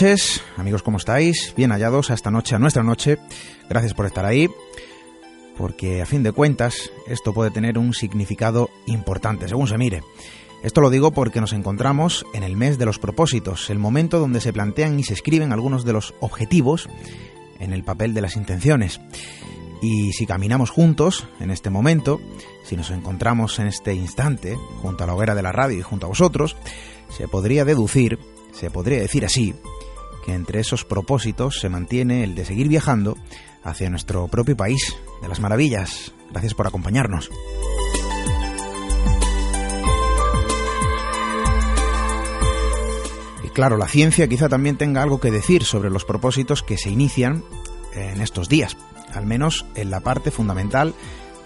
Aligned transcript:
noches, 0.00 0.44
amigos, 0.56 0.84
¿cómo 0.84 0.98
estáis? 0.98 1.52
Bien 1.56 1.72
hallados 1.72 2.12
a 2.12 2.14
esta 2.14 2.30
noche, 2.30 2.54
a 2.54 2.60
nuestra 2.60 2.84
noche. 2.84 3.18
Gracias 3.68 3.94
por 3.94 4.06
estar 4.06 4.24
ahí, 4.24 4.48
porque 5.56 6.00
a 6.02 6.06
fin 6.06 6.22
de 6.22 6.30
cuentas 6.30 6.92
esto 7.08 7.34
puede 7.34 7.50
tener 7.50 7.78
un 7.78 7.92
significado 7.92 8.70
importante, 8.86 9.48
según 9.48 9.66
se 9.66 9.76
mire. 9.76 10.04
Esto 10.62 10.82
lo 10.82 10.90
digo 10.90 11.10
porque 11.10 11.40
nos 11.40 11.52
encontramos 11.52 12.24
en 12.32 12.44
el 12.44 12.56
mes 12.56 12.78
de 12.78 12.86
los 12.86 13.00
propósitos, 13.00 13.70
el 13.70 13.80
momento 13.80 14.20
donde 14.20 14.40
se 14.40 14.52
plantean 14.52 15.00
y 15.00 15.02
se 15.02 15.14
escriben 15.14 15.52
algunos 15.52 15.84
de 15.84 15.94
los 15.94 16.14
objetivos 16.20 16.88
en 17.58 17.72
el 17.72 17.82
papel 17.82 18.14
de 18.14 18.20
las 18.20 18.36
intenciones. 18.36 19.00
Y 19.82 20.12
si 20.12 20.26
caminamos 20.26 20.70
juntos 20.70 21.26
en 21.40 21.50
este 21.50 21.70
momento, 21.70 22.20
si 22.62 22.76
nos 22.76 22.92
encontramos 22.92 23.58
en 23.58 23.66
este 23.66 23.94
instante, 23.94 24.56
junto 24.80 25.02
a 25.02 25.08
la 25.08 25.14
hoguera 25.14 25.34
de 25.34 25.42
la 25.42 25.50
radio 25.50 25.76
y 25.76 25.82
junto 25.82 26.06
a 26.06 26.10
vosotros, 26.10 26.54
se 27.08 27.26
podría 27.26 27.64
deducir 27.64 28.20
se 28.52 28.70
podría 28.70 28.98
decir 28.98 29.24
así, 29.24 29.54
entre 30.28 30.60
esos 30.60 30.84
propósitos 30.84 31.58
se 31.60 31.68
mantiene 31.68 32.24
el 32.24 32.34
de 32.34 32.44
seguir 32.44 32.68
viajando 32.68 33.16
hacia 33.62 33.90
nuestro 33.90 34.28
propio 34.28 34.56
país 34.56 34.96
de 35.22 35.28
las 35.28 35.40
maravillas. 35.40 36.12
Gracias 36.30 36.54
por 36.54 36.66
acompañarnos. 36.66 37.30
Y 43.44 43.48
claro, 43.48 43.76
la 43.76 43.88
ciencia 43.88 44.28
quizá 44.28 44.48
también 44.48 44.76
tenga 44.76 45.02
algo 45.02 45.20
que 45.20 45.30
decir 45.30 45.64
sobre 45.64 45.90
los 45.90 46.04
propósitos 46.04 46.62
que 46.62 46.78
se 46.78 46.90
inician 46.90 47.44
en 47.94 48.20
estos 48.20 48.48
días, 48.48 48.76
al 49.14 49.26
menos 49.26 49.66
en 49.74 49.90
la 49.90 50.00
parte 50.00 50.30
fundamental 50.30 50.94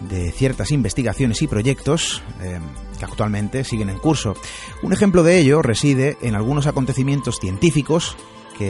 de 0.00 0.32
ciertas 0.32 0.72
investigaciones 0.72 1.42
y 1.42 1.46
proyectos 1.46 2.22
eh, 2.40 2.58
que 2.98 3.04
actualmente 3.04 3.64
siguen 3.64 3.88
en 3.88 3.98
curso. 3.98 4.34
Un 4.82 4.92
ejemplo 4.92 5.22
de 5.22 5.38
ello 5.38 5.62
reside 5.62 6.16
en 6.22 6.34
algunos 6.34 6.66
acontecimientos 6.66 7.38
científicos 7.40 8.16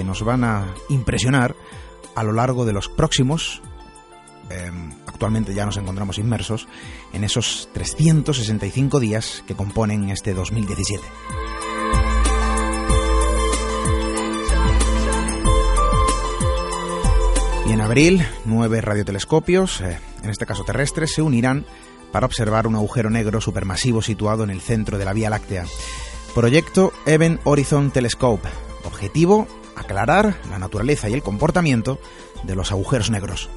nos 0.04 0.22
van 0.22 0.44
a 0.44 0.75
impresionar 0.88 1.54
a 2.14 2.22
lo 2.22 2.32
largo 2.32 2.64
de 2.64 2.72
los 2.72 2.88
próximos, 2.88 3.62
eh, 4.50 4.70
actualmente 5.06 5.54
ya 5.54 5.64
nos 5.64 5.76
encontramos 5.76 6.19
inmersos, 6.19 6.69
en 7.12 7.25
esos 7.25 7.69
365 7.72 9.00
días 9.00 9.44
que 9.47 9.54
componen 9.54 10.10
este 10.10 10.34
2017. 10.34 11.02
Y 17.69 17.72
en 17.72 17.81
abril, 17.81 18.26
nueve 18.44 18.81
radiotelescopios, 18.81 19.81
eh, 19.81 19.98
en 20.22 20.31
este 20.31 20.47
caso 20.47 20.64
terrestres, 20.64 21.14
se 21.14 21.22
unirán 21.22 21.64
para 22.10 22.26
observar 22.26 22.66
un 22.66 22.75
agujero 22.75 23.08
negro 23.08 23.41
supermasivo 23.41 24.02
situado 24.02 24.44
en 24.44 24.50
el 24.50 24.60
centro 24.60 24.98
de 24.98 25.04
la 25.04 25.14
Vía 25.14 25.31
Láctea. 25.31 25.64
Proyecto 26.34 26.92
Event 27.06 27.41
Horizon 27.44 27.91
Telescope. 27.91 28.48
Objetivo, 28.84 29.47
aclarar 29.76 30.36
la 30.50 30.58
naturaleza 30.58 31.08
y 31.08 31.14
el 31.14 31.22
comportamiento 31.22 31.98
de 32.44 32.54
los 32.54 32.72
agujeros 32.72 33.10
negros. 33.10 33.48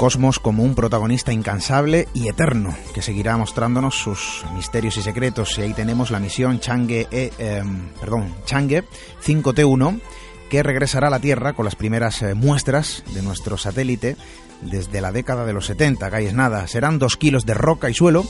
cosmos 0.00 0.38
como 0.38 0.62
un 0.62 0.74
protagonista 0.74 1.30
incansable 1.30 2.08
y 2.14 2.28
eterno, 2.28 2.74
que 2.94 3.02
seguirá 3.02 3.36
mostrándonos 3.36 3.96
sus 3.96 4.46
misterios 4.54 4.96
y 4.96 5.02
secretos. 5.02 5.58
Y 5.58 5.60
ahí 5.60 5.74
tenemos 5.74 6.10
la 6.10 6.18
misión 6.18 6.58
Chang'e, 6.58 7.06
eh, 7.10 7.30
em, 7.36 7.90
perdón, 8.00 8.34
Chang'e 8.46 8.84
5T1, 9.22 10.00
que 10.48 10.62
regresará 10.62 11.08
a 11.08 11.10
la 11.10 11.20
Tierra 11.20 11.52
con 11.52 11.66
las 11.66 11.76
primeras 11.76 12.22
eh, 12.22 12.32
muestras 12.32 13.04
de 13.12 13.20
nuestro 13.20 13.58
satélite 13.58 14.16
desde 14.62 15.00
la 15.00 15.12
década 15.12 15.44
de 15.44 15.52
los 15.52 15.66
70, 15.66 16.10
que 16.10 16.26
es 16.26 16.34
nada. 16.34 16.66
Serán 16.66 16.98
dos 16.98 17.16
kilos 17.16 17.46
de 17.46 17.54
roca 17.54 17.90
y 17.90 17.94
suelo 17.94 18.24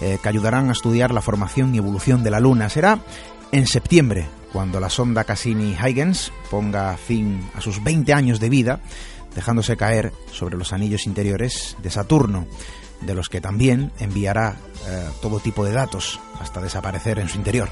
eh, 0.00 0.18
que 0.22 0.28
ayudarán 0.28 0.68
a 0.68 0.72
estudiar 0.72 1.12
la 1.12 1.22
formación 1.22 1.74
y 1.74 1.78
evolución 1.78 2.22
de 2.22 2.30
la 2.30 2.40
Luna. 2.40 2.68
Será 2.68 3.00
en 3.52 3.66
septiembre, 3.66 4.26
cuando 4.52 4.80
la 4.80 4.90
sonda 4.90 5.24
Cassini-Huygens 5.24 6.32
ponga 6.50 6.96
fin 6.96 7.48
a 7.54 7.60
sus 7.60 7.82
20 7.82 8.12
años 8.12 8.40
de 8.40 8.48
vida 8.48 8.80
dejándose 9.34 9.76
caer 9.76 10.12
sobre 10.32 10.56
los 10.56 10.72
anillos 10.72 11.06
interiores 11.06 11.76
de 11.82 11.90
Saturno, 11.90 12.46
de 13.02 13.14
los 13.14 13.28
que 13.28 13.42
también 13.42 13.92
enviará 13.98 14.56
eh, 14.88 15.08
todo 15.20 15.40
tipo 15.40 15.64
de 15.64 15.72
datos 15.72 16.18
hasta 16.40 16.62
desaparecer 16.62 17.18
en 17.18 17.28
su 17.28 17.36
interior. 17.36 17.70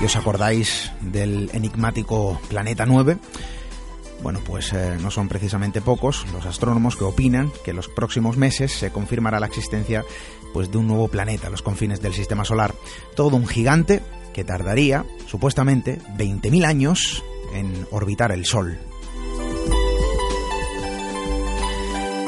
¿Y 0.00 0.04
os 0.04 0.16
acordáis 0.16 0.90
del 1.00 1.50
enigmático 1.52 2.40
Planeta 2.48 2.86
9? 2.86 3.18
Bueno, 4.22 4.40
pues 4.44 4.72
eh, 4.72 4.96
no 5.00 5.10
son 5.10 5.28
precisamente 5.28 5.80
pocos 5.80 6.26
los 6.32 6.46
astrónomos 6.46 6.96
que 6.96 7.04
opinan 7.04 7.50
que 7.64 7.70
en 7.70 7.76
los 7.76 7.88
próximos 7.88 8.36
meses 8.36 8.72
se 8.72 8.90
confirmará 8.90 9.40
la 9.40 9.46
existencia 9.46 10.04
pues, 10.52 10.70
de 10.70 10.78
un 10.78 10.88
nuevo 10.88 11.08
planeta 11.08 11.46
a 11.46 11.50
los 11.50 11.62
confines 11.62 12.00
del 12.00 12.14
sistema 12.14 12.44
solar. 12.44 12.74
Todo 13.14 13.36
un 13.36 13.46
gigante 13.46 14.02
que 14.32 14.44
tardaría, 14.44 15.04
supuestamente, 15.26 15.98
20.000 16.16 16.64
años 16.66 17.24
en 17.54 17.86
orbitar 17.90 18.32
el 18.32 18.46
Sol. 18.46 18.78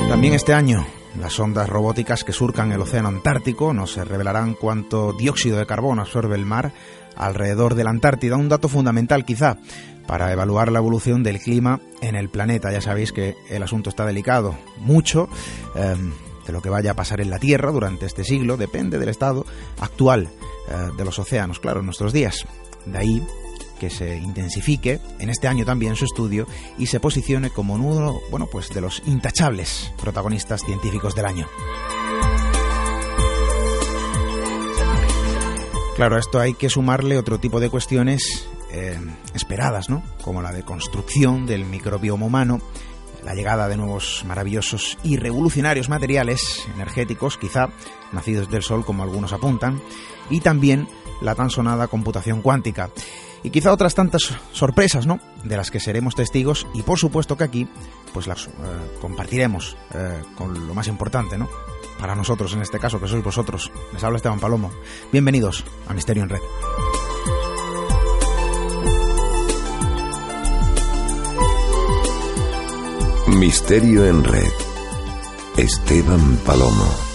También 0.09 0.34
este 0.34 0.53
año, 0.53 0.87
las 1.19 1.39
ondas 1.39 1.69
robóticas 1.69 2.25
que 2.25 2.33
surcan 2.33 2.72
el 2.72 2.81
océano 2.81 3.09
Antártico 3.09 3.72
nos 3.72 3.97
revelarán 3.97 4.54
cuánto 4.54 5.12
dióxido 5.12 5.59
de 5.59 5.66
carbono 5.66 6.03
absorbe 6.03 6.37
el 6.37 6.44
mar 6.47 6.72
alrededor 7.17 7.75
de 7.75 7.84
la 7.84 7.91
Antártida, 7.91 8.37
un 8.37 8.49
dato 8.49 8.69
fundamental 8.69 9.25
quizá 9.25 9.59
para 10.06 10.33
evaluar 10.33 10.73
la 10.73 10.78
evolución 10.78 11.23
del 11.23 11.39
clima 11.41 11.81
en 12.00 12.17
el 12.17 12.28
planeta. 12.28 12.73
Ya 12.73 12.81
sabéis 12.81 13.12
que 13.12 13.34
el 13.50 13.62
asunto 13.62 13.91
está 13.91 14.05
delicado, 14.05 14.56
mucho 14.78 15.28
em, 15.75 16.13
de 16.47 16.53
lo 16.53 16.60
que 16.60 16.71
vaya 16.71 16.92
a 16.92 16.95
pasar 16.95 17.21
en 17.21 17.31
la 17.31 17.39
Tierra 17.39 17.71
durante 17.71 18.07
este 18.07 18.25
siglo 18.25 18.57
depende 18.57 18.98
del 18.98 19.09
estado 19.09 19.47
actual 19.81 20.28
eh, 20.69 20.91
de 20.97 21.04
los 21.04 21.19
océanos, 21.19 21.60
claro, 21.60 21.81
en 21.81 21.86
nuestros 21.86 22.13
días. 22.13 22.47
De 22.86 22.98
ahí 22.98 23.22
que 23.78 23.91
se 23.91 24.16
intensifique 24.16 25.01
en 25.19 25.28
este 25.28 25.48
año 25.48 25.65
también 25.65 25.97
su 25.97 26.04
estudio 26.04 26.47
y 26.78 26.86
se 26.86 27.01
posicione 27.01 27.51
como 27.51 27.75
uno, 27.75 28.21
bueno, 28.31 28.47
pues 28.51 28.69
de 28.71 28.81
los 28.81 29.03
intachables 29.07 29.92
protagonistas 30.01 30.63
científicos 30.65 31.15
del 31.15 31.27
año. 31.27 31.48
Claro, 36.03 36.16
a 36.16 36.19
esto 36.19 36.41
hay 36.41 36.54
que 36.54 36.69
sumarle 36.69 37.16
otro 37.16 37.39
tipo 37.39 37.60
de 37.60 37.71
cuestiones 37.71 38.49
eh, 38.72 38.99
esperadas, 39.34 39.89
¿no? 39.89 40.03
Como 40.25 40.43
la 40.43 40.51
de 40.51 40.65
construcción 40.65 41.47
del 41.47 41.65
microbioma 41.65 42.27
humano, 42.27 42.60
la 43.25 43.37
llegada 43.37 43.69
de 43.69 43.77
nuevos 43.77 44.25
maravillosos 44.27 44.99
y 45.04 45.16
revolucionarios 45.16 45.89
materiales 45.89 46.66
energéticos, 46.75 47.39
quizá 47.39 47.69
nacidos 48.10 48.51
del 48.51 48.65
Sol 48.65 48.84
como 48.84 49.04
algunos 49.04 49.33
apuntan, 49.33 49.81
y 50.28 50.41
también 50.41 50.89
la 51.21 51.37
tan 51.37 51.51
sonada 51.51 51.87
computación 51.87 52.43
cuántica. 52.43 52.91
Y 53.45 53.51
quizá 53.51 53.72
otras 53.72 53.95
tantas 53.95 54.37
sorpresas, 54.51 55.07
¿no? 55.07 55.21
De 55.45 55.57
las 55.57 55.71
que 55.71 55.78
seremos 55.78 56.16
testigos 56.16 56.66
y 56.75 56.83
por 56.83 56.98
supuesto 56.98 57.37
que 57.37 57.45
aquí 57.45 57.69
pues 58.13 58.27
las 58.27 58.48
eh, 58.48 58.51
compartiremos 59.01 59.77
eh, 59.95 60.21
con 60.37 60.66
lo 60.66 60.75
más 60.75 60.89
importante, 60.89 61.39
¿no? 61.39 61.48
Para 62.03 62.16
nosotros 62.16 62.53
en 62.54 62.63
este 62.63 62.81
caso, 62.81 62.99
que 62.99 63.07
sois 63.07 63.22
vosotros. 63.22 63.71
Les 63.93 64.03
habla 64.03 64.16
Esteban 64.16 64.41
Palomo. 64.41 64.72
Bienvenidos 65.13 65.63
a 65.87 65.95
Misterio 65.95 66.25
en 66.25 66.31
Red. 66.31 66.43
Misterio 73.28 74.04
en 74.04 74.25
Red. 74.25 74.53
Esteban 75.57 76.39
Palomo. 76.45 77.11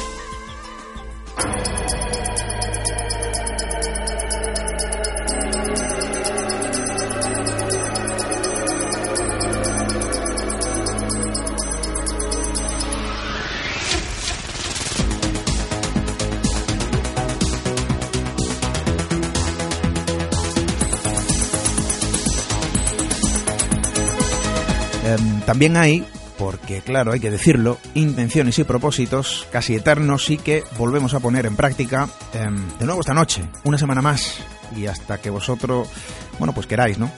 También 25.46 25.78
hay 25.78 26.06
porque 26.38 26.82
claro, 26.82 27.12
hay 27.12 27.20
que 27.20 27.32
decirlo, 27.32 27.78
intenciones 27.94 28.60
y 28.60 28.64
propósitos 28.64 29.48
casi 29.52 29.76
eternos 29.76 30.30
y 30.30 30.38
que 30.38 30.64
volvemos 30.78 31.14
a 31.14 31.20
poner 31.20 31.46
en 31.46 31.56
práctica 31.56 32.08
em, 32.34 32.56
de 32.78 32.86
nuevo 32.86 33.02
esta 33.02 33.14
noche, 33.14 33.50
una 33.64 33.78
semana 33.78 34.02
más, 34.02 34.40
y 34.76 34.86
hasta 34.86 35.20
que 35.20 35.30
vosotros, 35.30 35.90
bueno, 36.38 36.54
pues 36.54 36.68
queráis, 36.68 36.98
¿no? 36.98 37.12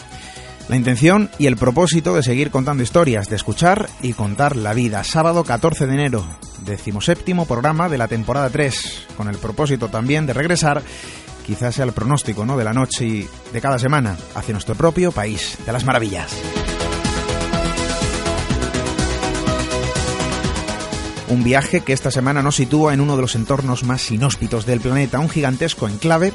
La 0.67 0.75
intención 0.75 1.31
y 1.39 1.47
el 1.47 1.57
propósito 1.57 2.13
de 2.13 2.21
seguir 2.21 2.51
contando 2.51 2.83
historias, 2.83 3.27
de 3.27 3.35
escuchar 3.35 3.89
y 4.03 4.13
contar 4.13 4.55
la 4.55 4.73
vida. 4.73 5.03
Sábado 5.03 5.43
14 5.43 5.87
de 5.87 5.93
enero, 5.93 6.27
decimoséptimo 6.63 7.47
programa 7.47 7.89
de 7.89 7.97
la 7.97 8.07
temporada 8.07 8.51
3, 8.51 9.07
con 9.17 9.27
el 9.29 9.37
propósito 9.37 9.87
también 9.87 10.27
de 10.27 10.33
regresar, 10.33 10.83
quizás 11.45 11.73
sea 11.73 11.85
el 11.85 11.93
pronóstico 11.93 12.45
¿no? 12.45 12.55
de 12.55 12.65
la 12.65 12.73
noche 12.73 13.05
y 13.05 13.27
de 13.51 13.61
cada 13.61 13.79
semana, 13.79 14.15
hacia 14.35 14.53
nuestro 14.53 14.75
propio 14.75 15.11
país 15.11 15.57
de 15.65 15.73
las 15.73 15.85
maravillas. 15.85 16.35
Un 21.29 21.43
viaje 21.43 21.81
que 21.81 21.93
esta 21.93 22.09
semana 22.09 22.41
nos 22.41 22.55
sitúa 22.55 22.93
en 22.93 23.01
uno 23.01 23.15
de 23.15 23.21
los 23.21 23.35
entornos 23.35 23.83
más 23.83 24.09
inhóspitos 24.09 24.65
del 24.65 24.81
planeta, 24.81 25.19
un 25.19 25.29
gigantesco 25.29 25.87
enclave 25.87 26.33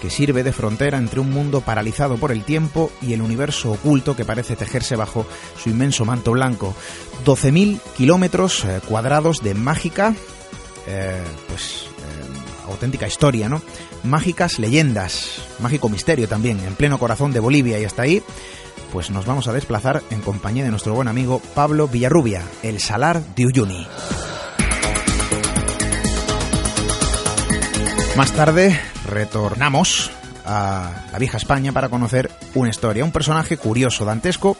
que 0.00 0.08
sirve 0.08 0.42
de 0.42 0.54
frontera 0.54 0.96
entre 0.96 1.20
un 1.20 1.30
mundo 1.30 1.60
paralizado 1.60 2.16
por 2.16 2.32
el 2.32 2.42
tiempo 2.42 2.90
y 3.02 3.12
el 3.12 3.20
universo 3.20 3.72
oculto 3.72 4.16
que 4.16 4.24
parece 4.24 4.56
tejerse 4.56 4.96
bajo 4.96 5.26
su 5.62 5.68
inmenso 5.68 6.06
manto 6.06 6.32
blanco. 6.32 6.74
12.000 7.26 7.80
kilómetros 7.98 8.64
eh, 8.64 8.80
cuadrados 8.88 9.42
de 9.42 9.52
mágica, 9.52 10.14
eh, 10.86 11.22
pues 11.46 11.84
eh, 11.98 12.66
auténtica 12.70 13.06
historia, 13.06 13.50
¿no? 13.50 13.60
Mágicas 14.04 14.58
leyendas, 14.58 15.42
mágico 15.58 15.90
misterio 15.90 16.28
también, 16.28 16.60
en 16.60 16.74
pleno 16.76 16.98
corazón 16.98 17.34
de 17.34 17.40
Bolivia 17.40 17.78
y 17.78 17.84
hasta 17.84 18.02
ahí 18.02 18.22
pues 18.92 19.10
nos 19.10 19.26
vamos 19.26 19.48
a 19.48 19.52
desplazar 19.52 20.02
en 20.10 20.20
compañía 20.20 20.64
de 20.64 20.70
nuestro 20.70 20.94
buen 20.94 21.08
amigo 21.08 21.40
Pablo 21.54 21.88
Villarrubia, 21.88 22.42
el 22.62 22.80
Salar 22.80 23.22
de 23.34 23.46
Uyuni. 23.46 23.86
Más 28.16 28.32
tarde 28.32 28.78
retornamos 29.06 30.10
a 30.44 31.06
la 31.12 31.18
vieja 31.18 31.36
España 31.36 31.72
para 31.72 31.88
conocer 31.88 32.30
una 32.54 32.70
historia, 32.70 33.04
un 33.04 33.12
personaje 33.12 33.56
curioso, 33.56 34.04
dantesco 34.04 34.56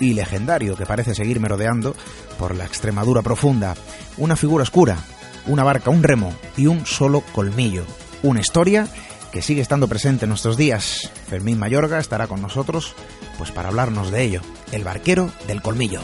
y 0.00 0.14
legendario 0.14 0.76
que 0.76 0.86
parece 0.86 1.14
seguir 1.14 1.40
merodeando 1.40 1.94
por 2.38 2.56
la 2.56 2.64
Extremadura 2.64 3.22
profunda, 3.22 3.74
una 4.16 4.36
figura 4.36 4.62
oscura, 4.62 4.98
una 5.46 5.64
barca, 5.64 5.90
un 5.90 6.02
remo 6.02 6.34
y 6.56 6.66
un 6.66 6.86
solo 6.86 7.22
colmillo, 7.32 7.84
una 8.22 8.40
historia 8.40 8.88
que 9.30 9.42
sigue 9.42 9.62
estando 9.62 9.88
presente 9.88 10.24
en 10.24 10.30
nuestros 10.30 10.56
días. 10.56 11.10
Fermín 11.28 11.58
Mayorga 11.58 11.98
estará 11.98 12.26
con 12.26 12.42
nosotros 12.42 12.94
pues 13.40 13.52
para 13.52 13.70
hablarnos 13.70 14.10
de 14.10 14.22
ello, 14.22 14.42
el 14.70 14.84
barquero 14.84 15.30
del 15.46 15.62
colmillo. 15.62 16.02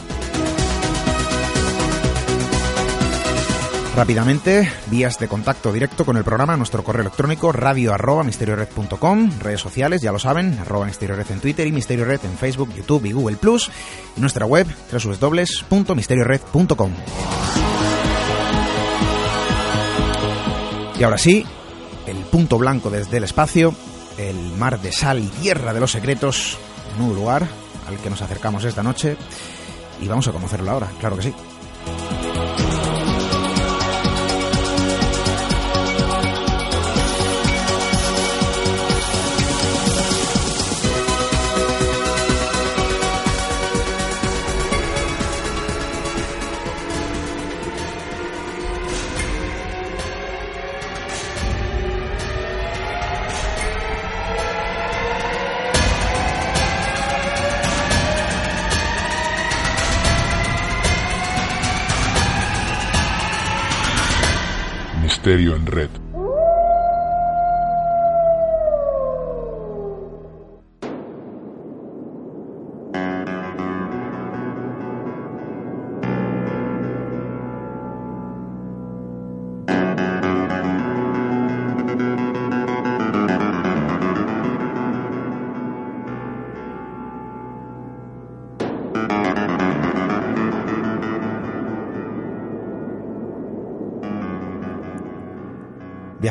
Rápidamente, 3.95 4.67
vías 4.87 5.19
de 5.19 5.27
contacto 5.27 5.71
directo 5.71 6.03
con 6.03 6.17
el 6.17 6.23
programa, 6.23 6.57
nuestro 6.57 6.83
correo 6.83 7.01
electrónico 7.01 7.51
radio 7.51 7.93
arroba 7.93 8.23
misteriored.com, 8.23 9.39
redes 9.39 9.61
sociales, 9.61 10.01
ya 10.01 10.11
lo 10.11 10.17
saben, 10.17 10.57
arroba 10.57 10.87
misteriored 10.87 11.29
en 11.29 11.39
Twitter 11.39 11.67
y 11.67 11.71
misteriored 11.71 12.25
en 12.25 12.35
Facebook, 12.39 12.73
YouTube 12.75 13.05
y 13.05 13.11
Google 13.11 13.37
Plus, 13.37 13.69
y 14.15 14.21
nuestra 14.21 14.47
web 14.47 14.65
www.misteriored.com. 14.91 16.91
Y 20.99 21.03
ahora 21.03 21.19
sí, 21.19 21.45
el 22.07 22.17
punto 22.17 22.57
blanco 22.57 22.89
desde 22.89 23.17
el 23.17 23.25
espacio, 23.25 23.75
el 24.17 24.57
mar 24.57 24.81
de 24.81 24.91
sal 24.91 25.19
y 25.19 25.27
tierra 25.27 25.73
de 25.73 25.79
los 25.79 25.91
secretos, 25.91 26.57
un 26.99 27.15
lugar 27.15 27.47
al 27.87 27.97
que 27.97 28.09
nos 28.09 28.21
acercamos 28.21 28.63
esta 28.63 28.83
noche 28.83 29.17
y 30.01 30.07
vamos 30.07 30.27
a 30.27 30.31
conocerlo 30.31 30.71
ahora, 30.71 30.87
claro 30.99 31.15
que 31.15 31.23
sí. 31.23 31.33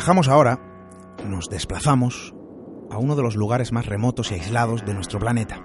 Viajamos 0.07 0.29
ahora, 0.29 0.61
nos 1.27 1.49
desplazamos 1.49 2.33
a 2.93 2.97
uno 2.97 3.17
de 3.17 3.25
los 3.25 3.35
lugares 3.35 3.73
más 3.73 3.87
remotos 3.87 4.31
y 4.31 4.35
aislados 4.35 4.87
de 4.87 4.95
nuestro 4.95 5.19
planeta. 5.19 5.65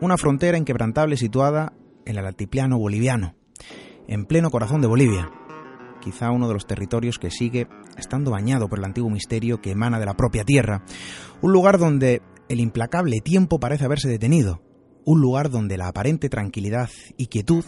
Una 0.00 0.16
frontera 0.16 0.56
inquebrantable 0.56 1.18
situada 1.18 1.74
en 2.06 2.16
el 2.16 2.24
altiplano 2.24 2.78
boliviano, 2.78 3.34
en 4.06 4.24
pleno 4.24 4.50
corazón 4.50 4.80
de 4.80 4.86
Bolivia. 4.86 5.30
Quizá 6.00 6.30
uno 6.30 6.48
de 6.48 6.54
los 6.54 6.66
territorios 6.66 7.18
que 7.18 7.30
sigue 7.30 7.68
estando 7.98 8.30
bañado 8.30 8.70
por 8.70 8.78
el 8.78 8.86
antiguo 8.86 9.10
misterio 9.10 9.60
que 9.60 9.72
emana 9.72 10.00
de 10.00 10.06
la 10.06 10.16
propia 10.16 10.44
tierra. 10.44 10.82
Un 11.42 11.52
lugar 11.52 11.76
donde 11.76 12.22
el 12.48 12.60
implacable 12.60 13.20
tiempo 13.20 13.60
parece 13.60 13.84
haberse 13.84 14.08
detenido. 14.08 14.62
Un 15.04 15.20
lugar 15.20 15.50
donde 15.50 15.76
la 15.76 15.88
aparente 15.88 16.30
tranquilidad 16.30 16.88
y 17.18 17.26
quietud 17.26 17.66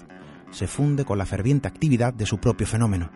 se 0.50 0.66
funde 0.66 1.04
con 1.04 1.18
la 1.18 1.26
ferviente 1.26 1.68
actividad 1.68 2.14
de 2.14 2.24
su 2.24 2.38
propio 2.38 2.66
fenómeno. 2.66 3.10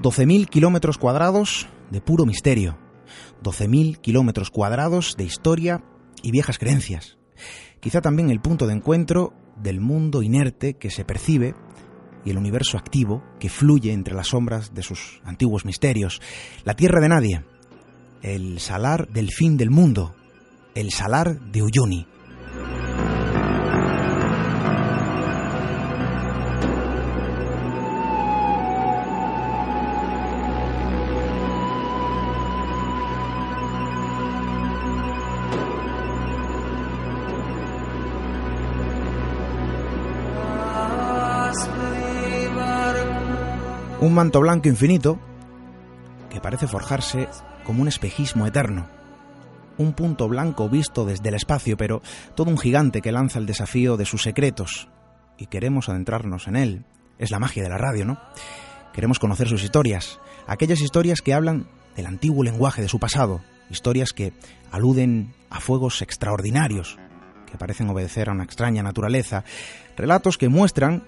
12.000 0.00 0.48
kilómetros 0.48 0.96
cuadrados 0.96 1.68
de 1.90 2.00
puro 2.00 2.26
misterio, 2.26 2.78
12.000 3.42 3.98
kilómetros 4.00 4.50
cuadrados 4.50 5.16
de 5.16 5.24
historia 5.24 5.82
y 6.22 6.30
viejas 6.30 6.58
creencias. 6.58 7.18
Quizá 7.80 8.00
también 8.00 8.30
el 8.30 8.40
punto 8.40 8.66
de 8.66 8.74
encuentro 8.74 9.32
del 9.56 9.80
mundo 9.80 10.22
inerte 10.22 10.74
que 10.74 10.90
se 10.90 11.04
percibe 11.04 11.54
y 12.24 12.30
el 12.30 12.38
universo 12.38 12.76
activo 12.76 13.22
que 13.38 13.48
fluye 13.48 13.92
entre 13.92 14.14
las 14.14 14.28
sombras 14.28 14.74
de 14.74 14.82
sus 14.82 15.20
antiguos 15.24 15.64
misterios. 15.64 16.20
La 16.64 16.74
tierra 16.74 17.00
de 17.00 17.08
nadie, 17.08 17.44
el 18.22 18.58
salar 18.60 19.08
del 19.08 19.30
fin 19.30 19.56
del 19.56 19.70
mundo, 19.70 20.14
el 20.74 20.90
salar 20.90 21.40
de 21.40 21.62
Uyuni. 21.62 22.06
Un 44.08 44.14
manto 44.14 44.40
blanco 44.40 44.70
infinito 44.70 45.18
que 46.30 46.40
parece 46.40 46.66
forjarse 46.66 47.28
como 47.62 47.82
un 47.82 47.88
espejismo 47.88 48.46
eterno. 48.46 48.88
Un 49.76 49.92
punto 49.92 50.28
blanco 50.28 50.70
visto 50.70 51.04
desde 51.04 51.28
el 51.28 51.34
espacio, 51.34 51.76
pero 51.76 52.00
todo 52.34 52.48
un 52.48 52.56
gigante 52.56 53.02
que 53.02 53.12
lanza 53.12 53.38
el 53.38 53.44
desafío 53.44 53.98
de 53.98 54.06
sus 54.06 54.22
secretos. 54.22 54.88
Y 55.36 55.48
queremos 55.48 55.90
adentrarnos 55.90 56.48
en 56.48 56.56
él. 56.56 56.84
Es 57.18 57.30
la 57.30 57.38
magia 57.38 57.62
de 57.62 57.68
la 57.68 57.76
radio, 57.76 58.06
¿no? 58.06 58.18
Queremos 58.94 59.18
conocer 59.18 59.46
sus 59.46 59.62
historias, 59.62 60.18
aquellas 60.46 60.80
historias 60.80 61.20
que 61.20 61.34
hablan 61.34 61.68
del 61.94 62.06
antiguo 62.06 62.42
lenguaje 62.42 62.80
de 62.80 62.88
su 62.88 62.98
pasado, 62.98 63.42
historias 63.68 64.14
que 64.14 64.32
aluden 64.72 65.34
a 65.50 65.60
fuegos 65.60 66.00
extraordinarios, 66.00 66.96
que 67.44 67.58
parecen 67.58 67.90
obedecer 67.90 68.30
a 68.30 68.32
una 68.32 68.44
extraña 68.44 68.82
naturaleza, 68.82 69.44
relatos 69.98 70.38
que 70.38 70.48
muestran 70.48 71.02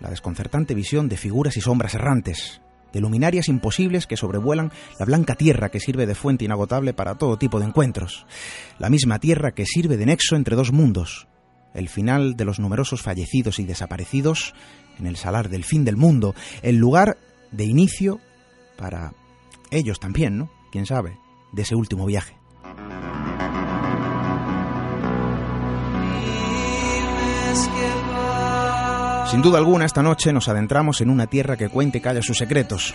la 0.00 0.10
desconcertante 0.10 0.74
visión 0.74 1.08
de 1.08 1.16
figuras 1.16 1.56
y 1.56 1.60
sombras 1.60 1.94
errantes, 1.94 2.60
de 2.92 3.00
luminarias 3.00 3.48
imposibles 3.48 4.06
que 4.06 4.16
sobrevuelan 4.16 4.72
la 4.98 5.06
blanca 5.06 5.34
tierra 5.34 5.70
que 5.70 5.80
sirve 5.80 6.06
de 6.06 6.14
fuente 6.14 6.44
inagotable 6.44 6.94
para 6.94 7.16
todo 7.16 7.36
tipo 7.38 7.60
de 7.60 7.66
encuentros, 7.66 8.26
la 8.78 8.90
misma 8.90 9.18
tierra 9.18 9.52
que 9.52 9.66
sirve 9.66 9.96
de 9.96 10.06
nexo 10.06 10.36
entre 10.36 10.56
dos 10.56 10.72
mundos, 10.72 11.28
el 11.74 11.88
final 11.88 12.36
de 12.36 12.44
los 12.44 12.58
numerosos 12.58 13.02
fallecidos 13.02 13.58
y 13.58 13.64
desaparecidos 13.64 14.54
en 14.98 15.06
el 15.06 15.16
salar 15.16 15.48
del 15.48 15.64
fin 15.64 15.84
del 15.84 15.96
mundo, 15.96 16.34
el 16.62 16.76
lugar 16.76 17.18
de 17.52 17.64
inicio 17.64 18.20
para 18.76 19.12
ellos 19.70 20.00
también, 20.00 20.38
¿no? 20.38 20.50
Quién 20.72 20.86
sabe, 20.86 21.18
de 21.52 21.62
ese 21.62 21.74
último 21.74 22.06
viaje. 22.06 22.36
Sin 29.30 29.42
duda 29.42 29.58
alguna, 29.58 29.84
esta 29.84 30.04
noche 30.04 30.32
nos 30.32 30.48
adentramos 30.48 31.00
en 31.00 31.10
una 31.10 31.26
tierra 31.26 31.56
que 31.56 31.68
cuente 31.68 31.98
y 31.98 32.00
calla 32.00 32.22
sus 32.22 32.38
secretos, 32.38 32.94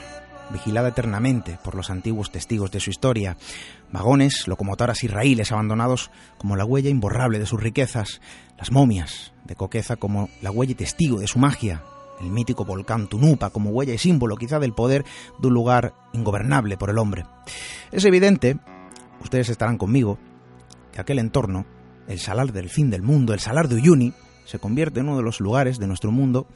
vigilada 0.50 0.88
eternamente 0.88 1.60
por 1.62 1.76
los 1.76 1.90
antiguos 1.90 2.32
testigos 2.32 2.72
de 2.72 2.80
su 2.80 2.90
historia, 2.90 3.36
vagones, 3.92 4.48
locomotoras 4.48 5.04
y 5.04 5.08
raíles 5.08 5.52
abandonados 5.52 6.10
como 6.38 6.56
la 6.56 6.64
huella 6.64 6.90
imborrable 6.90 7.38
de 7.38 7.46
sus 7.46 7.62
riquezas, 7.62 8.22
las 8.58 8.72
momias 8.72 9.34
de 9.44 9.56
Coqueza 9.56 9.98
como 9.98 10.30
la 10.42 10.52
huella 10.52 10.72
y 10.72 10.76
testigo 10.76 11.20
de 11.20 11.28
su 11.28 11.38
magia, 11.38 11.84
el 12.22 12.30
mítico 12.30 12.64
volcán 12.64 13.08
Tunupa 13.08 13.50
como 13.50 13.72
huella 13.72 13.94
y 13.94 13.98
símbolo 13.98 14.38
quizá 14.38 14.58
del 14.60 14.74
poder 14.74 15.04
de 15.38 15.48
un 15.48 15.54
lugar 15.54 15.94
ingobernable 16.14 16.78
por 16.78 16.90
el 16.90 16.98
hombre. 16.98 17.26
Es 17.92 18.06
evidente, 18.06 18.58
ustedes 19.22 19.50
estarán 19.50 19.78
conmigo, 19.78 20.18
que 20.94 21.02
aquel 21.02 21.20
entorno, 21.20 21.66
el 22.08 22.20
salar 22.20 22.54
del 22.54 22.70
fin 22.70 22.90
del 22.90 23.02
mundo, 23.02 23.34
el 23.34 23.42
salar 23.42 23.68
de 23.68 23.76
Uyuni, 23.76 24.14
se 24.46 24.60
convierte 24.60 25.00
en 25.00 25.08
uno 25.08 25.18
de 25.18 25.24
los 25.24 25.40
lugares 25.40 25.80
de 25.80 25.88
nuestro 25.88 26.12
mundo 26.12 26.48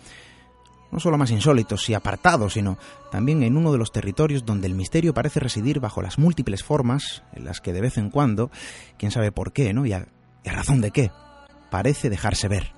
no 0.91 0.99
solo 0.99 1.17
más 1.17 1.31
insólitos 1.31 1.89
y 1.89 1.93
apartados, 1.93 2.53
sino 2.53 2.77
también 3.11 3.43
en 3.43 3.57
uno 3.57 3.71
de 3.71 3.77
los 3.77 3.91
territorios 3.91 4.45
donde 4.45 4.67
el 4.67 4.75
misterio 4.75 5.13
parece 5.13 5.41
residir 5.41 5.81
bajo 5.81 6.01
las 6.01 6.17
múltiples 6.17 6.63
formas 6.63 7.23
en 7.33 7.43
las 7.43 7.59
que 7.59 7.73
de 7.73 7.81
vez 7.81 7.97
en 7.97 8.09
cuando, 8.09 8.49
quién 8.97 9.11
sabe 9.11 9.31
por 9.31 9.51
qué, 9.51 9.73
¿no? 9.73 9.85
Y 9.85 9.91
a, 9.91 10.07
y 10.43 10.49
a 10.49 10.53
razón 10.53 10.79
de 10.79 10.91
qué, 10.91 11.11
parece 11.69 12.09
dejarse 12.09 12.47
ver. 12.47 12.73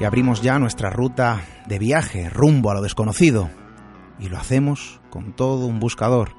Y 0.00 0.04
abrimos 0.04 0.42
ya 0.42 0.60
nuestra 0.60 0.90
ruta 0.90 1.42
de 1.66 1.78
viaje 1.78 2.30
rumbo 2.30 2.70
a 2.70 2.74
lo 2.74 2.82
desconocido. 2.82 3.50
Y 4.20 4.28
lo 4.28 4.38
hacemos 4.38 5.00
con 5.10 5.32
todo 5.32 5.66
un 5.66 5.80
buscador. 5.80 6.34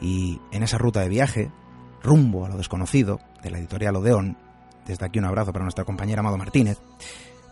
Y 0.00 0.40
en 0.50 0.64
esa 0.64 0.78
ruta 0.78 1.00
de 1.00 1.08
viaje 1.08 1.50
rumbo 2.04 2.44
a 2.44 2.48
lo 2.48 2.56
desconocido, 2.56 3.18
de 3.42 3.50
la 3.50 3.58
editorial 3.58 3.96
Odeón, 3.96 4.36
desde 4.86 5.06
aquí 5.06 5.18
un 5.18 5.24
abrazo 5.24 5.52
para 5.52 5.64
nuestra 5.64 5.84
compañera 5.84 6.20
Amado 6.20 6.36
Martínez, 6.36 6.78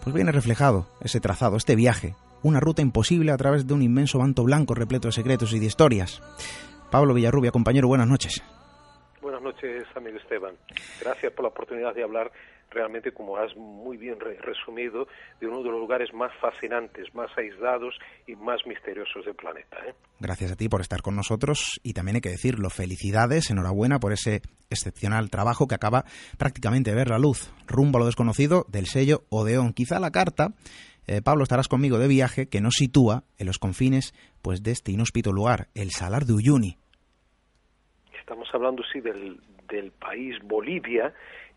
pues 0.04 0.14
viene 0.14 0.30
reflejado 0.30 0.86
ese 1.00 1.20
trazado, 1.20 1.56
este 1.56 1.74
viaje, 1.74 2.14
una 2.42 2.60
ruta 2.60 2.82
imposible 2.82 3.32
a 3.32 3.36
través 3.36 3.66
de 3.66 3.74
un 3.74 3.82
inmenso 3.82 4.18
manto 4.18 4.44
blanco 4.44 4.74
repleto 4.74 5.08
de 5.08 5.12
secretos 5.12 5.52
y 5.54 5.58
de 5.58 5.66
historias. 5.66 6.22
Pablo 6.90 7.14
Villarrubia, 7.14 7.50
compañero, 7.50 7.88
buenas 7.88 8.08
noches. 8.08 8.42
Buenas 9.22 9.42
noches, 9.42 9.84
amigo 9.94 10.18
Esteban. 10.18 10.54
Gracias 11.00 11.32
por 11.32 11.44
la 11.44 11.48
oportunidad 11.48 11.94
de 11.94 12.02
hablar 12.02 12.30
realmente, 12.72 13.12
como 13.12 13.36
has 13.36 13.54
muy 13.56 13.96
bien 13.96 14.18
resumido, 14.20 15.06
de 15.40 15.46
uno 15.46 15.62
de 15.62 15.70
los 15.70 15.80
lugares 15.80 16.12
más 16.12 16.32
fascinantes, 16.40 17.14
más 17.14 17.30
aislados 17.36 17.98
y 18.26 18.34
más 18.36 18.66
misteriosos 18.66 19.24
del 19.24 19.34
planeta. 19.34 19.76
¿eh? 19.86 19.94
Gracias 20.20 20.52
a 20.52 20.56
ti 20.56 20.68
por 20.68 20.80
estar 20.80 21.02
con 21.02 21.16
nosotros 21.16 21.80
y 21.82 21.92
también 21.92 22.16
hay 22.16 22.22
que 22.22 22.30
decirlo, 22.30 22.70
felicidades, 22.70 23.50
enhorabuena 23.50 23.98
por 23.98 24.12
ese 24.12 24.42
excepcional 24.70 25.30
trabajo 25.30 25.66
que 25.66 25.74
acaba 25.74 26.04
prácticamente 26.38 26.90
de 26.90 26.96
ver 26.96 27.10
la 27.10 27.18
luz, 27.18 27.52
rumbo 27.66 27.98
a 27.98 28.00
lo 28.00 28.06
desconocido 28.06 28.64
del 28.68 28.86
sello 28.86 29.24
Odeón. 29.30 29.72
Quizá 29.72 30.00
la 30.00 30.10
carta 30.10 30.48
eh, 31.06 31.20
Pablo, 31.20 31.42
estarás 31.42 31.66
conmigo 31.66 31.98
de 31.98 32.06
viaje 32.06 32.48
que 32.48 32.60
nos 32.60 32.74
sitúa 32.74 33.24
en 33.38 33.46
los 33.46 33.58
confines 33.58 34.14
pues, 34.40 34.62
de 34.62 34.70
este 34.70 34.92
inhóspito 34.92 35.32
lugar, 35.32 35.66
el 35.74 35.90
Salar 35.90 36.24
de 36.24 36.34
Uyuni. 36.34 36.76
Estamos 38.18 38.48
hablando, 38.54 38.82
sí, 38.92 39.00
del, 39.00 39.40
del 39.68 39.90
país 39.90 40.36
Bolivia, 40.44 41.12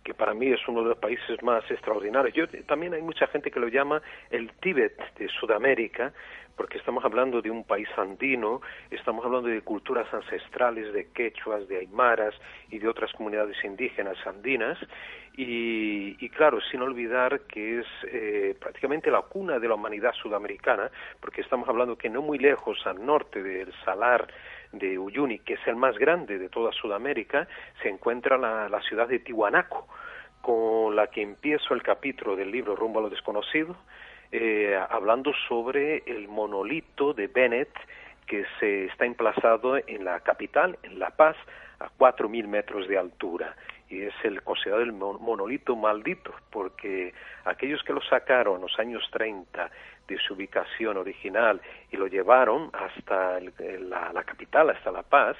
que 0.05 0.13
para 0.13 0.35
mí 0.35 0.51
es 0.51 0.65
uno 0.67 0.83
de 0.83 0.89
los 0.89 0.97
países 0.99 1.41
más 1.41 1.69
extraordinarios. 1.69 2.33
Yo, 2.35 2.47
también 2.65 2.93
hay 2.93 3.01
mucha 3.01 3.25
gente 3.27 3.49
que 3.49 3.59
lo 3.59 3.67
llama 3.67 4.01
el 4.29 4.51
Tíbet 4.61 5.15
de 5.15 5.27
Sudamérica, 5.27 6.13
porque 6.55 6.77
estamos 6.77 7.03
hablando 7.03 7.41
de 7.41 7.49
un 7.49 7.63
país 7.63 7.89
andino, 7.97 8.61
estamos 8.91 9.25
hablando 9.25 9.49
de 9.49 9.61
culturas 9.61 10.07
ancestrales, 10.13 10.93
de 10.93 11.07
quechuas, 11.11 11.67
de 11.67 11.79
aymaras 11.79 12.35
y 12.69 12.77
de 12.77 12.87
otras 12.87 13.11
comunidades 13.13 13.57
indígenas 13.65 14.15
andinas, 14.27 14.77
y, 15.37 16.29
claro, 16.29 16.61
sin 16.71 16.81
olvidar 16.81 17.41
que 17.41 17.79
es 17.79 17.85
eh, 18.07 18.55
prácticamente 18.57 19.11
la 19.11 19.21
cuna 19.23 19.59
de 19.59 19.67
la 19.67 19.73
humanidad 19.73 20.13
sudamericana, 20.13 20.89
porque 21.19 21.41
estamos 21.41 21.67
hablando 21.67 21.97
que 21.97 22.09
no 22.09 22.21
muy 22.21 22.37
lejos 22.37 22.77
al 22.85 23.05
norte 23.05 23.43
del 23.43 23.73
Salar 23.83 24.27
de 24.71 24.97
Uyuni, 24.97 25.39
que 25.39 25.53
es 25.53 25.67
el 25.67 25.75
más 25.75 25.97
grande 25.97 26.37
de 26.37 26.49
toda 26.49 26.71
Sudamérica, 26.71 27.47
se 27.81 27.89
encuentra 27.89 28.37
la, 28.37 28.69
la 28.69 28.81
ciudad 28.81 29.07
de 29.07 29.19
Tihuanaco, 29.19 29.87
con 30.41 30.95
la 30.95 31.07
que 31.07 31.21
empiezo 31.21 31.73
el 31.73 31.81
capítulo 31.81 32.35
del 32.35 32.51
libro 32.51 32.75
Rumbo 32.75 32.99
a 32.99 33.03
lo 33.03 33.09
desconocido, 33.09 33.75
eh, 34.31 34.77
hablando 34.89 35.31
sobre 35.47 36.03
el 36.05 36.27
monolito 36.27 37.13
de 37.13 37.27
Bennett 37.27 37.69
que 38.27 38.45
se 38.59 38.85
está 38.85 39.05
emplazado 39.05 39.77
en 39.77 40.03
la 40.03 40.19
capital, 40.19 40.77
en 40.83 40.99
La 40.99 41.11
Paz, 41.11 41.35
a 41.79 41.89
4.000 41.97 42.47
metros 42.47 42.87
de 42.87 42.97
altura. 42.97 43.55
Y 43.87 44.01
es 44.01 44.13
el 44.23 44.41
considerado 44.41 44.83
el 44.83 44.93
monolito 44.93 45.75
maldito, 45.75 46.33
porque 46.49 47.13
aquellos 47.45 47.83
que 47.83 47.93
lo 47.93 48.01
sacaron 48.01 48.55
en 48.55 48.61
los 48.61 48.79
años 48.79 49.03
30 49.11 49.69
de 50.07 50.17
su 50.17 50.33
ubicación 50.33 50.97
original 50.97 51.61
y 51.91 51.97
lo 51.97 52.07
llevaron 52.07 52.69
hasta 52.73 53.39
la, 53.39 54.23
capital, 54.23 54.69
hasta 54.69 54.91
La 54.91 55.03
Paz, 55.03 55.37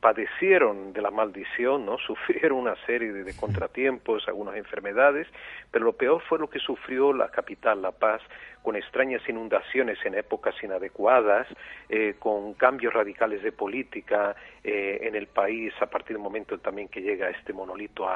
padecieron 0.00 0.92
de 0.92 1.02
la 1.02 1.10
maldición, 1.10 1.84
¿no? 1.84 1.98
Sufrieron 2.06 2.58
una 2.58 2.76
serie 2.86 3.12
de, 3.12 3.36
contratiempos, 3.36 4.28
algunas 4.28 4.56
enfermedades, 4.56 5.26
pero 5.70 5.84
lo 5.84 5.92
peor 5.92 6.22
fue 6.22 6.38
lo 6.38 6.48
que 6.48 6.58
sufrió 6.58 7.12
la 7.12 7.30
capital, 7.30 7.82
La 7.82 7.92
Paz, 7.92 8.22
con 8.62 8.76
extrañas 8.76 9.26
inundaciones 9.28 9.98
en 10.04 10.14
épocas 10.14 10.54
inadecuadas, 10.62 11.46
eh, 11.88 12.14
con 12.18 12.54
cambios 12.54 12.92
radicales 12.92 13.42
de 13.42 13.52
política 13.52 14.36
eh, 14.62 14.98
en 15.02 15.14
el 15.14 15.26
país 15.26 15.72
a 15.80 15.86
partir 15.86 16.16
del 16.16 16.22
momento 16.22 16.58
también 16.58 16.88
que 16.88 17.00
llega 17.00 17.30
este 17.30 17.52
monolito 17.52 18.08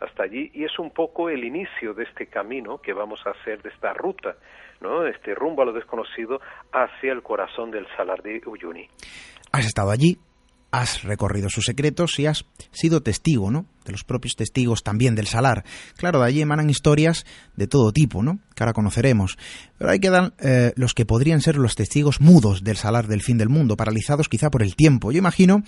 hasta 0.00 0.22
allí, 0.22 0.50
y 0.54 0.64
es 0.64 0.78
un 0.78 0.90
poco 0.90 1.28
el 1.28 1.44
inicio 1.44 1.94
de 1.94 2.04
este 2.04 2.26
camino 2.26 2.78
que 2.78 2.92
vamos 2.92 3.24
a 3.26 3.30
hacer, 3.30 3.62
de 3.62 3.68
esta 3.68 3.92
ruta, 3.92 4.36
¿no? 4.80 5.06
Este 5.06 5.34
rumbo 5.34 5.62
a 5.62 5.66
lo 5.66 5.72
desconocido 5.72 6.40
hacia 6.72 7.12
el 7.12 7.22
corazón 7.22 7.70
del 7.70 7.86
Salar 7.96 8.22
de 8.22 8.40
Uyuni. 8.46 8.88
Has 9.52 9.66
estado 9.66 9.90
allí, 9.90 10.18
has 10.70 11.02
recorrido 11.02 11.48
sus 11.50 11.64
secretos 11.64 12.18
y 12.18 12.26
has 12.26 12.44
sido 12.70 13.02
testigo, 13.02 13.50
¿no? 13.50 13.66
De 13.84 13.92
los 13.92 14.04
propios 14.04 14.36
testigos 14.36 14.82
también 14.82 15.14
del 15.14 15.26
salar. 15.26 15.64
Claro, 15.96 16.20
de 16.20 16.26
allí 16.26 16.40
emanan 16.40 16.70
historias 16.70 17.24
de 17.56 17.66
todo 17.66 17.92
tipo, 17.92 18.22
¿no? 18.22 18.38
Que 18.54 18.62
ahora 18.62 18.72
conoceremos. 18.72 19.36
Pero 19.78 19.90
ahí 19.90 19.98
quedan 19.98 20.34
eh, 20.38 20.72
los 20.76 20.94
que 20.94 21.06
podrían 21.06 21.40
ser 21.40 21.56
los 21.56 21.74
testigos 21.74 22.20
mudos 22.20 22.62
del 22.62 22.76
salar 22.76 23.06
del 23.08 23.22
fin 23.22 23.38
del 23.38 23.48
mundo, 23.48 23.76
paralizados 23.76 24.28
quizá 24.28 24.50
por 24.50 24.62
el 24.62 24.76
tiempo. 24.76 25.10
Yo 25.12 25.18
imagino 25.18 25.62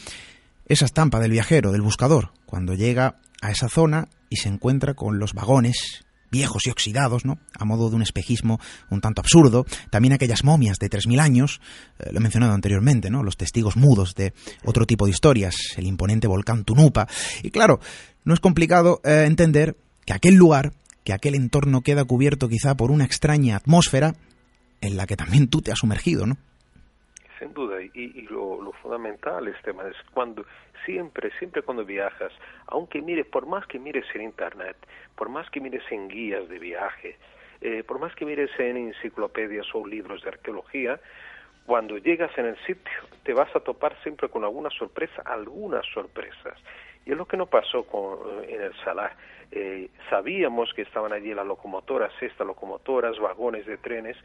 esa 0.67 0.85
estampa 0.85 1.19
del 1.19 1.33
viajero, 1.33 1.73
del 1.73 1.83
buscador, 1.83 2.31
cuando 2.47 2.75
llega 2.75 3.17
a 3.43 3.51
esa 3.51 3.69
zona 3.69 4.09
y 4.31 4.37
se 4.37 4.49
encuentra 4.49 4.95
con 4.95 5.19
los 5.19 5.35
vagones 5.35 6.05
viejos 6.33 6.67
y 6.67 6.71
oxidados, 6.71 7.25
¿no? 7.25 7.39
A 7.57 7.65
modo 7.65 7.91
de 7.91 7.97
un 7.97 8.03
espejismo 8.03 8.59
un 8.91 9.01
tanto 9.01 9.21
absurdo. 9.21 9.65
También 9.91 10.15
aquellas 10.15 10.43
momias 10.43 10.79
de 10.79 10.91
3.000 10.91 11.21
años, 11.21 11.61
eh, 11.99 12.09
lo 12.11 12.19
he 12.19 12.23
mencionado 12.23 12.55
anteriormente, 12.55 13.11
¿no? 13.11 13.23
Los 13.23 13.37
testigos 13.37 13.77
mudos 13.77 14.17
de 14.17 14.33
otro 14.65 14.87
tipo 14.87 15.05
de 15.05 15.13
historias, 15.13 15.55
el 15.77 15.87
imponente 15.87 16.27
volcán 16.27 16.65
Tunupa. 16.65 17.07
Y 17.43 17.51
claro, 17.51 17.79
no 18.25 18.35
es 18.35 18.41
complicado 18.41 19.01
eh, 19.05 19.25
entender 19.27 19.77
que 20.05 20.15
aquel 20.15 20.35
lugar, 20.35 20.73
que 21.05 21.13
aquel 21.13 21.35
entorno 21.35 21.83
queda 21.83 22.05
cubierto 22.05 22.49
quizá 22.49 22.77
por 22.77 22.91
una 22.91 23.05
extraña 23.05 23.57
atmósfera 23.57 24.15
en 24.81 24.97
la 24.97 25.07
que 25.07 25.17
también 25.17 25.49
tú 25.49 25.61
te 25.61 25.71
has 25.71 25.79
sumergido, 25.79 26.27
¿no? 26.27 26.39
Sin 27.43 27.55
duda, 27.55 27.83
y, 27.83 28.23
lo, 28.31 28.63
lo, 28.63 28.71
fundamental, 28.71 29.49
Esteban, 29.49 29.89
es 29.89 29.97
cuando 30.15 30.47
siempre, 30.85 31.33
siempre 31.41 31.63
cuando 31.63 31.85
viajas, 31.85 32.33
aunque 32.69 33.03
mires, 33.03 33.27
por 33.27 33.47
más 33.47 33.67
que 33.67 33.81
mires 33.81 34.07
en 34.15 34.23
Internet, 34.23 34.77
por 35.17 35.29
más 35.29 35.51
que 35.51 35.61
mires 35.61 35.83
en 35.91 36.07
guías 36.07 36.49
de 36.49 36.61
viaje, 36.61 37.17
eh, 37.61 37.83
por 37.83 37.99
más 37.99 38.15
que 38.15 38.25
mires 38.27 38.53
en 38.61 38.77
enciclopedias 38.77 39.67
o 39.75 39.85
libros 39.85 40.23
de 40.23 40.29
arqueología, 40.29 41.01
cuando 41.67 41.99
llegas 41.99 42.31
en 42.39 42.47
el 42.47 42.57
sitio 42.59 42.93
te 43.25 43.35
vas 43.35 43.55
a 43.57 43.61
topar 43.61 44.01
siempre 44.05 44.29
con 44.29 44.45
alguna 44.45 44.71
sorpresa, 44.71 45.23
algunas 45.25 45.85
sorpresas. 45.93 46.57
Y 47.05 47.13
es 47.13 47.17
lo 47.17 47.27
que 47.27 47.37
no 47.37 47.47
pasó 47.47 47.85
con, 47.85 48.19
en 48.49 48.61
el 48.61 48.75
Salar. 48.85 49.17
Eh, 49.51 49.91
sabíamos 50.09 50.73
que 50.75 50.83
estaban 50.83 51.13
allí 51.13 51.35
las 51.35 51.47
locomotoras, 51.47 52.11
estas 52.23 52.47
locomotoras, 52.47 53.19
vagones 53.19 53.67
de 53.67 53.77
trenes, 53.77 54.17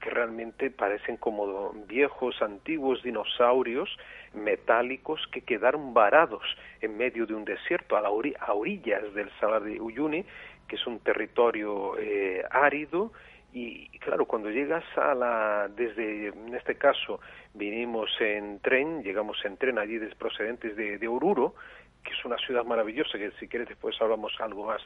que 0.00 0.10
realmente 0.10 0.70
parecen 0.70 1.16
como 1.16 1.72
viejos, 1.86 2.42
antiguos 2.42 3.02
dinosaurios 3.02 3.88
metálicos 4.34 5.24
que 5.30 5.42
quedaron 5.42 5.94
varados 5.94 6.42
en 6.80 6.96
medio 6.96 7.26
de 7.26 7.34
un 7.34 7.44
desierto, 7.44 7.96
a, 7.96 8.00
la 8.00 8.10
orillas 8.10 9.14
del 9.14 9.30
Salar 9.38 9.62
de 9.62 9.80
Uyuni, 9.80 10.24
que 10.66 10.76
es 10.76 10.86
un 10.86 10.98
territorio 10.98 11.96
eh, 11.98 12.42
árido, 12.50 13.12
y 13.54 13.86
claro, 13.98 14.24
cuando 14.24 14.50
llegas 14.50 14.84
a 14.96 15.14
la, 15.14 15.68
desde, 15.68 16.28
en 16.28 16.54
este 16.54 16.76
caso, 16.76 17.20
vinimos 17.52 18.10
en 18.18 18.60
tren, 18.60 19.02
llegamos 19.02 19.44
en 19.44 19.58
tren 19.58 19.78
allí 19.78 19.98
procedentes 20.18 20.74
de, 20.74 20.96
de 20.96 21.08
Oruro, 21.08 21.54
que 22.02 22.12
es 22.12 22.24
una 22.24 22.36
ciudad 22.38 22.64
maravillosa, 22.64 23.18
que 23.18 23.30
si 23.38 23.48
quieres 23.48 23.68
después 23.68 24.00
hablamos 24.00 24.32
algo 24.40 24.66
más 24.66 24.82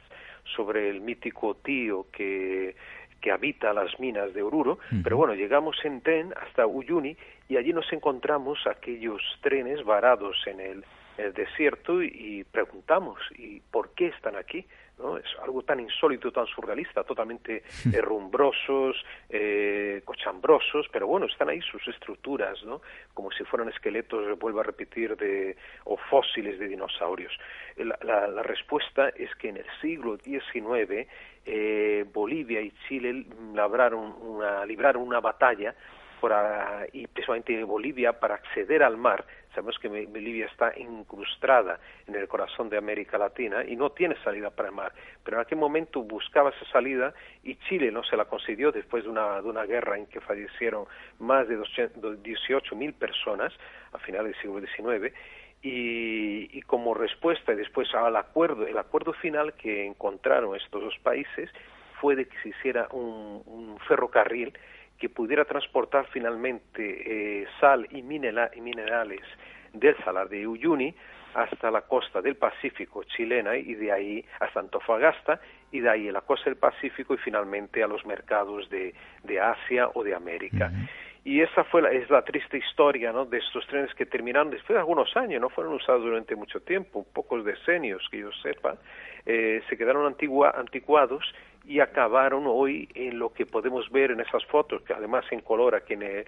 sobre 0.56 0.90
el 0.90 1.00
mítico 1.00 1.56
tío 1.56 2.06
que 2.12 2.74
que 3.20 3.32
habita 3.32 3.72
las 3.72 3.98
minas 3.98 4.32
de 4.34 4.42
Oruro, 4.42 4.78
pero 5.02 5.16
bueno, 5.16 5.34
llegamos 5.34 5.76
en 5.84 6.00
tren 6.00 6.32
hasta 6.40 6.66
Uyuni 6.66 7.16
y 7.48 7.56
allí 7.56 7.72
nos 7.72 7.92
encontramos 7.92 8.58
aquellos 8.66 9.20
trenes 9.40 9.84
varados 9.84 10.36
en 10.46 10.60
el, 10.60 10.84
desierto 11.34 12.02
y, 12.02 12.44
preguntamos, 12.52 13.18
¿y 13.38 13.60
por 13.70 13.94
qué 13.94 14.08
están 14.08 14.36
aquí? 14.36 14.66
¿No? 14.98 15.18
Es 15.18 15.26
algo 15.42 15.62
tan 15.62 15.80
insólito, 15.80 16.32
tan 16.32 16.46
surrealista, 16.46 17.04
totalmente 17.04 17.62
herrumbrosos, 17.92 18.96
eh, 19.28 20.02
cochambrosos, 20.04 20.86
pero 20.92 21.06
bueno, 21.06 21.26
están 21.26 21.48
ahí 21.48 21.60
sus 21.60 21.86
estructuras, 21.88 22.62
¿no? 22.64 22.80
Como 23.14 23.30
si 23.30 23.44
fueran 23.44 23.68
esqueletos, 23.68 24.38
vuelvo 24.38 24.60
a 24.60 24.64
repetir, 24.64 25.16
de, 25.16 25.56
o 25.84 25.96
fósiles 25.96 26.58
de 26.58 26.68
dinosaurios. 26.68 27.32
La, 27.76 28.28
la 28.28 28.42
respuesta 28.42 29.10
es 29.10 29.34
que 29.36 29.50
en 29.50 29.58
el 29.58 29.66
siglo 29.80 30.16
XIX 30.16 31.06
eh, 31.44 32.04
Bolivia 32.12 32.60
y 32.60 32.72
Chile 32.88 33.24
labraron 33.54 34.14
una, 34.20 34.64
libraron 34.66 35.02
una 35.02 35.20
batalla 35.20 35.74
y 36.92 37.06
precisamente 37.06 37.62
Bolivia 37.64 38.18
para 38.18 38.34
acceder 38.34 38.82
al 38.82 38.96
mar. 38.96 39.24
Sabemos 39.56 39.78
que 39.78 39.88
Bolivia 39.88 40.44
está 40.44 40.78
incrustada 40.78 41.80
en 42.06 42.14
el 42.14 42.28
corazón 42.28 42.68
de 42.68 42.76
América 42.76 43.16
Latina 43.16 43.64
y 43.66 43.74
no 43.74 43.88
tiene 43.88 44.14
salida 44.22 44.50
para 44.50 44.68
el 44.68 44.74
mar. 44.74 44.92
Pero 45.24 45.38
en 45.38 45.40
aquel 45.40 45.56
momento 45.56 46.02
buscaba 46.02 46.50
esa 46.50 46.70
salida 46.70 47.14
y 47.42 47.56
Chile 47.66 47.90
no 47.90 48.04
se 48.04 48.18
la 48.18 48.26
concedió 48.26 48.70
después 48.70 49.04
de 49.04 49.10
una, 49.10 49.40
de 49.40 49.48
una 49.48 49.64
guerra 49.64 49.96
en 49.96 50.06
que 50.08 50.20
fallecieron 50.20 50.84
más 51.20 51.48
de 51.48 51.58
18.000 51.58 52.92
personas 52.92 53.50
a 53.92 53.98
finales 53.98 54.32
del 54.32 54.42
siglo 54.42 54.60
XIX 54.60 55.14
y, 55.62 56.60
como 56.62 56.92
respuesta 56.92 57.54
y 57.54 57.56
después 57.56 57.88
al 57.94 58.16
acuerdo, 58.16 58.66
el 58.66 58.76
acuerdo 58.76 59.14
final 59.14 59.54
que 59.54 59.86
encontraron 59.86 60.54
estos 60.54 60.82
dos 60.82 60.98
países 61.02 61.50
fue 61.98 62.14
de 62.14 62.26
que 62.26 62.38
se 62.42 62.50
hiciera 62.50 62.88
un, 62.92 63.78
ferrocarril 63.88 64.52
que 64.98 65.08
pudiera 65.08 65.44
transportar 65.44 66.06
finalmente 66.12 67.42
eh, 67.42 67.46
sal 67.60 67.86
y, 67.90 67.98
y 67.98 68.02
minerales 68.60 69.22
del 69.72 69.96
salar 70.04 70.28
de 70.28 70.46
Uyuni 70.46 70.94
hasta 71.34 71.70
la 71.70 71.82
costa 71.82 72.22
del 72.22 72.36
Pacífico 72.36 73.04
chilena 73.04 73.56
y 73.56 73.74
de 73.74 73.92
ahí 73.92 74.24
hasta 74.40 74.60
Antofagasta 74.60 75.38
y 75.70 75.80
de 75.80 75.90
ahí 75.90 76.08
a 76.08 76.12
la 76.12 76.22
costa 76.22 76.48
del 76.48 76.58
Pacífico 76.58 77.12
y 77.14 77.18
finalmente 77.18 77.82
a 77.82 77.86
los 77.86 78.06
mercados 78.06 78.70
de, 78.70 78.94
de 79.22 79.40
Asia 79.40 79.90
o 79.92 80.02
de 80.02 80.14
América. 80.14 80.72
Y 81.24 81.42
esa 81.42 81.64
fue 81.64 81.82
la, 81.82 81.90
es 81.90 82.08
la 82.08 82.22
triste 82.22 82.56
historia 82.56 83.12
¿no? 83.12 83.26
de 83.26 83.38
estos 83.38 83.66
trenes 83.66 83.92
que 83.94 84.06
terminaron 84.06 84.48
después 84.48 84.74
de 84.74 84.78
algunos 84.78 85.14
años, 85.16 85.40
no 85.40 85.50
fueron 85.50 85.74
usados 85.74 86.02
durante 86.02 86.36
mucho 86.36 86.60
tiempo, 86.60 87.04
pocos 87.12 87.44
decenios 87.44 88.00
que 88.10 88.20
yo 88.20 88.30
sepa, 88.42 88.76
eh, 89.26 89.60
se 89.68 89.76
quedaron 89.76 90.06
antigua, 90.06 90.54
anticuados 90.56 91.24
y 91.66 91.80
acabaron 91.80 92.44
hoy 92.46 92.88
en 92.94 93.18
lo 93.18 93.32
que 93.32 93.46
podemos 93.46 93.90
ver 93.90 94.12
en 94.12 94.20
esas 94.20 94.44
fotos, 94.46 94.82
que 94.82 94.92
además 94.92 95.24
en 95.30 95.40
color 95.40 95.74
aquí 95.74 95.94
en 95.94 96.02
el, 96.02 96.24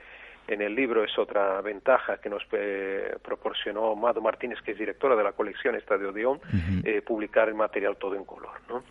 en 0.48 0.62
el 0.62 0.74
libro 0.74 1.04
es 1.04 1.16
otra 1.18 1.60
ventaja 1.60 2.18
que 2.18 2.28
nos 2.28 2.42
eh, 2.52 3.16
proporcionó 3.22 3.94
Mado 3.94 4.20
Martínez, 4.20 4.58
que 4.64 4.72
es 4.72 4.78
directora 4.78 5.14
de 5.14 5.22
la 5.22 5.32
colección 5.32 5.76
esta 5.76 5.96
de 5.96 6.06
Odeón, 6.06 6.40
eh, 6.84 7.02
publicar 7.02 7.48
el 7.48 7.54
material 7.54 7.96
todo 7.98 8.16
en 8.16 8.24
color. 8.24 8.60
¿no? 8.68 8.82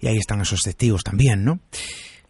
Y 0.00 0.08
ahí 0.08 0.16
están 0.16 0.40
esos 0.40 0.62
testigos 0.62 1.04
también, 1.04 1.44
¿no? 1.44 1.60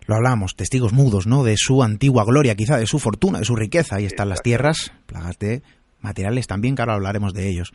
lo 0.08 0.14
hablamos, 0.14 0.56
testigos 0.56 0.94
mudos, 0.94 1.26
¿no? 1.26 1.44
De 1.44 1.54
su 1.58 1.82
antigua 1.82 2.24
gloria, 2.24 2.54
quizá 2.54 2.78
de 2.78 2.86
su 2.86 2.98
fortuna, 2.98 3.40
de 3.40 3.44
su 3.44 3.54
riqueza. 3.54 3.96
Ahí 3.96 4.06
están 4.06 4.30
las 4.30 4.40
tierras, 4.40 4.90
plagas 5.04 5.38
de 5.38 5.60
materiales 6.00 6.46
también, 6.46 6.74
que 6.74 6.80
ahora 6.80 6.94
hablaremos 6.94 7.34
de 7.34 7.46
ellos. 7.46 7.72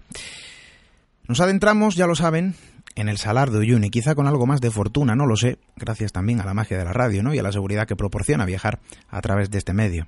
Nos 1.28 1.40
adentramos, 1.42 1.96
ya 1.96 2.08
lo 2.08 2.16
saben, 2.16 2.56
en 2.96 3.10
el 3.10 3.18
salar 3.18 3.50
de 3.50 3.60
Uyuni, 3.60 3.90
quizá 3.90 4.16
con 4.16 4.28
algo 4.28 4.46
más 4.46 4.62
de 4.62 4.72
fortuna, 4.72 5.16
no 5.16 5.26
lo 5.26 5.36
sé, 5.36 5.58
gracias 5.76 6.12
también 6.12 6.42
a 6.42 6.46
la 6.46 6.54
magia 6.54 6.78
de 6.78 6.86
la 6.86 6.94
radio, 6.94 7.24
¿no? 7.24 7.34
Y 7.34 7.40
a 7.40 7.44
la 7.44 7.52
seguridad 7.52 7.88
que 7.88 7.96
proporciona 7.96 8.46
viajar 8.46 8.80
a 9.10 9.22
través 9.22 9.50
de 9.50 9.58
este 9.58 9.74
medio. 9.74 10.08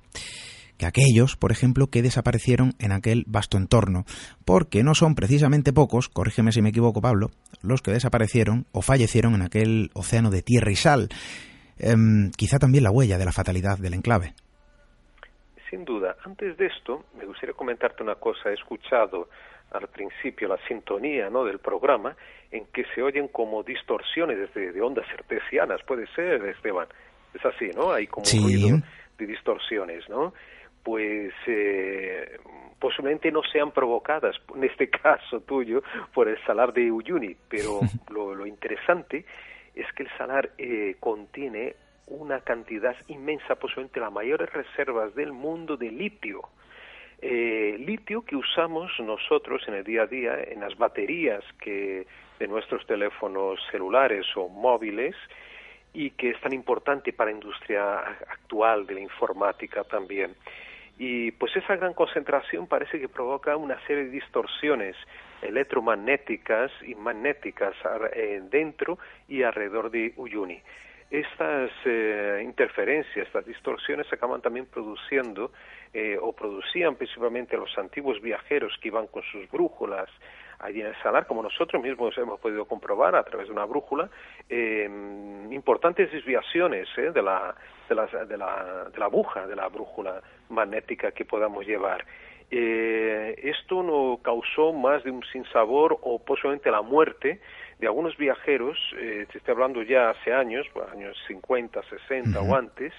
Que 0.78 0.86
aquellos, 0.86 1.38
por 1.38 1.52
ejemplo, 1.52 1.88
que 1.88 2.02
desaparecieron 2.02 2.74
en 2.80 2.92
aquel 2.92 3.24
vasto 3.28 3.58
entorno, 3.58 4.06
porque 4.44 4.84
no 4.84 4.94
son 4.94 5.16
precisamente 5.16 5.72
pocos, 5.72 6.10
corrígeme 6.10 6.52
si 6.52 6.62
me 6.62 6.70
equivoco, 6.70 7.02
Pablo, 7.02 7.32
los 7.62 7.82
que 7.82 7.92
desaparecieron 7.92 8.66
o 8.72 8.82
fallecieron 8.82 9.36
en 9.36 9.42
aquel 9.42 9.90
océano 9.94 10.32
de 10.32 10.42
tierra 10.42 10.72
y 10.72 10.76
sal, 10.76 11.10
Em, 11.78 12.32
quizá 12.32 12.58
también 12.58 12.84
la 12.84 12.92
huella 12.92 13.18
de 13.18 13.26
la 13.26 13.32
fatalidad 13.32 13.78
del 13.78 13.96
enclave. 13.96 14.34
Sin 15.70 15.84
duda. 15.84 16.16
Antes 16.24 16.58
de 16.58 16.68
esto, 16.68 17.06
me 17.18 17.26
gustaría 17.26 17.54
comentarte 17.54 18.04
una 18.04 18.16
cosa. 18.16 18.50
He 18.50 18.54
escuchado 18.54 19.28
al 19.72 19.88
principio 19.88 20.48
la 20.48 20.58
sintonía 20.68 21.30
¿no? 21.30 21.44
del 21.44 21.60
programa 21.60 22.16
en 22.52 22.66
que 22.68 22.86
se 22.94 23.02
oyen 23.02 23.28
como 23.28 23.64
distorsiones 23.64 24.54
de, 24.54 24.82
ondas 24.82 25.08
artesianas. 25.18 25.82
Puede 25.84 26.08
ser, 26.08 26.44
Esteban. 26.46 26.88
Es 27.34 27.46
así, 27.46 27.72
¿no? 27.76 27.92
Hay 27.92 28.08
como 28.08 28.26
un 28.26 28.44
ruido 28.44 28.78
de 29.18 29.26
distorsiones, 29.26 30.08
¿no? 30.08 30.34
Pues 30.84 31.34
eh, 31.48 32.38
posiblemente 32.80 33.32
no 33.32 33.42
sean 33.52 33.72
provocadas, 33.72 34.36
en 34.56 34.64
este 34.64 34.90
caso 35.04 35.42
tuyo, 35.42 35.84
por 36.14 36.30
el 36.30 36.38
salar 36.46 36.72
de 36.72 36.92
Uyuni, 36.92 37.36
pero 37.50 37.82
lo, 38.10 38.34
lo 38.36 38.46
interesante 38.46 39.26
es 39.76 39.86
que 39.94 40.04
el 40.04 40.10
salar 40.18 40.52
eh, 40.58 40.96
contiene 41.00 41.76
una 42.08 42.40
cantidad 42.42 42.96
inmensa, 43.08 43.56
posiblemente 43.56 44.00
las 44.00 44.12
mayores 44.12 44.52
reservas 44.54 45.14
del 45.16 45.34
mundo 45.34 45.76
de 45.76 45.92
litio. 45.92 46.42
Eh, 47.28 47.78
litio 47.80 48.22
que 48.22 48.36
usamos 48.36 48.92
nosotros 49.00 49.64
en 49.68 49.74
el 49.74 49.84
día 49.84 50.04
a 50.04 50.06
día 50.06 50.44
en 50.44 50.60
las 50.60 50.78
baterías 50.78 51.44
que 51.60 52.06
de 52.38 52.48
nuestros 52.48 52.86
teléfonos 52.86 53.60
celulares 53.72 54.28
o 54.36 54.48
móviles 54.48 55.16
y 55.92 56.12
que 56.12 56.30
es 56.30 56.40
tan 56.40 56.54
importante 56.54 57.14
para 57.14 57.32
la 57.32 57.38
industria 57.38 57.98
actual 58.30 58.86
de 58.86 58.94
la 58.94 59.00
informática 59.00 59.84
también. 59.86 60.36
Y 61.00 61.32
pues 61.32 61.56
esa 61.56 61.76
gran 61.78 61.96
concentración 61.96 62.68
parece 62.68 63.00
que 63.00 63.10
provoca 63.10 63.58
una 63.58 63.84
serie 63.88 64.04
de 64.04 64.12
distorsiones 64.12 64.96
electromagnéticas 65.42 66.72
y 66.86 66.94
magnéticas 66.94 67.74
eh, 68.14 68.40
dentro 68.52 69.00
y 69.28 69.42
alrededor 69.42 69.90
de 69.90 70.14
Uyuni. 70.18 70.62
Estas 71.16 71.72
eh, 71.86 72.42
interferencias, 72.44 73.26
estas 73.26 73.46
distorsiones 73.46 74.06
acaban 74.12 74.42
también 74.42 74.66
produciendo 74.66 75.52
eh, 75.94 76.18
o 76.22 76.34
producían 76.34 76.96
principalmente 76.96 77.56
los 77.56 77.78
antiguos 77.78 78.22
viajeros 78.22 78.78
que 78.82 78.90
iban 78.90 79.08
con 79.08 79.24
sus 79.32 79.50
brújulas 79.50 80.10
allí 80.60 80.82
en 80.82 80.88
el 80.88 80.96
salar, 81.02 81.26
como 81.26 81.42
nosotros 81.42 81.82
mismos 81.82 82.18
hemos 82.18 82.38
podido 82.42 82.66
comprobar 82.66 83.16
a 83.16 83.24
través 83.24 83.48
de 83.48 83.54
una 83.54 83.64
brújula, 83.64 84.10
importantes 85.52 86.12
desviaciones 86.12 86.90
de, 86.98 87.22
la, 87.22 87.56
de, 87.88 87.96
la, 87.96 88.06
de, 88.08 88.38
la, 88.38 88.90
de 88.92 89.00
la 89.00 89.06
aguja 89.06 89.48
de 89.48 89.56
la 89.56 89.70
brújula 89.70 90.22
magnética 90.50 91.12
que 91.12 91.24
podamos 91.24 91.66
llevar. 91.66 92.06
Eh, 92.52 93.36
esto 93.44 93.82
no 93.82 94.20
causó 94.22 94.72
más 94.72 95.04
de 95.04 95.12
un 95.12 95.24
sinsabor 95.32 95.98
o 96.02 96.20
posiblemente 96.24 96.70
la 96.70 96.82
muerte 96.82 97.40
de 97.80 97.88
algunos 97.88 98.16
viajeros, 98.18 98.78
eh, 98.98 99.26
te 99.32 99.38
estoy 99.40 99.54
hablando 99.54 99.82
ya 99.82 100.12
hace 100.12 100.32
años, 100.32 100.66
años 100.94 101.18
50, 101.28 101.82
60 101.84 102.40
o 102.40 102.56
antes, 102.56 102.94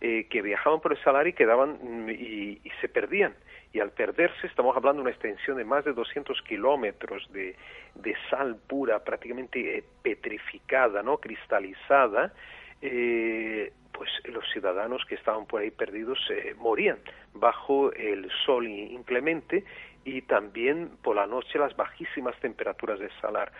eh, 0.00 0.26
que 0.30 0.42
viajaban 0.42 0.80
por 0.80 0.92
el 0.92 1.02
salar 1.02 1.26
y 1.26 1.32
quedaban 1.32 1.78
mm, 1.82 2.10
y, 2.10 2.60
se 2.80 2.88
perdían. 2.88 3.34
Y 3.72 3.80
al 3.80 3.90
perderse, 3.90 4.46
estamos 4.46 4.76
hablando 4.76 5.02
de 5.02 5.08
una 5.08 5.10
extensión 5.10 5.56
de 5.56 5.64
más 5.64 5.84
de 5.84 5.92
200 5.92 6.40
kilómetros 6.42 7.30
de, 7.32 7.54
de 7.94 8.14
sal 8.30 8.56
pura, 8.66 9.04
prácticamente 9.04 9.84
petrificada, 10.02 11.02
no 11.02 11.18
cristalizada, 11.18 12.32
eh, 12.80 13.72
pues 13.98 14.10
los 14.32 14.48
ciudadanos 14.52 15.04
que 15.06 15.16
estaban 15.16 15.44
por 15.46 15.60
ahí 15.60 15.72
perdidos 15.72 16.20
eh, 16.30 16.54
morían 16.56 16.98
bajo 17.34 17.92
el 17.92 18.30
sol 18.46 18.68
inclemente 18.68 19.64
y 20.04 20.22
también 20.22 20.90
por 21.02 21.16
la 21.16 21.26
noche 21.26 21.58
las 21.58 21.76
bajísimas 21.76 22.38
temperaturas 22.38 23.00
del 23.00 23.10
salar. 23.20 23.50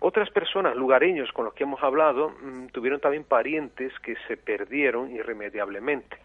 Otras 0.00 0.28
personas, 0.30 0.76
lugareños 0.76 1.32
con 1.32 1.46
los 1.46 1.54
que 1.54 1.64
hemos 1.64 1.82
hablado, 1.82 2.28
mm, 2.28 2.66
tuvieron 2.66 3.00
también 3.00 3.24
parientes 3.24 3.98
que 4.00 4.14
se 4.28 4.36
perdieron 4.36 5.10
irremediablemente 5.10 6.18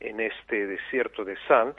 en 0.00 0.18
este 0.18 0.66
desierto 0.66 1.24
de 1.24 1.36
sal, 1.46 1.76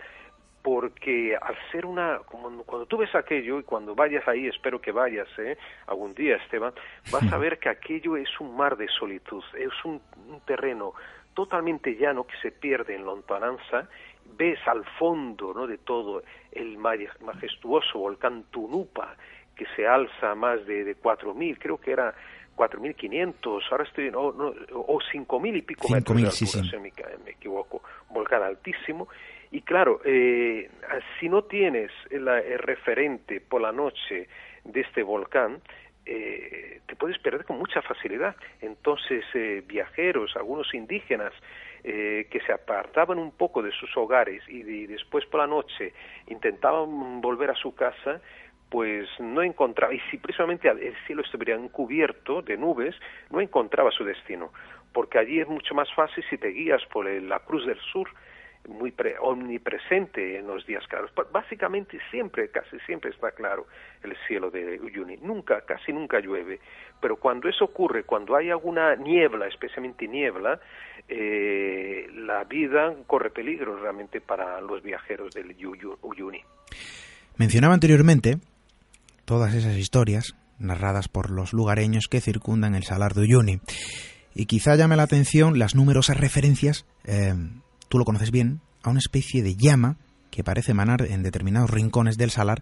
porque 0.66 1.38
al 1.40 1.56
ser 1.72 1.86
una, 1.86 2.22
como 2.26 2.64
cuando 2.64 2.88
tú 2.88 2.98
ves 2.98 3.14
aquello 3.14 3.60
y 3.60 3.64
cuando 3.64 3.94
vayas 3.94 4.28
ahí, 4.28 4.48
espero 4.48 4.82
que 4.82 4.92
vayas 4.92 5.28
¿eh? 5.38 5.60
algún 5.86 6.16
día, 6.16 6.38
Esteban, 6.38 6.74
vas 7.12 7.32
a 7.32 7.38
ver 7.38 7.60
que 7.60 7.70
aquello 7.70 8.18
es 8.18 8.40
un 8.40 8.58
mar 8.58 8.76
de 8.76 8.88
solitud, 8.88 9.44
es 9.60 9.86
un, 9.86 10.02
terreno 10.48 10.96
totalmente 11.36 11.96
llano 11.96 12.26
que 12.26 12.36
se 12.42 12.52
pierde 12.52 12.96
en 12.96 13.06
lontananza, 13.06 13.88
ves 14.36 14.58
al 14.66 14.84
fondo 14.98 15.54
¿no? 15.54 15.68
de 15.68 15.78
todo 15.78 16.24
el 16.52 16.78
majestuoso 16.78 18.00
volcán 18.00 18.46
Tunupa, 18.50 19.16
que 19.56 19.66
se 19.76 19.86
alza 19.86 20.32
a 20.32 20.36
más 20.36 20.66
de, 20.66 20.84
de 20.84 20.98
4.000, 20.98 21.58
creo 21.60 21.78
que 21.78 21.92
era 21.92 22.16
4.500, 22.58 23.62
ahora 23.70 23.84
estoy, 23.84 24.10
no, 24.10 24.32
no, 24.32 24.48
o 24.74 25.00
5.000 25.00 25.58
y 25.58 25.62
pico 25.62 25.88
metros 25.90 26.18
de 26.18 26.28
altura, 26.28 26.32
si 26.32 26.78
me, 26.78 26.92
me 27.24 27.32
equivoco, 27.32 27.84
volcán 28.10 28.42
altísimo, 28.42 29.08
y 29.52 29.62
claro, 29.62 30.02
eh, 30.04 30.70
si 31.20 31.30
no 31.30 31.44
tienes 31.44 31.92
el, 32.10 32.28
referente 32.60 33.40
por 33.40 33.62
la 33.62 33.72
noche 33.72 34.28
de 34.64 34.82
este 34.82 35.04
volcán, 35.04 35.62
eh, 36.06 36.82
te 36.86 36.96
puedes 36.96 37.18
perder 37.20 37.46
con 37.46 37.58
mucha 37.58 37.82
facilidad. 37.82 38.36
Entonces, 38.62 39.24
eh, 39.34 39.64
viajeros, 39.66 40.36
algunos 40.36 40.74
indígenas, 40.74 41.34
eh, 41.84 42.28
que 42.32 42.40
se 42.42 42.52
apartaban 42.52 43.20
un 43.20 43.32
poco 43.32 43.62
de 43.62 43.72
sus 43.72 43.96
hogares 43.98 44.42
y, 44.48 44.88
después 44.88 45.26
por 45.26 45.42
la 45.42 45.48
noche 45.48 45.94
intentaban 46.28 47.22
volver 47.22 47.52
a 47.52 47.56
su 47.56 47.76
casa, 47.76 48.22
pues 48.70 49.08
no 49.20 49.44
encontraba, 49.44 49.94
y 49.94 50.00
si 50.10 50.18
precisamente 50.18 50.68
el 50.68 50.96
cielo 51.06 51.22
estuviera 51.22 51.54
encubierto 51.54 52.42
de 52.42 52.58
nubes, 52.58 52.96
no 53.30 53.40
encontraba 53.40 53.92
su 53.92 54.04
destino, 54.04 54.52
porque 54.94 55.20
allí 55.20 55.40
es 55.40 55.48
mucho 55.48 55.76
más 55.76 55.88
fácil 55.94 56.24
si 56.28 56.40
te 56.40 56.48
guías 56.48 56.84
por 56.88 57.06
la 57.06 57.40
Cruz 57.40 57.68
del 57.68 57.80
Sur, 57.92 58.10
muy 58.68 58.94
omnipresente 59.22 60.40
en 60.40 60.48
los 60.48 60.66
días 60.66 60.86
claros. 60.88 61.12
Básicamente 61.32 62.00
siempre, 62.12 62.50
casi 62.50 62.80
siempre 62.86 63.12
está 63.12 63.32
claro 63.32 63.68
el 64.04 64.16
cielo 64.28 64.50
de 64.52 64.80
Uyuni. 64.80 65.18
Nunca, 65.18 65.62
casi 65.62 65.92
nunca 65.94 66.20
llueve. 66.20 66.60
Pero 67.02 67.18
cuando 67.18 67.50
eso 67.50 67.66
ocurre, 67.66 68.04
cuando 68.04 68.36
hay 68.36 68.50
alguna 68.50 68.96
niebla, 68.96 69.48
especialmente 69.48 70.08
niebla, 70.08 70.60
eh, 71.08 72.08
la 72.14 72.44
vida 72.46 72.96
corre 73.08 73.30
peligro 73.30 73.78
realmente 73.78 74.22
para 74.22 74.60
los 74.62 74.82
viajeros 74.82 75.34
del 75.34 75.56
Uyuni. 76.02 76.42
Mencionaba 77.38 77.74
anteriormente 77.74 78.38
todas 79.26 79.54
esas 79.54 79.78
historias 79.78 80.36
narradas 80.58 81.10
por 81.10 81.30
los 81.32 81.54
lugareños 81.54 82.08
que 82.10 82.22
circundan 82.22 82.76
el 82.76 82.84
Salar 82.84 83.14
de 83.14 83.22
Uyuni. 83.22 83.60
Y 84.34 84.46
quizá 84.48 84.76
llame 84.76 84.96
la 84.96 85.04
atención 85.04 85.60
las 85.60 85.76
numerosas 85.76 86.18
referencias 86.18 86.86
eh, 87.06 87.34
lo 87.98 88.06
conoces 88.06 88.32
bien, 88.32 88.62
a 88.84 88.90
una 88.90 89.00
especie 89.00 89.44
de 89.44 89.56
llama 89.56 89.98
que 90.32 90.44
parece 90.44 90.72
emanar 90.72 91.02
en 91.10 91.24
determinados 91.24 91.70
rincones 91.70 92.18
del 92.18 92.30
salar 92.30 92.62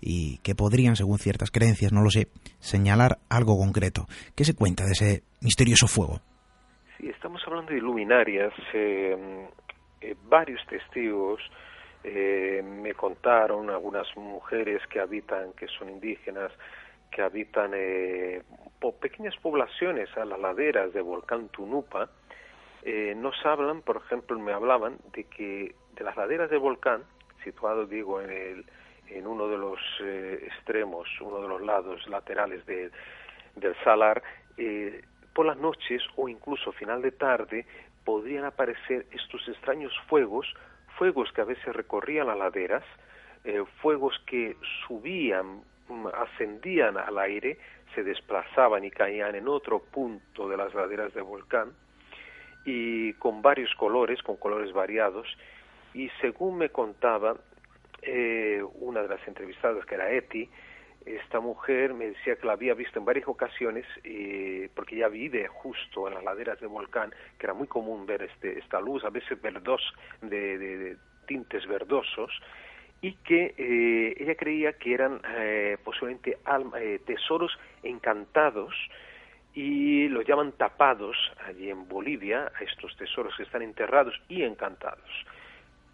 y 0.00 0.38
que 0.38 0.56
podrían, 0.56 0.96
según 0.96 1.18
ciertas 1.18 1.52
creencias, 1.52 1.92
no 1.92 2.02
lo 2.02 2.10
sé, 2.10 2.26
señalar 2.58 3.18
algo 3.30 3.56
concreto. 3.56 4.06
¿Qué 4.36 4.44
se 4.44 4.56
cuenta 4.56 4.84
de 4.84 4.92
ese 4.92 5.22
misterioso 5.40 5.86
fuego? 5.86 6.20
Sí, 6.98 7.08
estamos 7.08 7.40
hablando 7.46 7.72
de 7.72 7.80
luminarias. 7.80 8.52
Eh, 8.74 9.46
eh, 10.00 10.16
varios 10.24 10.60
testigos 10.66 11.40
eh, 12.02 12.60
me 12.64 12.94
contaron, 12.94 13.70
algunas 13.70 14.08
mujeres 14.16 14.82
que 14.88 14.98
habitan, 14.98 15.52
que 15.52 15.68
son 15.68 15.88
indígenas, 15.88 16.50
que 17.12 17.22
habitan 17.22 17.70
pequeñas 19.00 19.34
poblaciones 19.42 20.08
a 20.16 20.24
las 20.24 20.40
laderas 20.40 20.92
del 20.92 21.02
volcán 21.02 21.48
Tunupa, 21.48 22.08
eh, 22.84 23.14
nos 23.16 23.34
hablan, 23.46 23.82
por 23.82 23.98
ejemplo, 23.98 24.38
me 24.38 24.52
hablaban 24.52 24.98
de 25.12 25.24
que 25.24 25.74
de 25.94 26.04
las 26.04 26.16
laderas 26.16 26.50
del 26.50 26.58
volcán, 26.58 27.04
situado, 27.44 27.86
digo, 27.86 28.20
en, 28.20 28.30
el, 28.30 28.66
en 29.08 29.26
uno 29.26 29.46
de 29.46 29.56
los 29.56 29.78
eh, 30.00 30.40
extremos, 30.46 31.08
uno 31.20 31.40
de 31.40 31.48
los 31.48 31.62
lados 31.62 32.06
laterales 32.08 32.66
del 32.66 32.90
salar, 33.84 34.22
eh, 34.56 35.02
por 35.32 35.46
las 35.46 35.56
noches 35.56 36.02
o 36.16 36.28
incluso 36.28 36.72
final 36.72 37.02
de 37.02 37.12
tarde 37.12 37.66
podrían 38.04 38.44
aparecer 38.44 39.06
estos 39.12 39.46
extraños 39.48 39.92
fuegos, 40.08 40.52
fuegos 40.98 41.30
que 41.32 41.40
a 41.40 41.44
veces 41.44 41.74
recorrían 41.74 42.26
las 42.26 42.38
laderas, 42.38 42.84
fuegos 43.80 44.20
que 44.26 44.56
subían, 44.86 45.62
mm, 45.88 46.06
ascendían 46.14 46.96
al 46.96 47.18
aire, 47.18 47.58
se 47.94 48.02
desplazaban 48.02 48.84
y 48.84 48.90
caían 48.90 49.34
en 49.34 49.48
otro 49.48 49.80
punto 49.80 50.48
de 50.48 50.56
las 50.56 50.74
laderas 50.74 51.12
del 51.14 51.24
volcán, 51.24 51.72
y 52.64 53.12
con 53.14 53.42
varios 53.42 53.74
colores, 53.74 54.22
con 54.22 54.36
colores 54.36 54.72
variados, 54.72 55.26
y 55.94 56.08
según 56.20 56.58
me 56.58 56.70
contaba 56.70 57.36
eh, 58.02 58.62
una 58.74 59.02
de 59.02 59.08
las 59.08 59.26
entrevistadas, 59.26 59.84
que 59.86 59.94
era 59.94 60.10
Eti, 60.10 60.48
esta 61.04 61.40
mujer 61.40 61.94
me 61.94 62.06
decía 62.06 62.36
que 62.36 62.46
la 62.46 62.52
había 62.52 62.74
visto 62.74 62.98
en 62.98 63.04
varias 63.04 63.26
ocasiones, 63.26 63.84
eh, 64.04 64.68
porque 64.74 64.94
ella 64.96 65.08
vive 65.08 65.48
justo 65.48 66.06
en 66.06 66.14
las 66.14 66.22
laderas 66.22 66.60
del 66.60 66.68
volcán, 66.68 67.12
que 67.38 67.46
era 67.46 67.54
muy 67.54 67.66
común 67.66 68.06
ver 68.06 68.22
este, 68.22 68.58
esta 68.58 68.80
luz, 68.80 69.04
a 69.04 69.10
veces 69.10 69.40
verdos, 69.42 69.82
de, 70.20 70.58
de, 70.58 70.96
tintes 71.26 71.66
verdosos, 71.66 72.30
y 73.00 73.14
que 73.16 73.54
eh, 73.58 74.16
ella 74.18 74.36
creía 74.36 74.74
que 74.74 74.94
eran 74.94 75.20
posiblemente 75.82 76.38
tesoros 77.04 77.58
encantados 77.82 78.72
y 79.54 80.08
los 80.08 80.26
llaman 80.26 80.52
tapados 80.52 81.16
allí 81.46 81.70
en 81.70 81.88
Bolivia, 81.88 82.50
a 82.58 82.64
estos 82.64 82.96
tesoros 82.96 83.34
que 83.36 83.42
están 83.42 83.62
enterrados 83.62 84.14
y 84.28 84.42
encantados. 84.42 85.10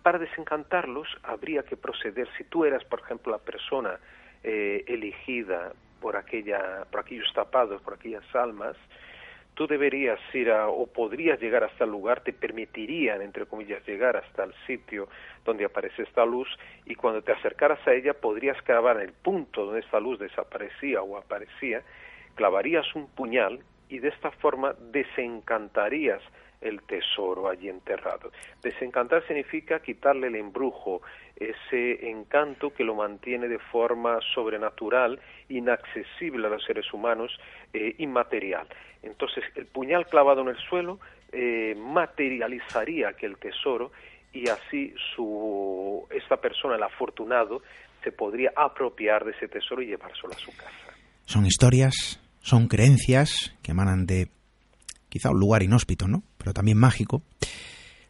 Para 0.03 0.18
desencantarlos 0.18 1.09
habría 1.23 1.64
que 1.64 1.77
proceder, 1.77 2.29
si 2.37 2.44
tú 2.44 2.64
eras, 2.64 2.85
por 2.85 3.01
ejemplo, 3.01 3.33
la 3.33 3.38
persona 3.38 3.99
eh, 4.44 4.85
elegida 4.87 5.73
por, 6.01 6.16
aquella, 6.16 6.87
por 6.90 7.01
aquellos 7.01 7.33
tapados, 7.35 7.83
por 7.83 7.94
aquellas 7.94 8.25
almas, 8.35 8.77
tú 9.55 9.66
deberías 9.66 10.21
ir 10.35 10.53
a, 10.53 10.68
o 10.68 10.87
podrías 10.87 11.40
llegar 11.40 11.64
hasta 11.64 11.83
el 11.83 11.90
lugar, 11.90 12.21
te 12.21 12.33
permitirían, 12.33 13.21
entre 13.23 13.44
comillas, 13.44 13.85
llegar 13.85 14.16
hasta 14.16 14.44
el 14.44 14.55
sitio 14.68 15.09
donde 15.44 15.64
aparece 15.64 16.03
esta 16.03 16.25
luz 16.25 16.49
y 16.87 16.94
cuando 16.94 17.23
te 17.23 17.33
acercaras 17.33 17.85
a 17.88 17.92
ella 17.92 18.14
podrías 18.14 18.57
grabar 18.64 19.01
el 19.01 19.12
punto 19.12 19.64
donde 19.64 19.81
esta 19.81 19.99
luz 19.99 20.21
desaparecía 20.21 21.03
o 21.03 21.16
aparecía 21.16 21.83
clavarías 22.38 22.87
un 22.94 23.09
puñal 23.09 23.59
y 23.88 23.98
de 23.98 24.09
esta 24.11 24.31
forma 24.31 24.74
desencantarías 24.92 26.22
el 26.61 26.83
tesoro 26.83 27.48
allí 27.48 27.68
enterrado. 27.68 28.31
Desencantar 28.62 29.27
significa 29.27 29.81
quitarle 29.81 30.29
el 30.29 30.37
embrujo, 30.37 31.03
ese 31.37 32.09
encanto 32.09 32.72
que 32.72 32.85
lo 32.85 32.94
mantiene 32.94 33.48
de 33.48 33.59
forma 33.59 34.20
sobrenatural, 34.35 35.20
inaccesible 35.48 36.46
a 36.46 36.51
los 36.51 36.64
seres 36.64 36.92
humanos, 36.92 37.37
eh, 37.72 37.96
inmaterial. 37.98 38.68
Entonces, 39.03 39.44
el 39.57 39.66
puñal 39.66 40.07
clavado 40.07 40.42
en 40.42 40.48
el 40.48 40.59
suelo 40.59 41.01
eh, 41.33 41.74
materializaría 41.77 43.09
aquel 43.09 43.37
tesoro 43.37 43.90
y 44.33 44.48
así 44.48 44.94
su, 45.14 46.07
esta 46.11 46.37
persona, 46.37 46.77
el 46.77 46.83
afortunado, 46.85 47.62
se 48.05 48.12
podría 48.12 48.53
apropiar 48.55 49.24
de 49.24 49.33
ese 49.33 49.48
tesoro 49.48 49.83
y 49.83 49.87
llevárselo 49.87 50.33
a 50.33 50.38
su 50.38 50.57
casa. 50.57 50.94
Son 51.24 51.44
historias 51.44 52.20
son 52.48 52.66
creencias 52.66 53.52
que 53.62 53.72
emanan 53.72 54.06
de 54.06 54.30
quizá 55.11 55.30
un 55.30 55.38
lugar 55.38 55.62
inhóspito, 55.62 56.08
¿no? 56.08 56.22
Pero 56.38 56.54
también 56.54 56.78
mágico. 56.78 57.22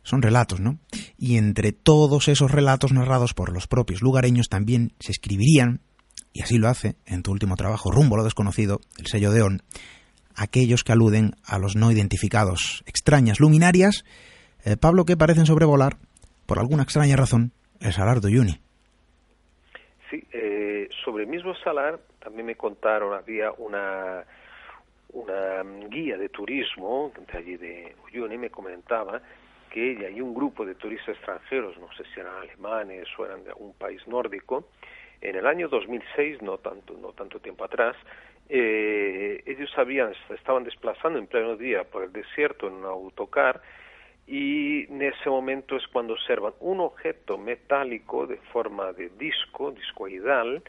Son 0.04 0.22
relatos, 0.22 0.60
¿no? 0.60 0.78
Y 1.18 1.36
entre 1.36 1.72
todos 1.72 2.28
esos 2.28 2.50
relatos 2.50 2.92
narrados 2.92 3.34
por 3.34 3.52
los 3.52 3.66
propios 3.66 4.00
lugareños 4.00 4.48
también 4.48 4.92
se 5.00 5.12
escribirían, 5.12 5.80
y 6.32 6.42
así 6.42 6.56
lo 6.56 6.68
hace 6.68 6.96
en 7.04 7.22
tu 7.22 7.32
último 7.32 7.56
trabajo, 7.56 7.90
Rumbo 7.90 8.14
a 8.14 8.18
lo 8.18 8.24
desconocido, 8.24 8.80
el 8.96 9.06
sello 9.06 9.32
de 9.32 9.42
On, 9.42 9.62
aquellos 10.34 10.84
que 10.84 10.92
aluden 10.92 11.34
a 11.44 11.58
los 11.58 11.74
no 11.74 11.90
identificados, 11.90 12.84
extrañas 12.86 13.40
luminarias, 13.40 14.04
eh, 14.64 14.76
Pablo, 14.76 15.04
que 15.04 15.16
parecen 15.16 15.46
sobrevolar, 15.46 15.98
por 16.46 16.58
alguna 16.58 16.84
extraña 16.84 17.16
razón, 17.16 17.52
el 17.80 17.92
Salar 17.92 18.20
de. 18.20 18.60
Sí, 20.10 20.24
eh, 20.32 20.88
sobre 21.04 21.24
el 21.24 21.28
mismo 21.28 21.54
Salar 21.56 21.98
también 22.18 22.46
me 22.46 22.56
contaron, 22.56 23.12
había 23.12 23.52
una, 23.52 24.24
una 25.12 25.62
guía 25.88 26.16
de 26.16 26.28
turismo 26.30 27.12
de 27.30 27.38
allí 27.38 27.56
de 27.56 27.94
Uyuni, 28.04 28.38
me 28.38 28.50
comentaba 28.50 29.20
que 29.70 29.92
ella 29.92 30.08
y 30.08 30.20
un 30.20 30.34
grupo 30.34 30.64
de 30.64 30.74
turistas 30.74 31.16
extranjeros, 31.16 31.76
no 31.78 31.92
sé 31.92 32.04
si 32.14 32.20
eran 32.20 32.36
alemanes 32.36 33.06
o 33.18 33.26
eran 33.26 33.44
de 33.44 33.50
algún 33.50 33.74
país 33.74 34.06
nórdico, 34.06 34.68
en 35.20 35.36
el 35.36 35.46
año 35.46 35.68
2006, 35.68 36.42
no 36.42 36.58
tanto, 36.58 36.94
no 36.94 37.12
tanto 37.12 37.40
tiempo 37.40 37.64
atrás, 37.64 37.96
eh, 38.48 39.42
ellos 39.44 39.70
habían, 39.76 40.14
estaban 40.30 40.64
desplazando 40.64 41.18
en 41.18 41.26
pleno 41.26 41.56
día 41.56 41.84
por 41.84 42.04
el 42.04 42.12
desierto 42.12 42.68
en 42.68 42.74
un 42.74 42.84
autocar 42.86 43.60
y 44.28 44.84
en 44.84 45.00
ese 45.00 45.30
momento 45.30 45.74
es 45.74 45.86
cuando 45.88 46.12
observan 46.12 46.52
un 46.60 46.80
objeto 46.80 47.38
metálico 47.38 48.26
de 48.26 48.36
forma 48.52 48.92
de 48.92 49.08
disco, 49.18 49.70
discoidal, 49.70 50.62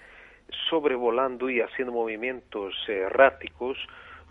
sobrevolando 0.69 1.49
y 1.49 1.59
haciendo 1.59 1.91
movimientos 1.91 2.73
erráticos 2.87 3.77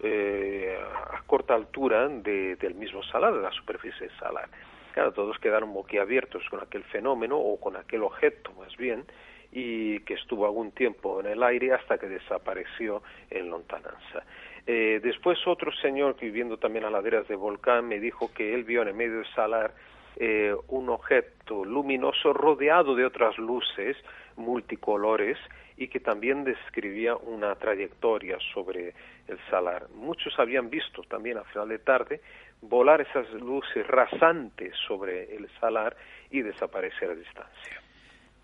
eh, 0.02 0.78
a 1.12 1.22
corta 1.26 1.54
altura 1.54 2.08
del 2.08 2.74
mismo 2.74 3.02
salar, 3.02 3.34
de 3.34 3.42
la 3.42 3.52
superficie 3.52 4.08
salar. 4.18 4.48
Claro, 4.94 5.12
todos 5.12 5.38
quedaron 5.38 5.74
boquiabiertos 5.74 6.42
con 6.48 6.60
aquel 6.60 6.84
fenómeno 6.84 7.36
o 7.36 7.60
con 7.60 7.76
aquel 7.76 8.04
objeto 8.04 8.52
más 8.54 8.74
bien 8.78 9.04
y 9.52 10.00
que 10.00 10.14
estuvo 10.14 10.46
algún 10.46 10.72
tiempo 10.72 11.20
en 11.20 11.26
el 11.26 11.42
aire 11.42 11.74
hasta 11.74 11.98
que 11.98 12.08
desapareció 12.08 13.02
en 13.28 13.50
lontananza. 13.50 14.24
Eh, 14.70 15.00
después 15.02 15.38
otro 15.46 15.72
señor 15.80 16.14
que 16.16 16.26
viviendo 16.26 16.58
también 16.58 16.84
a 16.84 16.90
laderas 16.90 17.26
de 17.26 17.36
volcán 17.36 17.88
me 17.88 17.98
dijo 17.98 18.30
que 18.34 18.54
él 18.54 18.64
vio 18.64 18.82
en 18.82 18.88
el 18.88 18.94
medio 18.94 19.16
del 19.16 19.34
salar 19.34 19.72
eh, 20.16 20.54
un 20.68 20.90
objeto 20.90 21.64
luminoso 21.64 22.34
rodeado 22.34 22.94
de 22.94 23.06
otras 23.06 23.38
luces 23.38 23.96
multicolores 24.36 25.38
y 25.78 25.88
que 25.88 26.00
también 26.00 26.44
describía 26.44 27.16
una 27.16 27.54
trayectoria 27.54 28.36
sobre 28.52 28.92
el 29.26 29.38
salar. 29.48 29.86
Muchos 29.94 30.34
habían 30.38 30.68
visto 30.68 31.00
también 31.08 31.38
a 31.38 31.44
final 31.44 31.70
de 31.70 31.78
tarde 31.78 32.20
volar 32.60 33.00
esas 33.00 33.26
luces 33.40 33.86
rasantes 33.86 34.74
sobre 34.86 35.34
el 35.34 35.48
salar 35.60 35.96
y 36.30 36.42
desaparecer 36.42 37.12
a 37.12 37.14
distancia. 37.14 37.80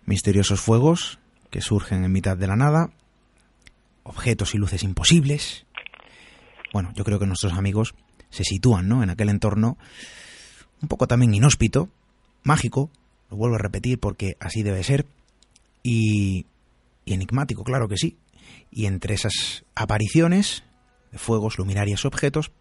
Misteriosos 0.07 0.59
fuegos 0.59 1.19
que 1.51 1.61
surgen 1.61 2.03
en 2.03 2.11
mitad 2.11 2.35
de 2.35 2.47
la 2.47 2.55
nada, 2.55 2.89
objetos 4.01 4.55
y 4.55 4.57
luces 4.57 4.81
imposibles. 4.81 5.64
Bueno, 6.75 6.91
yo 6.93 7.05
creo 7.05 7.19
que 7.19 7.25
nuestros 7.25 7.53
amigos 7.53 7.95
se 8.29 8.43
sitúan, 8.43 8.89
¿no? 8.89 9.01
En 9.01 9.09
aquel 9.09 9.29
entorno 9.29 9.77
un 10.81 10.89
poco 10.89 11.07
también 11.07 11.33
inhóspito, 11.33 11.87
mágico, 12.43 12.91
lo 13.29 13.37
vuelvo 13.37 13.55
a 13.55 13.59
repetir 13.59 13.97
porque 13.97 14.35
así 14.41 14.61
debe 14.61 14.83
ser, 14.83 15.05
y, 15.83 16.47
y 17.05 17.13
enigmático, 17.13 17.63
claro 17.63 17.87
que 17.87 17.95
sí. 17.95 18.17
Y 18.71 18.87
entre 18.87 19.13
esas 19.13 19.63
apariciones 19.73 20.65
de 21.13 21.17
fuegos, 21.17 21.57
luminarias, 21.57 22.03
objetos, 22.03 22.51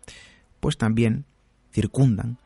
pues 0.60 0.78
también 0.78 1.24
circundan 1.72 2.38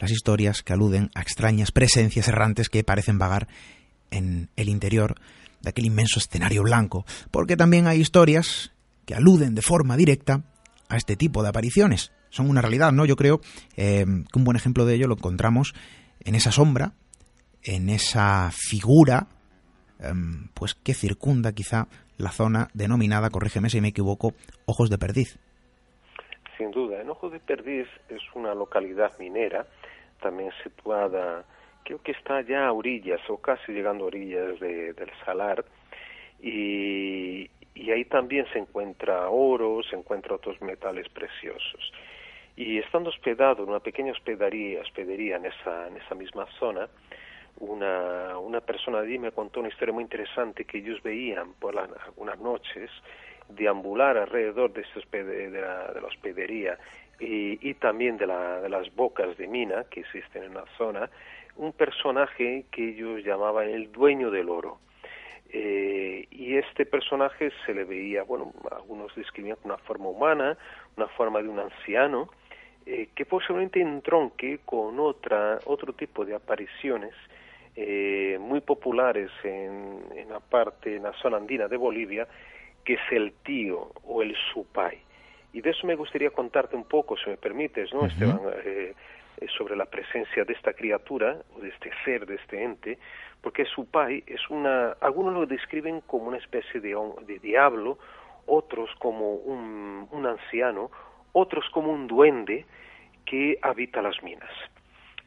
las 0.00 0.10
historias 0.10 0.64
que 0.64 0.72
aluden 0.72 1.12
a 1.14 1.22
extrañas 1.22 1.70
presencias 1.70 2.26
errantes 2.26 2.68
que 2.68 2.82
parecen 2.82 3.20
vagar 3.20 3.46
en 4.10 4.50
el 4.56 4.68
interior 4.68 5.20
de 5.60 5.70
aquel 5.70 5.86
inmenso 5.86 6.18
escenario 6.18 6.64
blanco, 6.64 7.06
porque 7.30 7.56
también 7.56 7.86
hay 7.86 8.00
historias 8.00 8.72
que 9.06 9.14
aluden 9.14 9.54
de 9.54 9.62
forma 9.62 9.96
directa 9.96 10.42
a 10.92 10.96
este 10.98 11.16
tipo 11.16 11.42
de 11.42 11.48
apariciones. 11.48 12.12
Son 12.28 12.50
una 12.50 12.60
realidad, 12.60 12.92
¿no? 12.92 13.06
Yo 13.06 13.16
creo 13.16 13.40
eh, 13.76 14.04
que 14.04 14.38
un 14.38 14.44
buen 14.44 14.56
ejemplo 14.56 14.84
de 14.84 14.94
ello 14.94 15.08
lo 15.08 15.14
encontramos 15.14 15.72
en 16.20 16.34
esa 16.34 16.52
sombra, 16.52 16.92
en 17.62 17.88
esa 17.88 18.50
figura, 18.52 19.26
em, 19.98 20.48
pues 20.52 20.74
que 20.74 20.92
circunda 20.92 21.52
quizá 21.52 21.88
la 22.18 22.30
zona 22.30 22.68
denominada, 22.74 23.30
corrígeme 23.30 23.70
si 23.70 23.80
me 23.80 23.88
equivoco, 23.88 24.34
Ojos 24.66 24.90
de 24.90 24.98
Perdiz. 24.98 25.38
Sin 26.58 26.70
duda, 26.70 27.00
en 27.00 27.08
Ojos 27.08 27.32
de 27.32 27.40
Perdiz 27.40 27.88
es 28.10 28.20
una 28.34 28.54
localidad 28.54 29.18
minera, 29.18 29.66
también 30.20 30.50
situada 30.62 31.44
creo 31.84 32.02
que 32.02 32.12
está 32.12 32.42
ya 32.42 32.66
a 32.66 32.72
orillas 32.72 33.20
o 33.30 33.38
casi 33.38 33.72
llegando 33.72 34.04
a 34.04 34.08
orillas 34.08 34.60
del 34.60 35.10
Salar 35.24 35.64
y, 36.42 37.50
ahí 37.90 38.04
también 38.06 38.46
se 38.52 38.58
encuentra 38.58 39.28
oro, 39.28 39.82
se 39.82 39.96
encuentra 39.96 40.34
otros 40.34 40.60
metales 40.62 41.08
preciosos. 41.08 41.92
Y 42.56 42.78
estando 42.78 43.10
hospedado 43.10 43.62
en 43.62 43.70
una 43.70 43.80
pequeña 43.80 44.12
hospedaría, 44.12 44.80
hospedería 44.80 45.36
en 45.36 45.46
esa, 45.46 45.88
en 45.88 45.96
esa 45.96 46.14
misma 46.14 46.46
zona, 46.58 46.88
una, 47.58 48.38
una 48.38 48.60
persona 48.60 49.00
allí 49.00 49.18
me 49.18 49.30
contó 49.30 49.60
una 49.60 49.68
historia 49.68 49.92
muy 49.92 50.02
interesante 50.02 50.64
que 50.64 50.78
ellos 50.78 51.02
veían 51.02 51.52
por 51.54 51.78
algunas 51.78 52.38
noches 52.40 52.90
deambular 53.48 54.16
alrededor 54.16 54.72
de, 54.72 54.84
de, 55.22 55.60
la, 55.60 55.92
de 55.92 56.00
la 56.00 56.06
hospedería 56.06 56.78
y, 57.20 57.58
y 57.68 57.74
también 57.74 58.16
de, 58.16 58.26
la, 58.26 58.60
de 58.60 58.68
las 58.68 58.94
bocas 58.94 59.36
de 59.36 59.46
mina 59.46 59.84
que 59.90 60.00
existen 60.00 60.44
en 60.44 60.54
la 60.54 60.64
zona, 60.78 61.10
un 61.56 61.72
personaje 61.72 62.64
que 62.70 62.90
ellos 62.90 63.22
llamaban 63.22 63.68
el 63.68 63.92
dueño 63.92 64.30
del 64.30 64.48
oro. 64.48 64.78
Eh, 65.54 66.26
y 66.30 66.56
este 66.56 66.86
personaje 66.86 67.52
se 67.66 67.74
le 67.74 67.84
veía, 67.84 68.22
bueno, 68.22 68.52
algunos 68.70 69.14
describían 69.14 69.58
una 69.64 69.76
forma 69.76 70.08
humana, 70.08 70.56
una 70.96 71.08
forma 71.08 71.42
de 71.42 71.48
un 71.48 71.58
anciano, 71.58 72.30
eh, 72.86 73.08
que 73.14 73.26
posiblemente 73.26 73.80
entronque 73.80 74.60
con 74.64 74.98
otra, 74.98 75.58
otro 75.66 75.92
tipo 75.92 76.24
de 76.24 76.34
apariciones 76.34 77.12
eh, 77.76 78.38
muy 78.40 78.60
populares 78.60 79.30
en, 79.44 80.02
en, 80.16 80.30
la 80.30 80.40
parte, 80.40 80.96
en 80.96 81.04
la 81.04 81.12
zona 81.14 81.36
andina 81.36 81.68
de 81.68 81.76
Bolivia, 81.76 82.26
que 82.84 82.94
es 82.94 83.12
el 83.12 83.32
tío 83.44 83.92
o 84.04 84.22
el 84.22 84.34
supay. 84.52 84.98
Y 85.52 85.60
de 85.60 85.70
eso 85.70 85.86
me 85.86 85.94
gustaría 85.94 86.30
contarte 86.30 86.76
un 86.76 86.84
poco, 86.84 87.16
si 87.16 87.28
me 87.28 87.36
permites, 87.36 87.92
¿no, 87.92 88.06
Esteban? 88.06 88.40
Eh, 88.64 88.94
sobre 89.48 89.76
la 89.76 89.86
presencia 89.86 90.44
de 90.44 90.52
esta 90.52 90.72
criatura, 90.72 91.36
o 91.56 91.60
de 91.60 91.68
este 91.68 91.90
ser, 92.04 92.26
de 92.26 92.36
este 92.36 92.62
ente, 92.62 92.98
porque 93.40 93.64
su 93.64 93.86
pai 93.90 94.22
es 94.26 94.48
una, 94.50 94.92
algunos 95.00 95.34
lo 95.34 95.46
describen 95.46 96.00
como 96.02 96.28
una 96.28 96.38
especie 96.38 96.80
de, 96.80 97.38
diablo, 97.40 97.98
otros 98.46 98.90
como 98.98 99.34
un, 99.34 100.08
un 100.10 100.26
anciano, 100.26 100.90
otros 101.32 101.68
como 101.70 101.92
un 101.92 102.06
duende 102.06 102.64
que 103.24 103.58
habita 103.62 104.02
las 104.02 104.22
minas. 104.22 104.50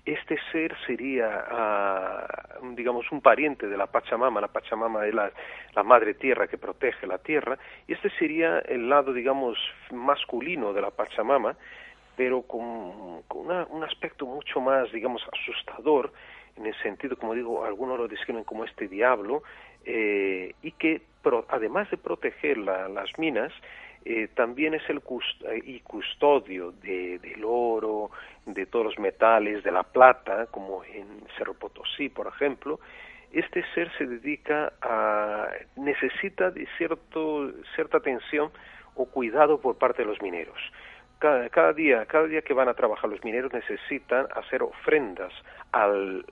Este 0.06 0.38
ser 0.52 0.76
sería, 0.86 2.60
uh, 2.62 2.76
digamos, 2.76 3.12
un 3.12 3.22
pariente 3.22 3.68
de 3.68 3.76
la 3.76 3.88
Pachamama. 3.88 4.40
La 4.40 4.50
Pachamama 4.50 5.08
es 5.08 5.16
la, 5.16 5.32
la, 5.74 5.82
madre 5.82 6.14
tierra 6.14 6.48
que 6.48 6.60
protege 6.60 7.08
la 7.08 7.18
tierra. 7.18 7.58
Y 7.88 7.94
este 7.94 8.12
sería 8.12 8.60
el 8.60 8.88
lado, 8.88 9.14
digamos, 9.14 9.58
masculino 9.92 10.74
de 10.74 10.82
la 10.82 10.92
Pachamama, 10.92 11.58
pero 12.16 12.42
con, 12.44 13.22
con 13.24 13.52
un 13.70 13.84
aspecto 13.84 14.26
mucho 14.26 14.62
más, 14.62 14.92
digamos, 14.92 15.22
asustador, 15.32 16.12
en 16.56 16.66
el 16.66 16.76
sentido, 16.82 17.18
como 17.18 17.34
digo, 17.34 17.66
algunos 17.66 17.98
lo 17.98 18.08
describen 18.08 18.44
como 18.44 18.64
este 18.64 18.88
diablo, 18.88 19.44
eh, 19.86 20.54
y 20.62 20.72
que 20.72 21.02
además 21.50 21.90
de 21.92 21.98
proteger 21.98 22.58
las 22.58 23.18
minas, 23.18 23.52
eh, 24.06 24.30
también 24.36 24.76
es 24.76 24.88
el 24.90 24.98
eh, 24.98 25.62
y 25.66 25.80
custodio 25.80 26.72
de, 26.72 27.20
del 27.20 27.44
oro, 27.44 28.12
de 28.46 28.66
todos 28.68 28.86
los 28.86 29.00
metales, 29.00 29.64
de 29.64 29.72
la 29.72 29.84
plata, 29.84 30.46
como 30.48 30.84
en 30.84 31.08
Cerro 31.38 31.56
Potosí, 31.56 32.10
por 32.10 32.28
ejemplo, 32.28 32.80
este 33.32 33.66
ser 33.74 33.92
se 33.98 34.06
dedica 34.06 34.74
a 34.82 35.50
necesita 35.76 36.52
de 36.52 36.68
cierto 36.78 37.52
cierta 37.76 37.98
atención 37.98 38.52
o 38.94 39.06
cuidado 39.06 39.60
por 39.60 39.78
parte 39.78 40.04
de 40.04 40.08
los 40.08 40.22
mineros 40.22 40.58
cada, 41.20 41.74
día, 41.74 42.06
cada 42.06 42.28
día 42.28 42.42
que 42.42 42.54
van 42.54 42.70
a 42.70 42.74
trabajar 42.74 43.10
los 43.10 43.24
mineros 43.24 43.54
necesitan 43.54 44.28
hacer 44.36 44.64
ofrendas 44.64 45.34
al 45.72 46.26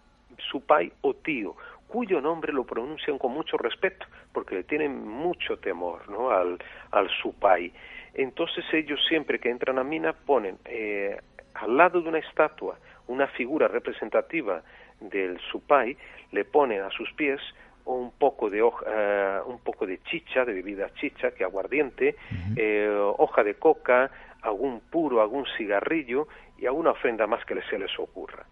pai 0.68 0.92
o 1.02 1.14
tío, 1.14 1.56
cuyo 1.88 2.22
nombre 2.22 2.52
lo 2.52 2.64
pronuncian 2.64 3.18
con 3.18 3.32
mucho 3.32 3.58
respeto, 3.58 4.06
porque 4.32 4.56
le 4.56 4.64
tienen 4.64 5.08
mucho 5.08 5.58
temor 5.58 6.10
¿no? 6.10 6.32
al, 6.32 6.58
al 6.92 7.10
pai. 7.40 7.72
Entonces 8.14 8.66
ellos 8.74 9.00
siempre 9.08 9.40
que 9.40 9.50
entran 9.50 9.80
a 9.80 9.84
mina 9.84 10.14
ponen 10.14 10.58
eh, 10.66 11.20
al 11.54 11.78
lado 11.78 12.02
de 12.02 12.10
una 12.10 12.20
estatua 12.20 12.78
una 13.08 13.28
figura 13.28 13.68
representativa 13.68 14.62
del 15.00 15.40
pai, 15.68 15.98
le 16.32 16.46
ponen 16.46 16.82
a 16.82 16.90
sus 16.92 17.12
pies 17.14 17.42
un 17.86 18.12
poco 18.12 18.50
de 18.50 18.62
hoja, 18.62 18.86
eh, 18.88 19.40
un 19.46 19.60
poco 19.60 19.86
de 19.86 20.02
chicha, 20.04 20.46
de 20.46 20.54
bebida 20.54 20.94
chicha, 20.94 21.32
que 21.32 21.44
aguardiente, 21.44 22.16
eh, 22.56 22.90
hoja 23.18 23.44
de 23.44 23.56
coca, 23.56 24.10
algún 24.44 24.82
puro, 24.82 25.22
algún 25.22 25.46
cigarrillo 25.58 26.28
y 26.58 26.66
alguna 26.66 26.92
ofrenda 26.92 27.28
más 27.28 27.44
que 27.46 27.60
se 27.70 27.80
les 27.80 27.98
ocurra. 27.98 28.46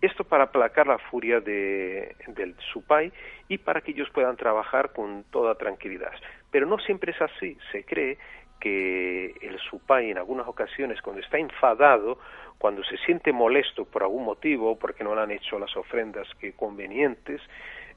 Esto 0.00 0.24
para 0.24 0.44
aplacar 0.44 0.88
la 0.88 0.98
furia 0.98 1.40
de, 1.40 2.16
del 2.28 2.56
supay 2.72 3.12
y 3.48 3.58
para 3.58 3.80
que 3.82 3.92
ellos 3.92 4.10
puedan 4.10 4.36
trabajar 4.36 4.92
con 4.92 5.24
toda 5.30 5.54
tranquilidad. 5.54 6.12
Pero 6.50 6.66
no 6.66 6.78
siempre 6.78 7.12
es 7.12 7.22
así. 7.22 7.56
Se 7.70 7.84
cree 7.84 8.18
que 8.58 9.34
el 9.40 9.58
supay 9.58 10.10
en 10.10 10.18
algunas 10.18 10.48
ocasiones 10.48 11.00
cuando 11.02 11.22
está 11.22 11.38
enfadado, 11.38 12.18
cuando 12.58 12.82
se 12.84 12.96
siente 12.98 13.32
molesto 13.32 13.84
por 13.84 14.02
algún 14.02 14.24
motivo, 14.24 14.76
porque 14.76 15.04
no 15.04 15.14
le 15.14 15.20
han 15.20 15.30
hecho 15.30 15.58
las 15.58 15.76
ofrendas 15.76 16.28
que 16.40 16.52
convenientes, 16.52 17.40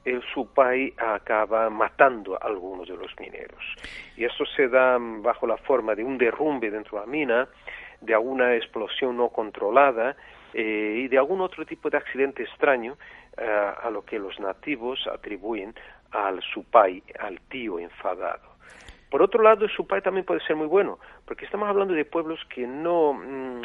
el 0.06 0.22
supay 0.32 0.94
acaba 0.96 1.68
matando 1.68 2.36
a 2.36 2.46
algunos 2.46 2.86
de 2.86 2.96
los 2.96 3.10
mineros. 3.18 3.62
Y 4.16 4.24
esto 4.24 4.46
se 4.46 4.68
da 4.68 4.98
bajo 5.00 5.48
la 5.48 5.56
forma 5.56 5.96
de 5.96 6.04
un 6.04 6.16
derrumbe 6.16 6.70
dentro 6.70 6.98
de 6.98 7.04
la 7.04 7.10
mina, 7.10 7.48
de 8.00 8.14
alguna 8.14 8.54
explosión 8.54 9.16
no 9.16 9.30
controlada 9.30 10.16
eh, 10.54 11.02
y 11.04 11.08
de 11.08 11.18
algún 11.18 11.40
otro 11.40 11.66
tipo 11.66 11.90
de 11.90 11.96
accidente 11.96 12.44
extraño 12.44 12.96
eh, 13.36 13.70
a 13.82 13.90
lo 13.90 14.04
que 14.04 14.20
los 14.20 14.38
nativos 14.38 15.08
atribuyen 15.12 15.74
al 16.12 16.40
supay, 16.40 17.02
al 17.18 17.40
tío 17.48 17.80
enfadado. 17.80 18.54
Por 19.10 19.22
otro 19.22 19.42
lado, 19.42 19.64
el 19.64 19.70
supay 19.72 20.02
también 20.02 20.24
puede 20.24 20.40
ser 20.46 20.54
muy 20.54 20.68
bueno, 20.68 21.00
porque 21.24 21.46
estamos 21.46 21.68
hablando 21.68 21.94
de 21.94 22.04
pueblos 22.04 22.38
que 22.54 22.66
no... 22.66 23.12
Mm, 23.12 23.62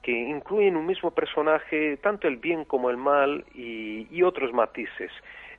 que 0.00 0.12
incluyen 0.12 0.76
un 0.76 0.86
mismo 0.86 1.10
personaje, 1.10 1.98
tanto 1.98 2.28
el 2.28 2.36
bien 2.36 2.64
como 2.64 2.88
el 2.88 2.96
mal 2.96 3.44
y 3.52 4.22
otros 4.22 4.54
matices. 4.54 5.10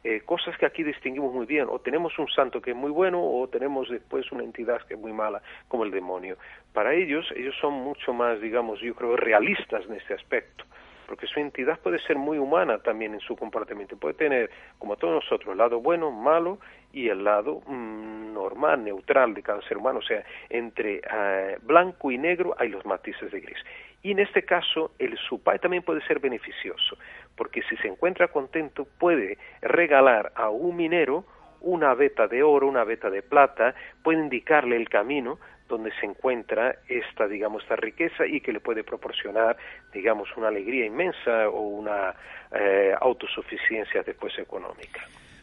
Eh, 0.03 0.21
cosas 0.25 0.57
que 0.57 0.65
aquí 0.65 0.83
distinguimos 0.83 1.33
muy 1.33 1.45
bien, 1.45 1.67
o 1.69 1.79
tenemos 1.79 2.17
un 2.19 2.27
santo 2.29 2.61
que 2.61 2.71
es 2.71 2.77
muy 2.77 2.91
bueno 2.91 3.21
o 3.21 3.47
tenemos 3.49 3.89
después 3.89 4.31
una 4.31 4.43
entidad 4.43 4.81
que 4.83 4.93
es 4.93 4.99
muy 4.99 5.11
mala, 5.11 5.41
como 5.67 5.83
el 5.83 5.91
demonio. 5.91 6.37
Para 6.73 6.93
ellos, 6.93 7.25
ellos 7.35 7.55
son 7.59 7.73
mucho 7.73 8.13
más, 8.13 8.39
digamos, 8.39 8.79
yo 8.79 8.95
creo, 8.95 9.17
realistas 9.17 9.85
en 9.85 9.95
este 9.95 10.13
aspecto 10.13 10.63
porque 11.09 11.25
su 11.25 11.39
entidad 11.39 11.79
puede 11.79 11.97
ser 11.97 12.17
muy 12.17 12.37
humana 12.37 12.77
también 12.77 13.15
en 13.15 13.19
su 13.19 13.35
comportamiento. 13.35 13.97
Puede 13.97 14.13
tener, 14.13 14.51
como 14.77 14.95
todos 14.95 15.23
nosotros, 15.23 15.53
el 15.53 15.57
lado 15.57 15.81
bueno, 15.81 16.11
malo 16.11 16.59
y 16.93 17.09
el 17.09 17.23
lado 17.23 17.63
mm, 17.65 18.31
normal, 18.31 18.83
neutral 18.83 19.33
de 19.33 19.41
cada 19.41 19.59
ser 19.63 19.77
humano. 19.77 19.99
O 19.99 20.03
sea, 20.03 20.23
entre 20.49 21.01
eh, 21.11 21.57
blanco 21.63 22.11
y 22.11 22.19
negro 22.19 22.55
hay 22.59 22.69
los 22.69 22.85
matices 22.85 23.31
de 23.31 23.39
gris. 23.39 23.57
Y 24.03 24.11
en 24.11 24.19
este 24.19 24.43
caso, 24.43 24.91
el 24.99 25.17
supay 25.17 25.57
también 25.57 25.81
puede 25.81 26.01
ser 26.05 26.19
beneficioso, 26.19 26.95
porque 27.39 27.61
si 27.69 27.77
se 27.77 27.87
encuentra 27.87 28.27
contento, 28.27 28.85
puede 28.99 29.37
regalar 29.61 30.33
a 30.35 30.49
un 30.49 30.75
minero 30.75 31.23
una 31.61 31.93
veta 31.93 32.27
de 32.27 32.43
oro, 32.43 32.67
una 32.67 32.83
veta 32.83 33.09
de 33.09 33.21
plata, 33.21 33.73
puede 34.03 34.19
indicarle 34.19 34.75
el 34.75 34.89
camino 34.89 35.39
donde 35.69 35.89
se 36.01 36.05
encuentra 36.05 36.79
esta, 36.89 37.27
digamos, 37.27 37.63
esta 37.63 37.77
riqueza 37.77 38.25
y 38.27 38.41
que 38.41 38.51
le 38.51 38.59
puede 38.59 38.83
proporcionar, 38.83 39.55
digamos, 39.93 40.27
una 40.35 40.49
alegría 40.49 40.85
inmensa 40.85 41.47
o 41.47 41.61
una 41.61 42.13
eh, 42.51 42.91
autosuficiencia 42.99 44.03
después 44.03 44.33
económica. 44.37 44.99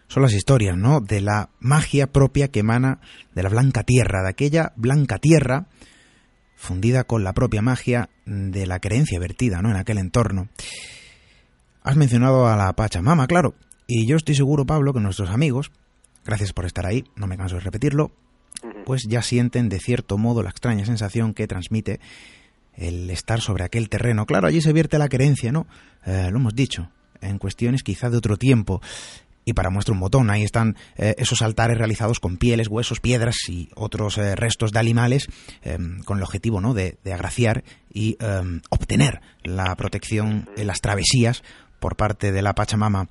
son 0.09 0.23
las 0.23 0.35
historias, 0.35 0.77
¿no? 0.77 1.01
De 1.01 1.23
la 1.23 1.49
magia 1.61 2.09
propia 2.09 2.49
que 2.49 2.61
emana 2.61 2.99
de 3.35 3.43
la 3.43 3.49
blanca 3.49 3.85
tierra, 3.85 4.23
de 4.23 4.31
aquella 4.31 4.73
blanca 4.77 5.17
tierra 5.19 5.65
fundida 6.57 7.05
con 7.05 7.25
la 7.25 7.33
propia 7.33 7.63
magia 7.63 8.11
de 8.27 8.67
la 8.67 8.81
creencia 8.81 9.19
vertida, 9.19 9.63
¿no? 9.63 9.71
En 9.71 9.77
aquel 9.77 9.97
entorno. 9.97 10.49
Has 11.87 11.95
mencionado 11.95 12.49
a 12.49 12.57
la 12.57 12.73
Pachamama, 12.73 13.29
claro, 13.29 13.55
y 13.87 14.07
yo 14.07 14.17
estoy 14.17 14.35
seguro, 14.35 14.67
Pablo, 14.67 14.93
que 14.93 14.99
nuestros 14.99 15.31
amigos, 15.31 15.71
gracias 16.25 16.53
por 16.53 16.67
estar 16.67 16.85
ahí, 16.85 17.05
no 17.15 17.29
me 17.29 17.37
canso 17.37 17.55
de 17.55 17.61
repetirlo, 17.61 18.11
pues 18.85 19.05
ya 19.05 19.23
sienten 19.23 19.69
de 19.69 19.79
cierto 19.79 20.19
modo 20.19 20.43
la 20.43 20.51
extraña 20.51 20.85
sensación 20.85 21.33
que 21.33 21.47
transmite 21.47 22.01
el 22.75 23.09
estar 23.09 23.41
sobre 23.41 23.63
aquel 23.63 23.89
terreno. 23.89 24.27
Claro, 24.27 24.49
allí 24.49 24.61
se 24.61 24.73
vierte 24.73 24.99
la 24.99 25.09
creencia, 25.09 25.53
¿no? 25.53 25.69
Eh, 26.05 26.29
lo 26.33 26.39
hemos 26.39 26.57
dicho, 26.57 26.91
en 27.21 27.39
cuestiones 27.39 27.85
quizá 27.85 28.11
de 28.11 28.17
otro 28.17 28.37
tiempo. 28.37 28.83
Y 29.45 29.53
para 29.53 29.71
muestra 29.71 29.95
un 29.95 30.01
botón, 30.01 30.29
ahí 30.29 30.43
están 30.43 30.75
eh, 30.97 31.15
esos 31.19 31.41
altares 31.41 31.79
realizados 31.79 32.19
con 32.19 32.37
pieles, 32.37 32.67
huesos, 32.67 32.99
piedras 32.99 33.37
y 33.49 33.69
otros 33.77 34.19
eh, 34.19 34.35
restos 34.35 34.73
de 34.73 34.81
animales 34.81 35.29
em, 35.63 36.03
con 36.03 36.19
el 36.19 36.25
objetivo 36.25 36.61
¿no? 36.61 36.75
de, 36.75 36.99
agraciar 37.05 37.63
y 37.95 38.17
em, 38.19 38.61
obtener 38.71 39.21
la 39.45 39.73
protección 39.77 40.49
en 40.57 40.67
las 40.67 40.81
travesías 40.81 41.45
por 41.87 41.95
parte 41.95 42.33
de 42.33 42.43
la 42.43 42.53
Pachamama. 42.53 43.07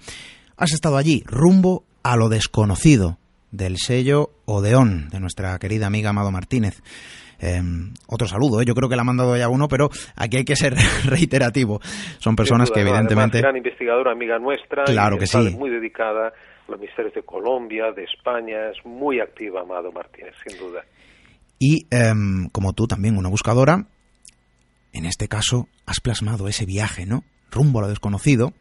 Has 0.57 0.73
estado 0.73 0.97
allí, 0.97 1.23
rumbo 1.25 1.85
a 2.03 2.17
lo 2.17 2.27
desconocido 2.27 3.17
del 3.51 3.77
sello 3.77 4.31
Odeón 4.43 5.07
de 5.11 5.21
nuestra 5.21 5.57
querida 5.59 5.87
amiga 5.87 6.09
Amado 6.09 6.29
Martínez. 6.29 6.83
Em, 7.39 7.93
otro 8.07 8.27
saludo, 8.27 8.59
¿eh? 8.59 8.65
yo 8.65 8.75
creo 8.75 8.89
que 8.89 8.95
le 8.95 9.01
ha 9.01 9.05
mandado 9.05 9.37
ya 9.37 9.47
uno, 9.47 9.69
pero 9.69 9.87
aquí 10.17 10.35
hay 10.35 10.43
que 10.43 10.57
ser 10.57 10.75
reiterativo. 11.05 11.79
Son 12.19 12.35
personas 12.35 12.69
que 12.69 12.81
evidentemente... 12.81 13.39
gran 13.39 13.55
investigadora, 13.55 14.11
amiga 14.11 14.39
nuestra, 14.39 14.83
claro 14.83 15.17
que 15.17 15.25
sí. 15.25 15.55
muy 15.57 15.69
dedicada 15.69 16.27
a 16.27 16.71
los 16.71 16.77
misterios 16.77 17.13
de 17.13 17.23
Colombia, 17.23 17.93
de 17.95 18.03
España, 18.03 18.71
es 18.71 18.85
muy 18.85 19.21
activa 19.21 19.61
Amado 19.61 19.89
Martínez, 19.93 20.33
sin 20.45 20.59
duda. 20.59 20.83
Y 21.59 21.87
em, 21.91 22.49
como 22.51 22.73
tú 22.73 22.87
también, 22.87 23.17
una 23.17 23.29
buscadora, 23.29 23.87
en 24.91 25.05
este 25.05 25.29
caso 25.29 25.69
has 25.85 26.01
plasmado 26.01 26.49
ese 26.49 26.65
viaje, 26.65 27.05
¿no? 27.05 27.23
Rumbo 27.55 27.81
lo 27.81 27.87
desconocido, 27.87 28.53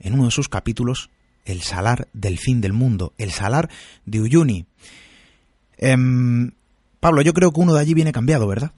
en 0.00 0.14
uno 0.14 0.24
de 0.24 0.30
sus 0.30 0.48
capítulos, 0.48 1.10
El 1.44 1.60
salar 1.60 2.06
del 2.12 2.38
fin 2.38 2.60
del 2.60 2.72
mundo, 2.72 3.12
el 3.18 3.30
salar 3.30 3.68
de 4.06 4.20
Uyuni. 4.20 4.64
Em, 5.76 6.52
Pablo, 7.00 7.22
yo 7.22 7.32
creo 7.32 7.50
que 7.50 7.60
uno 7.60 7.74
de 7.74 7.80
allí 7.80 7.94
viene 7.94 8.12
cambiado, 8.12 8.46
¿verdad? 8.46 8.70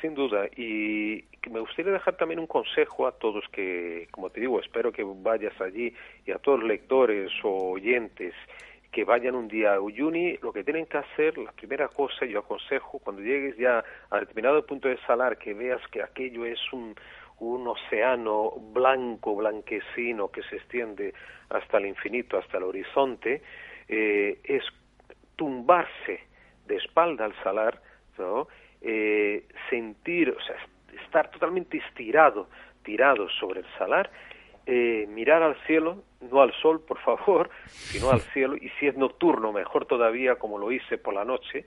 Sin 0.00 0.14
duda, 0.14 0.46
y 0.56 1.24
me 1.50 1.60
gustaría 1.60 1.92
dejar 1.92 2.16
también 2.16 2.40
un 2.40 2.46
consejo 2.46 3.06
a 3.06 3.12
todos 3.12 3.44
que, 3.52 4.08
como 4.10 4.30
te 4.30 4.40
digo, 4.40 4.60
espero 4.60 4.92
que 4.92 5.04
vayas 5.04 5.58
allí 5.60 5.94
y 6.26 6.32
a 6.32 6.38
todos 6.38 6.60
los 6.60 6.68
lectores 6.68 7.30
o 7.44 7.70
oyentes 7.70 8.34
que 8.92 9.04
vayan 9.04 9.34
un 9.34 9.48
día 9.48 9.74
a 9.74 9.80
Uyuni, 9.80 10.38
lo 10.38 10.52
que 10.52 10.64
tienen 10.64 10.86
que 10.86 10.98
hacer, 10.98 11.36
la 11.38 11.52
primera 11.52 11.88
cosa 11.88 12.24
yo 12.26 12.40
aconsejo, 12.40 12.98
cuando 12.98 13.22
llegues 13.22 13.56
ya 13.56 13.84
a 14.10 14.20
determinado 14.20 14.64
punto 14.64 14.88
de 14.88 14.98
salar, 15.06 15.36
que 15.38 15.54
veas 15.54 15.80
que 15.92 16.02
aquello 16.02 16.46
es 16.46 16.58
un, 16.72 16.94
un 17.40 17.66
océano 17.68 18.52
blanco, 18.72 19.36
blanquecino, 19.36 20.28
que 20.28 20.42
se 20.44 20.56
extiende 20.56 21.14
hasta 21.50 21.78
el 21.78 21.86
infinito, 21.86 22.38
hasta 22.38 22.58
el 22.58 22.64
horizonte, 22.64 23.42
eh, 23.88 24.38
es 24.44 24.62
tumbarse 25.36 26.20
de 26.66 26.76
espalda 26.76 27.24
al 27.24 27.34
salar, 27.42 27.80
eh, 28.80 29.44
sentir, 29.70 30.30
o 30.30 30.40
sea, 30.40 30.56
estar 31.04 31.30
totalmente 31.30 31.78
estirado, 31.78 32.48
tirado 32.82 33.28
sobre 33.28 33.60
el 33.60 33.66
salar, 33.78 34.10
eh, 34.66 35.06
mirar 35.08 35.42
al 35.42 35.56
cielo, 35.66 36.02
no 36.20 36.42
al 36.42 36.52
sol, 36.60 36.84
por 36.86 36.98
favor, 36.98 37.50
sino 37.66 38.10
al 38.10 38.20
cielo, 38.34 38.56
y 38.56 38.68
si 38.78 38.86
es 38.86 38.96
nocturno, 38.96 39.52
mejor 39.52 39.86
todavía, 39.86 40.36
como 40.36 40.58
lo 40.58 40.72
hice 40.72 40.98
por 40.98 41.14
la 41.14 41.24
noche, 41.24 41.64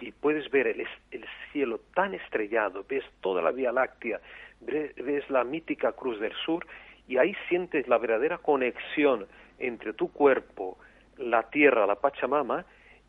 y 0.00 0.12
puedes 0.12 0.50
ver 0.50 0.66
el, 0.66 0.86
el 1.10 1.26
cielo 1.52 1.80
tan 1.94 2.14
estrellado, 2.14 2.84
ves 2.88 3.04
toda 3.20 3.42
la 3.42 3.52
Vía 3.52 3.70
Láctea, 3.70 4.20
ves, 4.60 5.28
la 5.30 5.44
mítica 5.44 5.92
Cruz 5.92 6.20
del 6.20 6.34
Sur, 6.44 6.66
y 7.08 7.18
ahí 7.18 7.34
sientes 7.48 7.88
la 7.88 7.98
verdadera 7.98 8.38
conexión 8.38 9.26
entre 9.58 9.92
tu 9.92 10.12
cuerpo, 10.12 10.78
la 11.18 11.50
tierra, 11.50 11.86
la 11.86 11.96
Pachamama, 11.96 12.64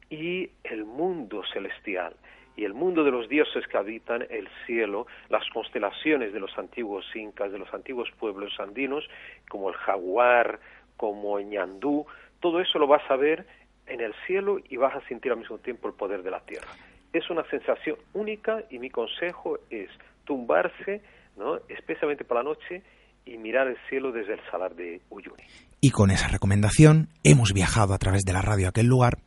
y 0.10 0.50
el 0.64 0.84
mundo 0.84 1.42
celestial 1.54 2.14
y 2.58 2.66
el 2.66 2.74
mundo 2.74 3.04
de 3.04 3.12
los 3.12 3.30
dioses 3.30 3.66
que 3.68 3.78
habitan 3.78 4.26
el 4.30 4.48
cielo, 4.66 5.08
las 5.30 5.48
constelaciones 5.50 6.34
de 6.34 6.40
los 6.40 6.58
antiguos 6.58 7.06
incas, 7.16 7.52
de 7.52 7.58
los 7.58 7.74
antiguos 7.74 8.12
pueblos 8.20 8.60
andinos, 8.60 9.08
como 9.50 9.70
el 9.70 9.76
jaguar, 9.76 10.60
como 10.98 11.40
el 11.40 11.48
ñandú, 11.48 12.06
todo 12.40 12.60
eso 12.60 12.78
lo 12.78 12.88
vas 12.88 13.10
a 13.10 13.16
ver 13.16 13.46
en 13.88 14.02
el 14.02 14.14
cielo 14.28 14.60
y 14.70 14.78
vas 14.78 14.96
a 14.96 15.08
sentir 15.08 15.32
al 15.32 15.38
mismo 15.38 15.58
tiempo 15.60 15.88
el 15.88 15.94
poder 15.94 16.24
de 16.24 16.32
la 16.32 16.42
tierra. 16.42 16.68
Es 17.14 17.30
una 17.30 17.44
sensación 17.46 17.98
única 18.14 18.64
y 18.70 18.80
mi 18.80 18.90
consejo 18.90 19.60
es 19.70 19.90
tumbarse, 20.26 21.02
¿no? 21.38 21.58
especialmente 21.70 22.24
por 22.24 22.38
la 22.38 22.44
noche, 22.44 22.84
y 23.24 23.38
mirar 23.38 23.68
el 23.68 23.78
cielo 23.88 24.12
desde 24.12 24.34
el 24.34 24.40
salar 24.50 24.76
de 24.76 25.02
Uyuni. 25.10 25.44
Y 25.80 25.92
con 25.92 26.10
esa 26.10 26.28
recomendación 26.28 27.10
hemos 27.24 27.54
viajado 27.54 27.94
a 27.94 27.98
través 27.98 28.24
de 28.24 28.34
la 28.34 28.42
radio 28.42 28.66
a 28.66 28.70
aquel 28.70 28.88
lugar 28.88 29.20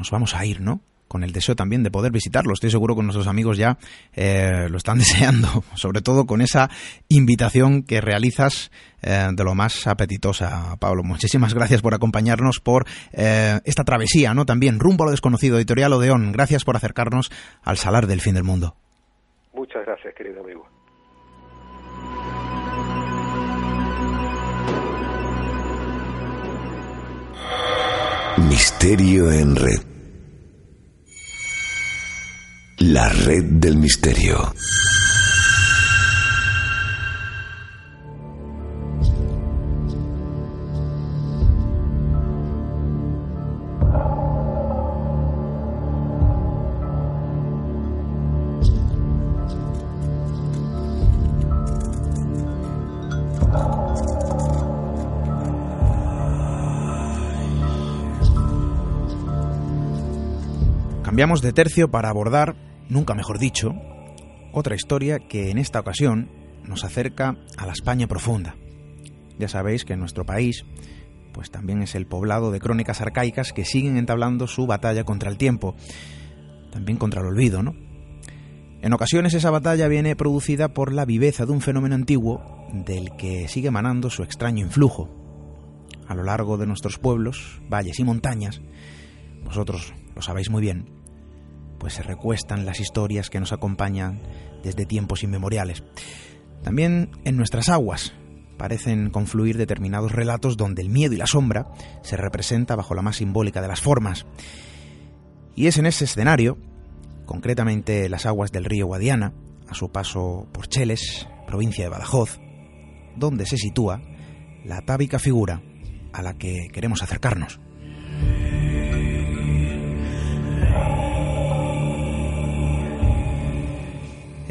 nos 0.00 0.10
vamos 0.10 0.34
a 0.34 0.44
ir, 0.44 0.60
¿no? 0.60 0.80
Con 1.06 1.24
el 1.24 1.32
deseo 1.32 1.56
también 1.56 1.82
de 1.82 1.90
poder 1.90 2.12
visitarlo. 2.12 2.52
Estoy 2.54 2.70
seguro 2.70 2.94
que 2.94 3.02
nuestros 3.02 3.26
amigos 3.26 3.58
ya 3.58 3.76
eh, 4.14 4.66
lo 4.70 4.78
están 4.78 4.98
deseando, 4.98 5.48
sobre 5.74 6.00
todo 6.00 6.24
con 6.24 6.40
esa 6.40 6.70
invitación 7.08 7.82
que 7.82 8.00
realizas 8.00 8.70
eh, 9.02 9.28
de 9.32 9.44
lo 9.44 9.54
más 9.54 9.86
apetitosa, 9.86 10.76
Pablo. 10.80 11.02
Muchísimas 11.02 11.52
gracias 11.52 11.82
por 11.82 11.94
acompañarnos 11.94 12.60
por 12.60 12.86
eh, 13.12 13.60
esta 13.64 13.84
travesía, 13.84 14.34
¿no? 14.34 14.46
También 14.46 14.80
rumbo 14.80 15.04
a 15.04 15.06
lo 15.06 15.10
desconocido, 15.10 15.56
editorial 15.58 15.92
Odeón. 15.92 16.32
Gracias 16.32 16.64
por 16.64 16.76
acercarnos 16.76 17.30
al 17.62 17.76
salar 17.76 18.06
del 18.06 18.20
fin 18.20 18.34
del 18.34 18.44
mundo. 18.44 18.76
Muchas 19.52 19.84
gracias, 19.84 20.14
querido 20.14 20.40
amigo. 20.42 20.79
Misterio 28.48 29.30
en 29.30 29.54
red. 29.54 29.80
La 32.78 33.08
red 33.08 33.44
del 33.44 33.76
misterio. 33.76 34.54
Cambiamos 61.20 61.42
de 61.42 61.52
tercio 61.52 61.90
para 61.90 62.08
abordar 62.08 62.56
nunca 62.88 63.14
mejor 63.14 63.38
dicho, 63.38 63.74
otra 64.54 64.74
historia 64.74 65.18
que 65.18 65.50
en 65.50 65.58
esta 65.58 65.78
ocasión 65.78 66.30
nos 66.66 66.82
acerca 66.82 67.36
a 67.58 67.66
la 67.66 67.72
España 67.72 68.06
profunda. 68.06 68.56
Ya 69.38 69.46
sabéis 69.46 69.84
que 69.84 69.98
nuestro 69.98 70.24
país 70.24 70.64
pues 71.34 71.50
también 71.50 71.82
es 71.82 71.94
el 71.94 72.06
poblado 72.06 72.50
de 72.50 72.58
crónicas 72.58 73.02
arcaicas 73.02 73.52
que 73.52 73.66
siguen 73.66 73.98
entablando 73.98 74.46
su 74.46 74.66
batalla 74.66 75.04
contra 75.04 75.28
el 75.28 75.36
tiempo, 75.36 75.76
también 76.72 76.96
contra 76.96 77.20
el 77.20 77.26
olvido, 77.26 77.62
¿no? 77.62 77.74
En 78.80 78.94
ocasiones 78.94 79.34
esa 79.34 79.50
batalla 79.50 79.88
viene 79.88 80.16
producida 80.16 80.72
por 80.72 80.90
la 80.90 81.04
viveza 81.04 81.44
de 81.44 81.52
un 81.52 81.60
fenómeno 81.60 81.96
antiguo 81.96 82.66
del 82.72 83.14
que 83.18 83.46
sigue 83.46 83.68
emanando 83.68 84.08
su 84.08 84.22
extraño 84.22 84.64
influjo. 84.64 85.10
A 86.08 86.14
lo 86.14 86.24
largo 86.24 86.56
de 86.56 86.66
nuestros 86.66 86.98
pueblos, 86.98 87.60
valles 87.68 87.98
y 87.98 88.04
montañas, 88.04 88.62
vosotros 89.44 89.92
lo 90.14 90.22
sabéis 90.22 90.48
muy 90.48 90.62
bien, 90.62 90.99
pues 91.80 91.94
se 91.94 92.04
recuestan 92.04 92.64
las 92.64 92.78
historias 92.78 93.30
que 93.30 93.40
nos 93.40 93.52
acompañan 93.52 94.20
desde 94.62 94.86
tiempos 94.86 95.24
inmemoriales. 95.24 95.82
También 96.62 97.10
en 97.24 97.36
nuestras 97.36 97.70
aguas 97.70 98.12
parecen 98.58 99.08
confluir 99.08 99.56
determinados 99.56 100.12
relatos 100.12 100.58
donde 100.58 100.82
el 100.82 100.90
miedo 100.90 101.14
y 101.14 101.16
la 101.16 101.26
sombra 101.26 101.66
se 102.02 102.18
representa 102.18 102.76
bajo 102.76 102.94
la 102.94 103.00
más 103.00 103.16
simbólica 103.16 103.62
de 103.62 103.68
las 103.68 103.80
formas. 103.80 104.26
Y 105.56 105.66
es 105.66 105.78
en 105.78 105.86
ese 105.86 106.04
escenario, 106.04 106.58
concretamente 107.24 108.08
las 108.10 108.26
aguas 108.26 108.52
del 108.52 108.66
río 108.66 108.86
Guadiana, 108.86 109.32
a 109.66 109.74
su 109.74 109.90
paso 109.90 110.46
por 110.52 110.68
Cheles, 110.68 111.26
provincia 111.46 111.84
de 111.84 111.90
Badajoz, 111.90 112.38
donde 113.16 113.46
se 113.46 113.56
sitúa 113.56 114.02
la 114.64 114.78
atávica 114.78 115.18
figura 115.18 115.62
a 116.12 116.22
la 116.22 116.34
que 116.34 116.68
queremos 116.72 117.02
acercarnos. 117.02 117.58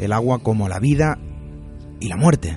El 0.00 0.12
agua 0.14 0.38
como 0.38 0.68
la 0.68 0.78
vida 0.78 1.18
y 2.00 2.08
la 2.08 2.16
muerte, 2.16 2.56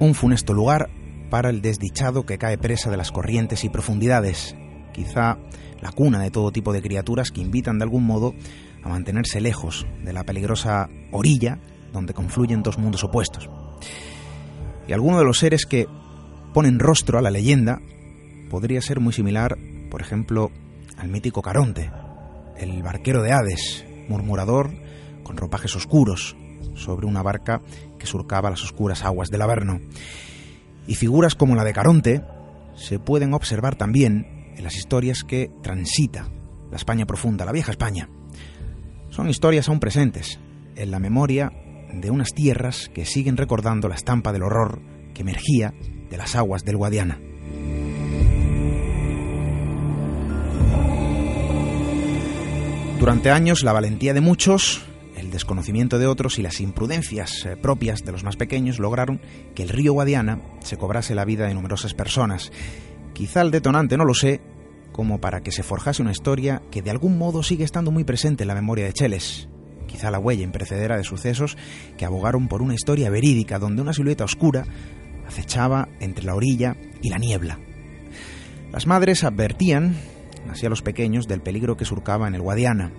un 0.00 0.14
funesto 0.14 0.54
lugar 0.54 0.88
para 1.30 1.50
el 1.50 1.60
desdichado 1.60 2.24
que 2.24 2.38
cae 2.38 2.56
presa 2.56 2.90
de 2.90 2.96
las 2.96 3.12
corrientes 3.12 3.62
y 3.64 3.68
profundidades, 3.68 4.56
quizá 4.94 5.36
la 5.82 5.92
cuna 5.92 6.20
de 6.20 6.30
todo 6.30 6.50
tipo 6.50 6.72
de 6.72 6.80
criaturas 6.80 7.30
que 7.30 7.42
invitan 7.42 7.78
de 7.78 7.84
algún 7.84 8.04
modo 8.04 8.34
a 8.82 8.88
mantenerse 8.88 9.40
lejos 9.42 9.86
de 10.02 10.14
la 10.14 10.24
peligrosa 10.24 10.88
orilla 11.12 11.58
donde 11.92 12.14
confluyen 12.14 12.62
dos 12.62 12.78
mundos 12.78 13.04
opuestos. 13.04 13.50
Y 14.86 14.94
alguno 14.94 15.18
de 15.18 15.24
los 15.24 15.38
seres 15.38 15.66
que 15.66 15.86
ponen 16.54 16.78
rostro 16.78 17.18
a 17.18 17.22
la 17.22 17.30
leyenda 17.30 17.80
podría 18.48 18.80
ser 18.80 18.98
muy 18.98 19.12
similar, 19.12 19.58
por 19.90 20.00
ejemplo, 20.00 20.50
al 20.96 21.08
mítico 21.08 21.42
Caronte, 21.42 21.90
el 22.56 22.82
barquero 22.82 23.22
de 23.22 23.32
Hades, 23.32 23.84
murmurador 24.08 24.70
con 25.22 25.36
ropajes 25.36 25.76
oscuros, 25.76 26.34
sobre 26.78 27.06
una 27.06 27.22
barca 27.22 27.60
que 27.98 28.06
surcaba 28.06 28.50
las 28.50 28.64
oscuras 28.64 29.04
aguas 29.04 29.30
del 29.30 29.42
Averno. 29.42 29.80
Y 30.86 30.94
figuras 30.94 31.34
como 31.34 31.54
la 31.54 31.64
de 31.64 31.72
Caronte 31.72 32.24
se 32.74 32.98
pueden 32.98 33.34
observar 33.34 33.76
también 33.76 34.52
en 34.56 34.64
las 34.64 34.76
historias 34.76 35.24
que 35.24 35.50
transita 35.62 36.28
la 36.70 36.76
España 36.76 37.06
profunda, 37.06 37.44
la 37.44 37.52
vieja 37.52 37.72
España. 37.72 38.08
Son 39.10 39.28
historias 39.28 39.68
aún 39.68 39.80
presentes 39.80 40.38
en 40.76 40.90
la 40.90 40.98
memoria 40.98 41.52
de 41.92 42.10
unas 42.10 42.32
tierras 42.34 42.90
que 42.94 43.04
siguen 43.04 43.36
recordando 43.36 43.88
la 43.88 43.94
estampa 43.94 44.32
del 44.32 44.42
horror 44.42 44.80
que 45.14 45.22
emergía 45.22 45.74
de 46.10 46.16
las 46.16 46.36
aguas 46.36 46.64
del 46.64 46.76
Guadiana. 46.76 47.18
Durante 52.98 53.30
años 53.30 53.62
la 53.62 53.72
valentía 53.72 54.12
de 54.12 54.20
muchos, 54.20 54.84
el 55.18 55.30
desconocimiento 55.30 55.98
de 55.98 56.06
otros 56.06 56.38
y 56.38 56.42
las 56.42 56.60
imprudencias 56.60 57.44
eh, 57.44 57.56
propias 57.56 58.04
de 58.04 58.12
los 58.12 58.24
más 58.24 58.36
pequeños 58.36 58.78
lograron 58.78 59.20
que 59.54 59.62
el 59.62 59.68
río 59.68 59.92
Guadiana 59.92 60.40
se 60.60 60.76
cobrase 60.76 61.14
la 61.14 61.24
vida 61.24 61.46
de 61.46 61.54
numerosas 61.54 61.94
personas. 61.94 62.52
Quizá 63.12 63.42
el 63.42 63.50
detonante, 63.50 63.96
no 63.96 64.04
lo 64.04 64.14
sé, 64.14 64.40
como 64.92 65.20
para 65.20 65.42
que 65.42 65.52
se 65.52 65.62
forjase 65.62 66.02
una 66.02 66.12
historia 66.12 66.62
que 66.70 66.82
de 66.82 66.90
algún 66.90 67.18
modo 67.18 67.42
sigue 67.42 67.64
estando 67.64 67.90
muy 67.90 68.04
presente 68.04 68.44
en 68.44 68.48
la 68.48 68.54
memoria 68.54 68.84
de 68.84 68.92
Cheles. 68.92 69.48
Quizá 69.86 70.10
la 70.10 70.18
huella 70.18 70.44
imprecedera 70.44 70.96
de 70.96 71.04
sucesos 71.04 71.56
que 71.96 72.04
abogaron 72.04 72.48
por 72.48 72.62
una 72.62 72.74
historia 72.74 73.10
verídica 73.10 73.58
donde 73.58 73.82
una 73.82 73.92
silueta 73.92 74.24
oscura 74.24 74.64
acechaba 75.26 75.88
entre 76.00 76.24
la 76.24 76.34
orilla 76.34 76.76
y 77.02 77.10
la 77.10 77.18
niebla. 77.18 77.58
Las 78.72 78.86
madres 78.86 79.24
advertían 79.24 79.96
así 80.50 80.66
a 80.66 80.70
los 80.70 80.82
pequeños 80.82 81.26
del 81.26 81.40
peligro 81.40 81.76
que 81.76 81.84
surcaba 81.84 82.28
en 82.28 82.34
el 82.34 82.42
Guadiana. 82.42 82.92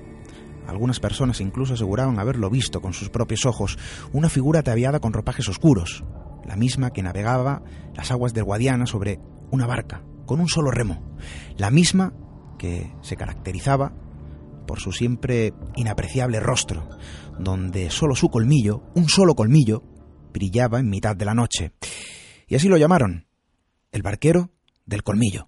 Algunas 0.70 0.99
personas 0.99 1.41
incluso 1.41 1.74
aseguraban 1.74 2.20
haberlo 2.20 2.49
visto 2.49 2.82
con 2.82 2.93
sus 2.93 3.09
propios 3.09 3.45
ojos, 3.45 3.78
una 4.13 4.30
figura 4.30 4.59
ataviada 4.59 4.99
con 4.99 5.13
ropajes 5.13 5.49
oscuros, 5.49 6.03
la 6.45 6.55
misma 6.55 6.91
que 6.91 7.03
navegaba 7.03 7.63
las 7.95 8.11
aguas 8.11 8.34
del 8.34 8.43
Guadiana 8.43 8.86
sobre 8.86 9.20
una 9.51 9.65
barca, 9.65 10.03
con 10.26 10.39
un 10.39 10.47
solo 10.47 10.72
remo, 10.72 11.15
la 11.57 11.72
misma 11.72 12.13
que 12.57 12.93
se 13.01 13.15
caracterizaba 13.15 13.93
por 14.67 14.80
su 14.80 14.91
siempre 14.91 15.53
inapreciable 15.76 16.39
rostro, 16.39 16.88
donde 17.39 17.89
solo 17.89 18.13
su 18.15 18.30
colmillo, 18.30 18.84
un 18.93 19.09
solo 19.09 19.34
colmillo, 19.34 19.84
brillaba 20.32 20.80
en 20.80 20.89
mitad 20.89 21.15
de 21.15 21.26
la 21.26 21.34
noche. 21.34 21.74
Y 22.47 22.55
así 22.55 22.67
lo 22.67 22.78
llamaron, 22.78 23.26
el 23.91 24.03
barquero 24.03 24.51
del 24.86 25.01
colmillo. 25.01 25.47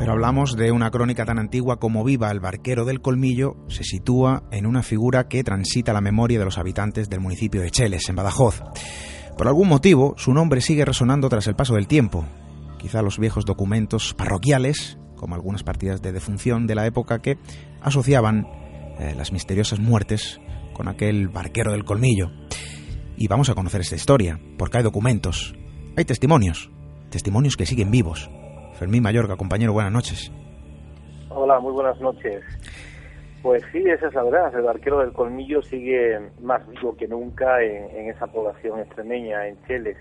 Pero 0.00 0.12
hablamos 0.12 0.56
de 0.56 0.72
una 0.72 0.90
crónica 0.90 1.26
tan 1.26 1.38
antigua 1.38 1.78
como 1.78 2.02
viva, 2.02 2.30
el 2.30 2.40
barquero 2.40 2.86
del 2.86 3.02
colmillo 3.02 3.56
se 3.68 3.84
sitúa 3.84 4.44
en 4.50 4.64
una 4.64 4.82
figura 4.82 5.28
que 5.28 5.44
transita 5.44 5.92
la 5.92 6.00
memoria 6.00 6.38
de 6.38 6.46
los 6.46 6.56
habitantes 6.56 7.10
del 7.10 7.20
municipio 7.20 7.60
de 7.60 7.70
Cheles, 7.70 8.08
en 8.08 8.16
Badajoz. 8.16 8.62
Por 9.36 9.46
algún 9.46 9.68
motivo, 9.68 10.14
su 10.16 10.32
nombre 10.32 10.62
sigue 10.62 10.86
resonando 10.86 11.28
tras 11.28 11.48
el 11.48 11.54
paso 11.54 11.74
del 11.74 11.86
tiempo. 11.86 12.24
Quizá 12.78 13.02
los 13.02 13.18
viejos 13.18 13.44
documentos 13.44 14.14
parroquiales, 14.14 14.96
como 15.16 15.34
algunas 15.34 15.64
partidas 15.64 16.00
de 16.00 16.12
defunción 16.12 16.66
de 16.66 16.76
la 16.76 16.86
época 16.86 17.18
que 17.18 17.36
asociaban 17.82 18.46
eh, 18.98 19.12
las 19.14 19.32
misteriosas 19.32 19.80
muertes 19.80 20.40
con 20.72 20.88
aquel 20.88 21.28
barquero 21.28 21.72
del 21.72 21.84
colmillo. 21.84 22.30
Y 23.18 23.28
vamos 23.28 23.50
a 23.50 23.54
conocer 23.54 23.82
esta 23.82 23.96
historia, 23.96 24.40
porque 24.56 24.78
hay 24.78 24.82
documentos, 24.82 25.54
hay 25.94 26.06
testimonios, 26.06 26.70
testimonios 27.10 27.58
que 27.58 27.66
siguen 27.66 27.90
vivos. 27.90 28.30
Fermín 28.80 29.02
Mayorga, 29.02 29.36
compañero, 29.36 29.74
buenas 29.74 29.92
noches. 29.92 30.32
Hola, 31.28 31.60
muy 31.60 31.70
buenas 31.74 32.00
noches. 32.00 32.42
Pues 33.42 33.62
sí, 33.72 33.84
esa 33.86 34.06
es 34.06 34.14
la 34.14 34.22
verdad. 34.22 34.58
El 34.58 34.66
arquero 34.66 35.00
del 35.00 35.12
colmillo 35.12 35.60
sigue 35.60 36.18
más 36.40 36.66
vivo 36.66 36.96
que 36.96 37.06
nunca 37.06 37.62
en, 37.62 38.08
esa 38.08 38.26
población 38.28 38.80
extremeña, 38.80 39.46
en 39.46 39.62
Cheles. 39.66 39.98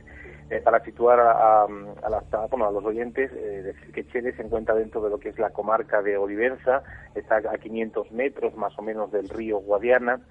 Eh, 0.49 0.61
para 0.63 0.81
situar 0.85 1.19
a, 1.19 1.63
a, 1.63 2.71
los 2.71 2.85
oyentes, 2.85 3.29
eh, 3.33 3.63
decir 3.63 3.91
que 3.91 4.07
Cheles 4.07 4.37
se 4.37 4.43
encuentra 4.43 4.73
dentro 4.75 5.01
de 5.01 5.09
lo 5.09 5.19
que 5.19 5.27
es 5.27 5.37
la 5.37 5.49
comarca 5.49 6.01
de 6.01 6.15
Olivenza, 6.15 6.81
está 7.15 7.35
a 7.35 7.57
500 7.57 8.13
metros 8.13 8.55
más 8.55 8.79
o 8.79 8.81
menos 8.81 9.11
del 9.11 9.27
río 9.27 9.57
Guadiana, 9.57 10.21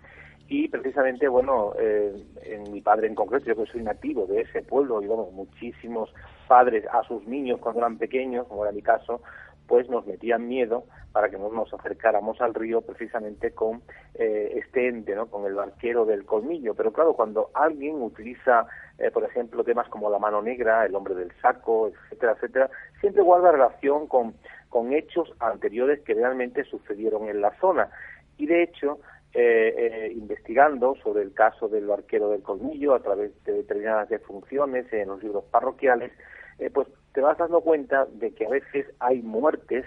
y 0.48 0.68
precisamente, 0.68 1.28
bueno, 1.28 1.74
eh, 1.78 2.14
en 2.44 2.72
mi 2.72 2.80
padre 2.80 3.08
en 3.08 3.14
concreto, 3.14 3.44
yo 3.44 3.56
que 3.56 3.70
soy 3.70 3.82
nativo 3.82 4.26
de 4.26 4.40
ese 4.40 4.62
pueblo, 4.62 5.02
y 5.02 5.06
bueno, 5.06 5.28
muchísimos 5.32 6.10
padres 6.48 6.84
a 6.90 7.02
sus 7.04 7.26
niños 7.26 7.60
cuando 7.60 7.80
eran 7.80 7.98
pequeños, 7.98 8.46
como 8.48 8.64
era 8.64 8.72
mi 8.72 8.82
caso, 8.82 9.20
pues 9.68 9.88
nos 9.88 10.06
metían 10.06 10.48
miedo 10.48 10.84
para 11.12 11.28
que 11.28 11.38
no 11.38 11.50
nos 11.50 11.72
acercáramos 11.72 12.40
al 12.40 12.54
río 12.54 12.80
precisamente 12.80 13.52
con 13.52 13.82
eh, 14.14 14.54
este 14.56 14.88
ente, 14.88 15.14
¿no? 15.14 15.26
con 15.26 15.44
el 15.46 15.54
barquero 15.54 16.04
del 16.06 16.24
colmillo. 16.24 16.74
Pero 16.74 16.92
claro, 16.92 17.12
cuando 17.12 17.50
alguien 17.54 18.00
utiliza, 18.02 18.66
eh, 18.98 19.10
por 19.10 19.24
ejemplo, 19.24 19.64
temas 19.64 19.88
como 19.88 20.10
la 20.10 20.18
mano 20.18 20.42
negra, 20.42 20.86
el 20.86 20.94
hombre 20.94 21.14
del 21.14 21.32
saco, 21.42 21.88
etcétera, 21.88 22.32
etcétera, 22.32 22.70
siempre 23.00 23.22
guarda 23.22 23.52
relación 23.52 24.06
con, 24.06 24.34
con 24.70 24.92
hechos 24.92 25.32
anteriores 25.38 26.00
que 26.00 26.14
realmente 26.14 26.64
sucedieron 26.64 27.28
en 27.28 27.42
la 27.42 27.52
zona. 27.60 27.90
Y 28.38 28.46
de 28.46 28.62
hecho, 28.62 29.00
eh, 29.40 29.74
eh, 29.76 30.12
investigando 30.14 30.96
sobre 30.96 31.22
el 31.22 31.32
caso 31.32 31.68
del 31.68 31.86
barquero 31.86 32.30
del 32.30 32.42
colmillo 32.42 32.92
a 32.92 32.98
través 32.98 33.30
de 33.44 33.52
determinadas 33.52 34.08
defunciones 34.08 34.92
en 34.92 35.06
los 35.06 35.22
libros 35.22 35.44
parroquiales, 35.44 36.10
eh, 36.58 36.70
pues 36.70 36.88
te 37.12 37.20
vas 37.20 37.38
dando 37.38 37.60
cuenta 37.60 38.06
de 38.06 38.34
que 38.34 38.46
a 38.46 38.48
veces 38.48 38.86
hay 38.98 39.22
muertes 39.22 39.86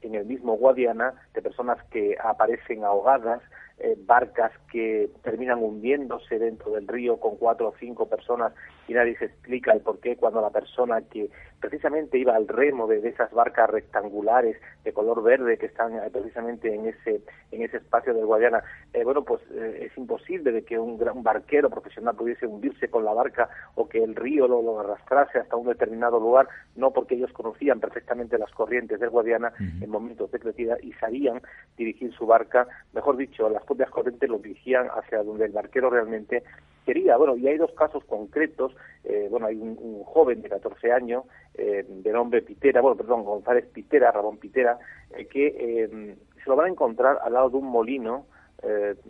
en 0.00 0.16
el 0.16 0.26
mismo 0.26 0.56
Guadiana 0.56 1.14
de 1.32 1.42
personas 1.42 1.78
que 1.92 2.16
aparecen 2.20 2.82
ahogadas, 2.82 3.40
eh, 3.78 3.96
barcas 4.04 4.50
que 4.72 5.08
terminan 5.22 5.62
hundiéndose 5.62 6.40
dentro 6.40 6.72
del 6.72 6.88
río 6.88 7.20
con 7.20 7.36
cuatro 7.36 7.68
o 7.68 7.74
cinco 7.78 8.08
personas 8.08 8.52
y 8.88 8.94
nadie 8.94 9.16
se 9.18 9.26
explica 9.26 9.72
el 9.72 9.80
por 9.80 10.00
qué 10.00 10.16
cuando 10.16 10.40
la 10.40 10.50
persona 10.50 11.02
que 11.02 11.30
precisamente 11.60 12.18
iba 12.18 12.34
al 12.34 12.48
remo 12.48 12.86
de, 12.86 13.06
esas 13.06 13.30
barcas 13.32 13.70
rectangulares 13.70 14.56
de 14.84 14.92
color 14.92 15.22
verde 15.22 15.58
que 15.58 15.66
están 15.66 15.94
eh, 15.94 16.10
precisamente 16.10 16.74
en 16.74 16.86
ese 16.86 17.20
en 17.50 17.62
ese 17.62 17.78
espacio 17.78 18.12
del 18.12 18.26
Guadiana, 18.26 18.62
eh, 18.92 19.04
bueno, 19.04 19.24
pues 19.24 19.40
es 19.50 19.96
imposible 19.96 20.52
de 20.52 20.64
que 20.64 20.78
un 20.78 20.98
gran 20.98 21.22
barquero 21.22 21.70
profesional 21.70 22.14
pudiese 22.14 22.46
hundirse 22.46 22.88
con 22.88 23.04
la 23.04 23.14
barca 23.14 23.48
o 23.74 23.88
que 23.88 24.04
el 24.04 24.14
río 24.14 24.46
lo, 24.46 24.60
lo, 24.60 24.80
arrastrase 24.80 25.38
hasta 25.38 25.56
un 25.56 25.66
determinado 25.66 26.20
lugar, 26.20 26.48
no 26.76 26.90
porque 26.90 27.14
ellos 27.14 27.32
conocían 27.32 27.80
perfectamente 27.80 28.38
las 28.38 28.50
corrientes 28.52 29.00
del 29.00 29.10
Guadiana 29.10 29.52
en 29.58 29.88
momentos 29.88 30.30
de 30.30 30.38
crecida 30.38 30.76
y 30.82 30.92
sabían 30.94 31.40
dirigir 31.76 32.12
su 32.12 32.26
barca, 32.26 32.66
mejor 32.92 33.16
dicho, 33.16 33.48
las 33.48 33.64
propias 33.64 33.90
corrientes 33.90 34.28
lo 34.28 34.38
dirigían 34.38 34.88
hacia 34.88 35.22
donde 35.22 35.46
el 35.46 35.52
barquero 35.52 35.90
realmente 35.90 36.42
quería. 36.88 37.18
Bueno, 37.18 37.36
y 37.36 37.46
hay 37.46 37.58
dos 37.58 37.72
casos 37.72 38.02
concretos. 38.04 38.74
Eh, 39.04 39.28
bueno, 39.30 39.46
hay 39.46 39.56
un, 39.56 40.02
joven 40.04 40.40
de 40.40 40.48
14 40.48 40.90
años, 40.90 41.24
eh, 41.54 41.84
de 41.86 42.12
nombre 42.12 42.40
Pitera, 42.40 42.80
bueno, 42.80 42.96
perdón, 42.96 43.24
González 43.24 43.66
Pitera, 43.66 44.10
Ramón 44.10 44.38
Pitera, 44.38 44.78
eh, 45.14 45.26
que 45.26 46.16
se 46.42 46.48
lo 46.48 46.56
van 46.56 46.66
a 46.66 46.70
encontrar 46.70 47.18
al 47.22 47.34
lado 47.34 47.50
de 47.50 47.56
un 47.58 47.66
molino, 47.66 48.26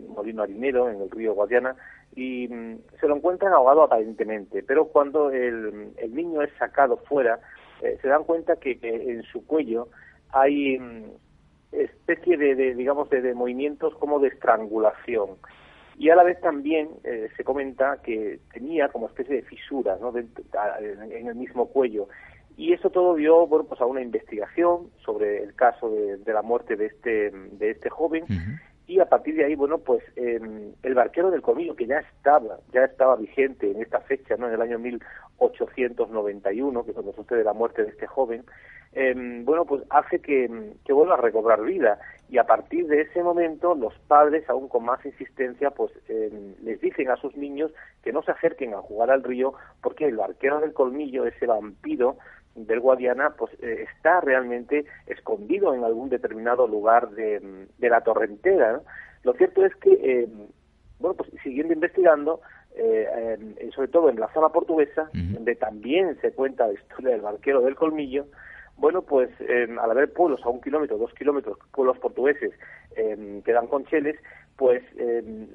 molino 0.09 0.43
harinero 0.43 0.89
en 0.89 1.01
el 1.01 1.09
río 1.09 1.33
Guadiana, 1.33 1.75
y 2.15 2.47
mm, 2.49 2.79
se 2.99 3.07
lo 3.07 3.15
encuentran 3.15 3.53
ahogado 3.53 3.83
aparentemente. 3.83 4.61
Pero 4.61 4.89
cuando 4.89 5.31
el, 5.31 5.93
niño 6.13 6.41
es 6.41 6.51
sacado 6.59 6.97
fuera, 6.97 7.39
se 7.79 8.07
dan 8.07 8.25
cuenta 8.25 8.57
que, 8.57 8.77
en 8.81 9.23
su 9.23 9.45
cuello 9.45 9.87
hay 10.31 10.77
mm, 10.77 11.05
especie 11.71 12.37
de, 12.37 12.75
digamos, 12.75 13.09
de, 13.09 13.33
movimientos 13.33 13.95
como 13.95 14.19
de 14.19 14.27
estrangulación. 14.27 15.37
Y 15.99 16.09
a 16.09 16.15
la 16.15 16.23
vez 16.23 16.41
también 16.41 16.89
eh, 17.03 17.29
se 17.37 17.43
comenta 17.43 18.01
que 18.01 18.39
tenía 18.53 18.87
como 18.87 19.07
especie 19.07 19.35
de 19.35 19.41
fisuras 19.43 19.99
¿no? 19.99 20.13
en 20.17 21.27
el 21.27 21.35
mismo 21.35 21.67
cuello. 21.67 22.07
Y 22.57 22.73
eso 22.73 22.89
todo 22.89 23.15
dio 23.15 23.45
bueno, 23.45 23.65
pues 23.65 23.79
a 23.81 23.85
una 23.85 24.01
investigación 24.01 24.89
sobre 25.05 25.43
el 25.43 25.53
caso 25.55 25.91
de, 25.91 26.33
la 26.33 26.41
muerte 26.41 26.75
de 26.75 26.87
este, 26.87 27.31
de 27.31 27.71
este 27.71 27.89
joven. 27.89 28.25
Y 28.87 28.99
a 28.99 29.05
partir 29.05 29.35
de 29.35 29.45
ahí, 29.45 29.55
bueno, 29.55 29.77
pues 29.77 30.03
em, 30.15 30.71
el 30.81 30.95
barquero 30.95 31.29
del 31.29 31.43
colmillo, 31.43 31.75
que 31.75 31.85
ya 31.85 31.99
estaba, 31.99 32.57
ya 32.73 32.85
estaba 32.85 33.15
vigente 33.15 33.69
en 33.69 33.81
esta 33.81 33.99
fecha, 33.99 34.35
¿no? 34.35 34.47
En 34.47 34.55
el 34.55 34.61
año 34.61 34.79
1891, 34.79 36.83
que 36.83 36.89
es 36.89 36.95
cuando 36.95 37.13
sucede 37.13 37.43
la 37.43 37.53
muerte 37.53 37.83
de 37.83 37.89
este 37.89 38.07
joven, 38.07 38.43
Em, 38.93 39.45
bueno, 39.45 39.65
pues 39.65 39.83
hace 39.89 40.19
que, 40.19 40.73
que, 40.83 40.93
vuelva 40.93 41.15
a 41.15 41.21
recobrar 41.21 41.63
vida. 41.63 41.99
Y 42.29 42.37
a 42.37 42.43
partir 42.43 42.85
de 42.87 43.01
ese 43.01 43.23
momento 43.23 43.73
los 43.73 43.97
padres, 44.07 44.47
aún 44.49 44.67
con 44.67 44.85
más 44.85 45.03
insistencia, 45.03 45.71
pues 45.71 45.91
eh, 46.07 46.29
les 46.61 46.79
dicen 46.79 47.09
a 47.09 47.15
sus 47.15 47.35
niños 47.35 47.71
que 48.03 48.13
no 48.13 48.21
se 48.21 48.31
acerquen 48.31 48.75
a 48.75 48.81
jugar 48.81 49.09
al 49.09 49.23
río 49.23 49.55
porque 49.81 50.05
el 50.05 50.15
barquero 50.15 50.59
del 50.59 50.73
colmillo, 50.73 51.25
ese 51.25 51.47
vampiro 51.47 52.17
del 52.53 52.81
Guadiana, 52.81 53.31
pues 53.31 53.51
eh, 53.63 53.85
está 53.91 54.21
realmente 54.21 54.85
escondido 55.07 55.73
en 55.73 55.83
algún 55.83 56.09
determinado 56.09 56.67
lugar 56.67 57.09
de, 57.09 57.67
de 57.77 57.89
la 57.89 58.01
torrentera. 58.01 58.81
Lo 59.23 59.33
cierto 59.33 59.65
es 59.65 59.75
que, 59.77 59.93
eh, 59.93 60.27
bueno, 60.99 61.15
pues 61.15 61.31
siguiendo 61.41 61.73
investigando, 61.73 62.41
sobre 63.75 63.89
todo 63.89 64.09
en 64.09 64.19
la 64.19 64.31
zona 64.31 64.49
portuguesa, 64.49 65.09
donde 65.13 65.55
también 65.55 66.17
se 66.21 66.31
cuenta 66.31 66.67
la 66.67 66.73
historia 66.73 67.11
del 67.11 67.21
barquero 67.21 67.59
del 67.61 67.75
colmillo, 67.75 68.27
bueno, 68.79 69.01
pues 69.01 69.29
al 69.39 69.91
haber 69.91 70.11
pueblos 70.13 70.41
a 70.43 70.49
un 70.49 70.61
kilómetro, 70.61 70.97
dos 70.97 71.13
kilómetros, 71.13 71.57
pueblos 71.71 71.97
portugueses 71.99 72.53
eh, 72.95 73.41
que 73.43 73.51
dan 73.53 73.67
concheles, 73.67 74.15
pues 74.55 74.83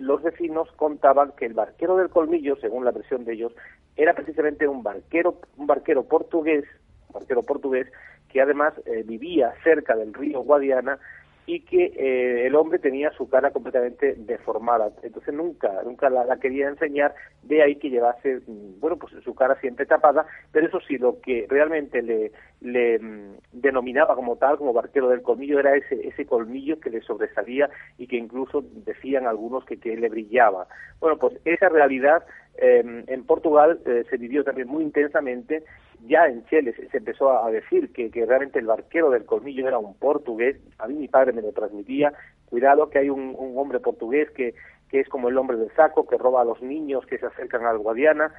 los 0.01 0.22
vecinos 0.22 0.70
contaban 0.77 1.33
que 1.37 1.45
el 1.45 1.53
barquero 1.53 1.97
del 1.97 2.09
colmillo, 2.09 2.57
según 2.57 2.85
la 2.85 2.91
versión 2.91 3.25
de 3.25 3.35
ellos, 3.35 3.53
era 3.97 4.14
precisamente 4.14 4.66
un 4.66 4.83
barquero, 4.83 5.41
un 5.57 5.66
barquero 5.66 6.05
portugués, 6.05 6.64
barquero 7.12 7.43
portugués, 7.43 7.87
que 8.29 8.41
además 8.41 8.75
eh, 8.87 9.03
vivía 9.05 9.53
cerca 9.62 9.95
del 9.95 10.12
río 10.12 10.41
Guadiana 10.41 10.99
y 11.47 11.61
que 11.61 11.92
eh, 11.97 12.47
el 12.47 12.55
hombre 12.55 12.78
tenía 12.78 13.11
su 13.12 13.28
cara 13.28 13.51
completamente 13.51 14.14
deformada. 14.16 14.90
Entonces 15.03 15.34
nunca, 15.34 15.82
nunca 15.84 16.09
la, 16.09 16.38
quería 16.38 16.68
enseñar, 16.68 17.14
de 17.42 17.62
ahí 17.62 17.76
que 17.76 17.90
llevase, 17.90 18.40
mm, 18.47 18.80
bueno, 18.80 18.97
pues 18.97 19.12
su 19.22 19.34
cara 19.34 19.59
siempre 19.61 19.86
tapada, 19.86 20.26
pero 20.53 20.66
eso 20.66 20.80
sí, 20.80 20.97
lo 20.97 21.20
que 21.20 21.47
realmente 21.49 22.03
le, 22.03 22.32
le 22.61 22.99
mm, 22.99 23.36
denominaba 23.53 24.14
como 24.14 24.36
tal, 24.36 24.57
como 24.57 24.72
barquero 24.72 25.09
del 25.09 25.22
colmillo, 25.22 25.59
era 25.59 25.76
ese, 25.76 26.09
ese 26.09 26.24
colmillo 26.24 26.80
que 26.80 26.90
le 26.90 27.03
sobresalía 27.03 27.68
y 27.99 28.07
que 28.07 28.16
incluso 28.16 28.62
decían 28.62 29.26
algunos 29.26 29.64
que, 29.64 29.78
que 29.78 29.97
le 29.97 30.09
brillaba. 30.09 30.66
Bueno, 31.01 31.18
pues 31.18 31.38
esa 31.45 31.68
realidad 31.68 32.24
eh, 32.59 33.05
en 33.07 33.24
Portugal 33.24 33.80
eh, 33.84 34.05
se 34.09 34.16
vivió 34.16 34.44
también 34.44 34.68
muy 34.68 34.82
intensamente. 34.82 35.64
Ya 36.07 36.26
en 36.26 36.44
Chile 36.46 36.74
se, 36.90 36.96
empezó 36.96 37.44
a 37.44 37.50
decir 37.50 37.92
que, 37.92 38.11
que, 38.11 38.26
realmente 38.26 38.59
el 38.59 38.66
barquero 38.66 39.11
del 39.11 39.24
colmillo 39.24 39.66
era 39.66 39.78
un 39.78 39.94
portugués, 39.94 40.57
a 40.78 40.86
mí 40.86 40.94
mi 40.94 41.09
padre 41.09 41.32
me 41.32 41.40
lo 41.40 41.52
transmitía, 41.52 42.12
cuidado 42.46 42.90
que 42.90 42.98
hay 42.98 43.09
un, 43.09 43.34
hombre 43.57 43.80
portugués 43.80 44.30
que, 44.32 44.55
que 44.90 45.00
es 45.00 45.09
como 45.09 45.28
el 45.28 45.38
hombre 45.38 45.57
del 45.57 45.72
saco, 45.74 46.07
que 46.07 46.18
roba 46.18 46.42
a 46.42 46.44
los 46.44 46.61
niños 46.62 47.07
que 47.07 47.18
se 47.18 47.26
acercan 47.26 47.64
al 47.64 47.78
Guadiana. 47.78 48.34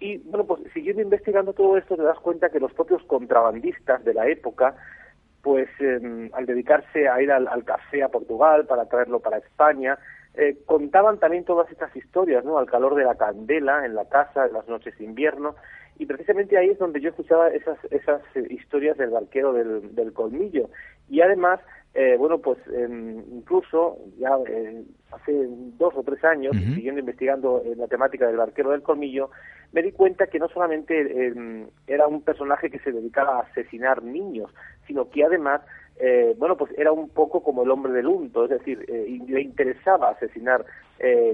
Y 0.00 0.18
bueno, 0.18 0.44
pues 0.44 0.60
siguiendo 0.72 1.02
investigando 1.02 1.52
todo 1.52 1.76
esto 1.76 1.96
te 1.96 2.02
das 2.02 2.18
cuenta 2.18 2.50
que 2.50 2.60
los 2.60 2.72
propios 2.72 3.02
contrabandistas 3.04 4.04
de 4.04 4.14
la 4.14 4.26
época, 4.26 4.74
pues 5.42 5.68
em, 5.78 6.30
al 6.32 6.46
dedicarse 6.46 7.08
a 7.08 7.22
ir 7.22 7.30
al, 7.30 7.64
café 7.64 8.02
a 8.02 8.08
Portugal 8.08 8.66
para 8.66 8.86
traerlo 8.86 9.20
para 9.20 9.38
España, 9.38 9.98
eh, 10.36 10.58
contaban 10.66 11.18
también 11.18 11.44
todas 11.44 11.70
estas 11.70 11.94
historias, 11.96 12.44
¿no? 12.44 12.58
Al 12.58 12.66
calor 12.66 12.94
de 12.94 13.04
la 13.04 13.14
candela 13.14 13.84
en 13.86 13.94
la 13.94 14.08
casa, 14.08 14.46
en 14.46 14.52
las 14.52 14.68
noches 14.68 14.96
de 14.98 15.04
invierno, 15.04 15.54
y 15.98 16.06
precisamente 16.06 16.58
ahí 16.58 16.70
es 16.70 16.78
donde 16.78 17.00
yo 17.00 17.10
escuchaba 17.10 17.48
esas, 17.48 17.78
esas 17.90 18.20
eh, 18.34 18.46
historias 18.50 18.98
del 18.98 19.10
barquero 19.10 19.52
del, 19.52 19.94
del 19.94 20.12
colmillo. 20.12 20.68
Y 21.08 21.20
además, 21.20 21.60
eh, 21.94 22.16
bueno, 22.18 22.38
pues 22.38 22.58
em, 22.72 23.20
incluso 23.32 23.98
ya 24.18 24.30
eh, 24.48 24.82
hace 25.12 25.46
dos 25.78 25.94
o 25.94 26.02
tres 26.02 26.24
años, 26.24 26.56
siguiendo 26.74 26.98
investigando 26.98 27.62
la 27.76 27.86
temática 27.86 28.26
del 28.26 28.36
barquero 28.36 28.70
del 28.70 28.82
colmillo, 28.82 29.30
me 29.72 29.82
di 29.82 29.92
cuenta 29.92 30.26
que 30.26 30.40
no 30.40 30.48
solamente 30.48 31.26
em, 31.26 31.68
era 31.86 32.08
un 32.08 32.22
personaje 32.22 32.70
que 32.70 32.80
se 32.80 32.90
dedicaba 32.90 33.38
a 33.38 33.42
asesinar 33.42 34.02
niños, 34.02 34.50
sino 34.86 35.08
que 35.10 35.24
además 35.24 35.60
bueno, 36.36 36.56
pues 36.56 36.72
era 36.76 36.92
un 36.92 37.08
poco 37.08 37.42
como 37.42 37.62
el 37.62 37.70
hombre 37.70 37.92
del 37.92 38.06
unto, 38.06 38.44
es 38.44 38.50
decir, 38.50 38.84
le 38.88 39.40
interesaba 39.40 40.10
asesinar 40.10 40.64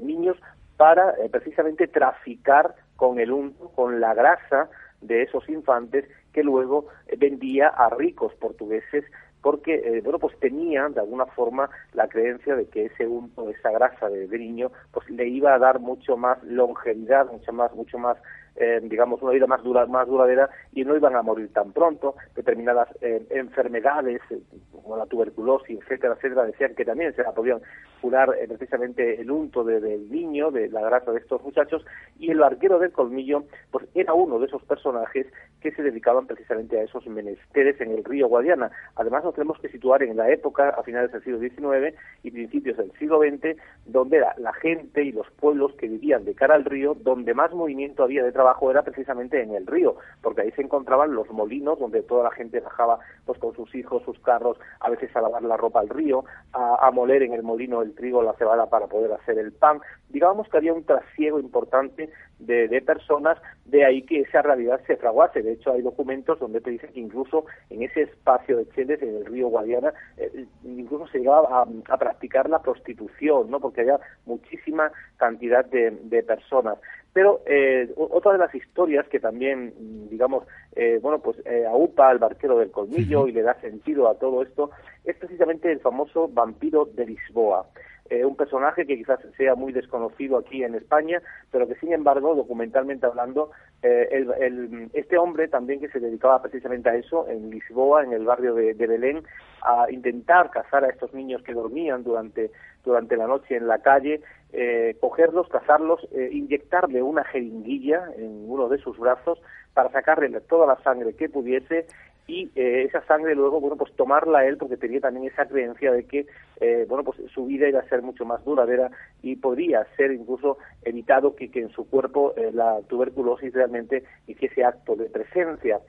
niños 0.02 0.36
para 0.76 1.14
precisamente 1.30 1.88
traficar 1.88 2.74
con 2.96 3.18
el 3.18 3.32
unto, 3.32 3.68
con 3.70 4.00
la 4.00 4.14
grasa 4.14 4.68
de 5.00 5.22
esos 5.22 5.48
infantes 5.48 6.04
que 6.32 6.42
luego 6.42 6.86
vendía 7.18 7.68
a 7.68 7.90
ricos 7.90 8.34
portugueses 8.34 9.04
porque 9.42 9.74
eh, 9.74 10.00
bueno 10.02 10.18
pues 10.18 10.38
tenían 10.38 10.94
de 10.94 11.00
alguna 11.00 11.26
forma 11.26 11.70
la 11.94 12.08
creencia 12.08 12.54
de 12.54 12.66
que 12.66 12.86
ese 12.86 13.06
unto 13.06 13.48
esa 13.50 13.70
grasa 13.70 14.08
de, 14.08 14.26
de, 14.26 14.38
niño 14.38 14.70
pues 14.92 15.08
le 15.10 15.28
iba 15.28 15.54
a 15.54 15.58
dar 15.58 15.80
mucho 15.80 16.16
más 16.16 16.42
longevidad 16.44 17.30
mucho 17.30 17.52
más 17.52 17.74
mucho 17.74 17.98
más 17.98 18.18
eh, 18.56 18.80
digamos, 18.82 19.22
una 19.22 19.32
vida 19.32 19.46
más, 19.46 19.62
dura, 19.62 19.86
más 19.86 20.06
duradera 20.06 20.50
y 20.72 20.84
no 20.84 20.96
iban 20.96 21.16
a 21.16 21.22
morir 21.22 21.52
tan 21.52 21.72
pronto. 21.72 22.14
Determinadas 22.34 22.88
eh, 23.00 23.24
enfermedades, 23.30 24.20
eh, 24.30 24.40
como 24.72 24.96
la 24.96 25.06
tuberculosis, 25.06 25.78
etcétera, 25.80 26.14
etcétera, 26.14 26.44
decían 26.44 26.74
que 26.74 26.84
también 26.84 27.14
se 27.14 27.22
la 27.22 27.32
podían 27.32 27.60
curar 28.00 28.34
precisamente 28.48 29.20
el 29.20 29.30
unto 29.30 29.62
del 29.62 30.10
niño, 30.10 30.50
de 30.50 30.68
la 30.70 30.80
grasa 30.80 31.12
de 31.12 31.18
estos 31.18 31.42
muchachos, 31.42 31.84
y 32.18 32.30
el 32.30 32.42
arquero 32.42 32.78
del 32.78 32.92
colmillo, 32.92 33.44
pues 33.70 33.86
era 33.94 34.14
uno 34.14 34.38
de 34.38 34.46
esos 34.46 34.62
personajes 34.62 35.26
que 35.60 35.70
se 35.72 35.82
dedicaban 35.82 36.26
precisamente 36.26 36.78
a 36.78 36.82
esos 36.82 37.06
menesteres 37.06 37.78
en 37.80 37.90
el 37.90 38.04
río 38.04 38.28
Guadiana. 38.28 38.70
Además, 38.96 39.24
nos 39.24 39.34
tenemos 39.34 39.58
que 39.58 39.68
situar 39.68 40.02
en 40.02 40.16
la 40.16 40.30
época, 40.30 40.70
a 40.70 40.82
finales 40.82 41.12
del 41.12 41.22
siglo 41.22 41.38
XIX 41.38 41.94
y 42.22 42.30
principios 42.30 42.78
del 42.78 42.90
siglo 42.92 43.20
XX, 43.20 43.56
donde 43.84 44.20
la 44.38 44.52
gente 44.54 45.04
y 45.04 45.12
los 45.12 45.30
pueblos 45.32 45.74
que 45.74 45.88
vivían 45.88 46.24
de 46.24 46.34
cara 46.34 46.54
al 46.54 46.64
río, 46.64 46.94
donde 46.94 47.34
más 47.34 47.52
movimiento 47.52 48.02
había 48.02 48.24
de 48.24 48.32
trabajo 48.40 48.70
era 48.70 48.80
precisamente 48.80 49.42
en 49.42 49.54
el 49.54 49.66
río, 49.66 49.96
porque 50.22 50.40
ahí 50.40 50.50
se 50.52 50.62
encontraban 50.62 51.14
los 51.14 51.28
molinos 51.28 51.78
donde 51.78 52.02
toda 52.02 52.24
la 52.24 52.30
gente 52.30 52.60
bajaba 52.60 52.98
pues 53.26 53.38
con 53.38 53.54
sus 53.54 53.74
hijos, 53.74 54.02
sus 54.02 54.18
carros, 54.20 54.58
a 54.80 54.88
veces 54.88 55.14
a 55.14 55.20
lavar 55.20 55.42
la 55.42 55.58
ropa 55.58 55.80
al 55.80 55.90
río, 55.90 56.24
a, 56.54 56.90
moler 56.90 57.22
en 57.22 57.34
el 57.34 57.42
molino 57.42 57.82
el 57.82 57.94
trigo, 57.94 58.22
la 58.22 58.32
cebada 58.32 58.70
para 58.70 58.86
poder 58.86 59.12
hacer 59.12 59.38
el 59.38 59.52
pan. 59.52 59.80
Digamos 60.08 60.48
que 60.48 60.56
había 60.56 60.72
un 60.72 60.84
trasiego 60.84 61.38
importante 61.38 62.08
de, 62.38 62.80
personas, 62.80 63.36
de 63.66 63.84
ahí 63.84 64.02
que 64.02 64.22
esa 64.22 64.40
realidad 64.40 64.80
se 64.86 64.96
fraguase. 64.96 65.42
De 65.42 65.52
hecho, 65.52 65.72
hay 65.72 65.82
documentos 65.82 66.38
donde 66.40 66.62
te 66.62 66.70
dicen 66.70 66.92
que 66.94 67.00
incluso 67.00 67.44
en 67.68 67.82
ese 67.82 68.02
espacio 68.02 68.56
de 68.56 68.68
Cheles, 68.70 69.02
en 69.02 69.16
el 69.16 69.26
río 69.26 69.48
Guadiana, 69.48 69.92
eh, 70.16 70.46
incluso 70.64 71.06
se 71.08 71.18
llegaba 71.18 71.62
a, 71.62 71.96
practicar 71.98 72.48
la 72.48 72.62
prostitución, 72.62 73.50
¿no? 73.50 73.60
porque 73.60 73.82
había 73.82 74.00
muchísima 74.24 74.90
cantidad 75.18 75.64
de, 75.66 75.90
de 75.90 76.22
personas. 76.22 76.78
Pero 77.12 77.40
eh, 77.46 77.92
otra 77.96 78.32
de 78.32 78.38
las 78.38 78.54
historias 78.54 79.06
que 79.08 79.18
también, 79.18 79.72
digamos, 80.08 80.44
eh, 80.76 81.00
bueno, 81.02 81.18
pues 81.18 81.38
eh, 81.44 81.66
aupa 81.66 82.08
al 82.08 82.18
barquero 82.18 82.58
del 82.58 82.70
colmillo 82.70 83.26
y 83.26 83.32
le 83.32 83.42
da 83.42 83.60
sentido 83.60 84.08
a 84.08 84.14
todo 84.14 84.42
esto, 84.42 84.70
es 85.04 85.16
precisamente 85.16 85.72
el 85.72 85.80
famoso 85.80 86.28
vampiro 86.28 86.84
de 86.84 87.06
Lisboa. 87.06 87.66
Eh, 88.08 88.24
un 88.24 88.36
personaje 88.36 88.86
que 88.86 88.96
quizás 88.96 89.20
sea 89.36 89.54
muy 89.54 89.72
desconocido 89.72 90.38
aquí 90.38 90.64
en 90.64 90.74
España, 90.74 91.22
pero 91.50 91.66
que 91.68 91.76
sin 91.76 91.92
embargo, 91.92 92.34
documentalmente 92.34 93.06
hablando, 93.06 93.50
el, 93.82 94.90
este 94.92 95.16
hombre 95.16 95.48
también 95.48 95.80
que 95.80 95.88
se 95.88 96.00
dedicaba 96.00 96.42
precisamente 96.42 96.90
a 96.90 96.96
eso, 96.96 97.26
en 97.28 97.50
Lisboa, 97.50 98.02
en 98.04 98.12
el 98.12 98.24
barrio 98.24 98.54
de, 98.54 98.74
de 98.74 98.86
Belén, 98.86 99.22
a 99.62 99.86
intentar 99.90 100.50
cazar 100.50 100.84
a 100.84 100.90
estos 100.90 101.14
niños 101.14 101.42
que 101.42 101.54
dormían 101.54 102.02
durante, 102.02 102.50
durante 102.84 103.16
la 103.16 103.26
noche 103.26 103.56
en 103.56 103.68
la 103.68 103.78
calle 103.78 104.20
eh, 104.52 104.96
cogerlos, 105.00 105.48
cazarlos, 105.48 106.00
eh, 106.12 106.30
inyectarle 106.32 107.02
una 107.02 107.24
jeringuilla 107.24 108.04
en 108.16 108.44
uno 108.50 108.68
de 108.68 108.78
sus 108.78 108.98
brazos 108.98 109.40
para 109.74 109.90
sacarle 109.90 110.28
toda 110.40 110.66
la 110.66 110.82
sangre 110.82 111.14
que 111.14 111.28
pudiese 111.28 111.86
y 112.26 112.50
eh, 112.54 112.84
esa 112.84 113.04
sangre 113.06 113.34
luego, 113.34 113.60
bueno, 113.60 113.76
pues 113.76 113.92
tomarla 113.96 114.46
él 114.46 114.56
porque 114.56 114.76
tenía 114.76 115.00
también 115.00 115.26
esa 115.26 115.46
creencia 115.46 115.90
de 115.90 116.04
que, 116.04 116.26
eh, 116.60 116.86
bueno, 116.88 117.02
pues 117.02 117.18
su 117.34 117.46
vida 117.46 117.68
iba 117.68 117.80
a 117.80 117.88
ser 117.88 118.02
mucho 118.02 118.24
más 118.24 118.44
duradera 118.44 118.90
y 119.22 119.36
podría 119.36 119.84
ser 119.96 120.12
incluso 120.12 120.58
evitado 120.82 121.34
que, 121.34 121.50
que 121.50 121.60
en 121.60 121.70
su 121.70 121.88
cuerpo 121.88 122.34
la 122.52 122.80
tuberculosis 122.88 123.52
realmente 123.52 124.04
hiciese 124.28 124.64
acto 124.64 124.94
de 124.94 125.06
presencia 125.06 125.80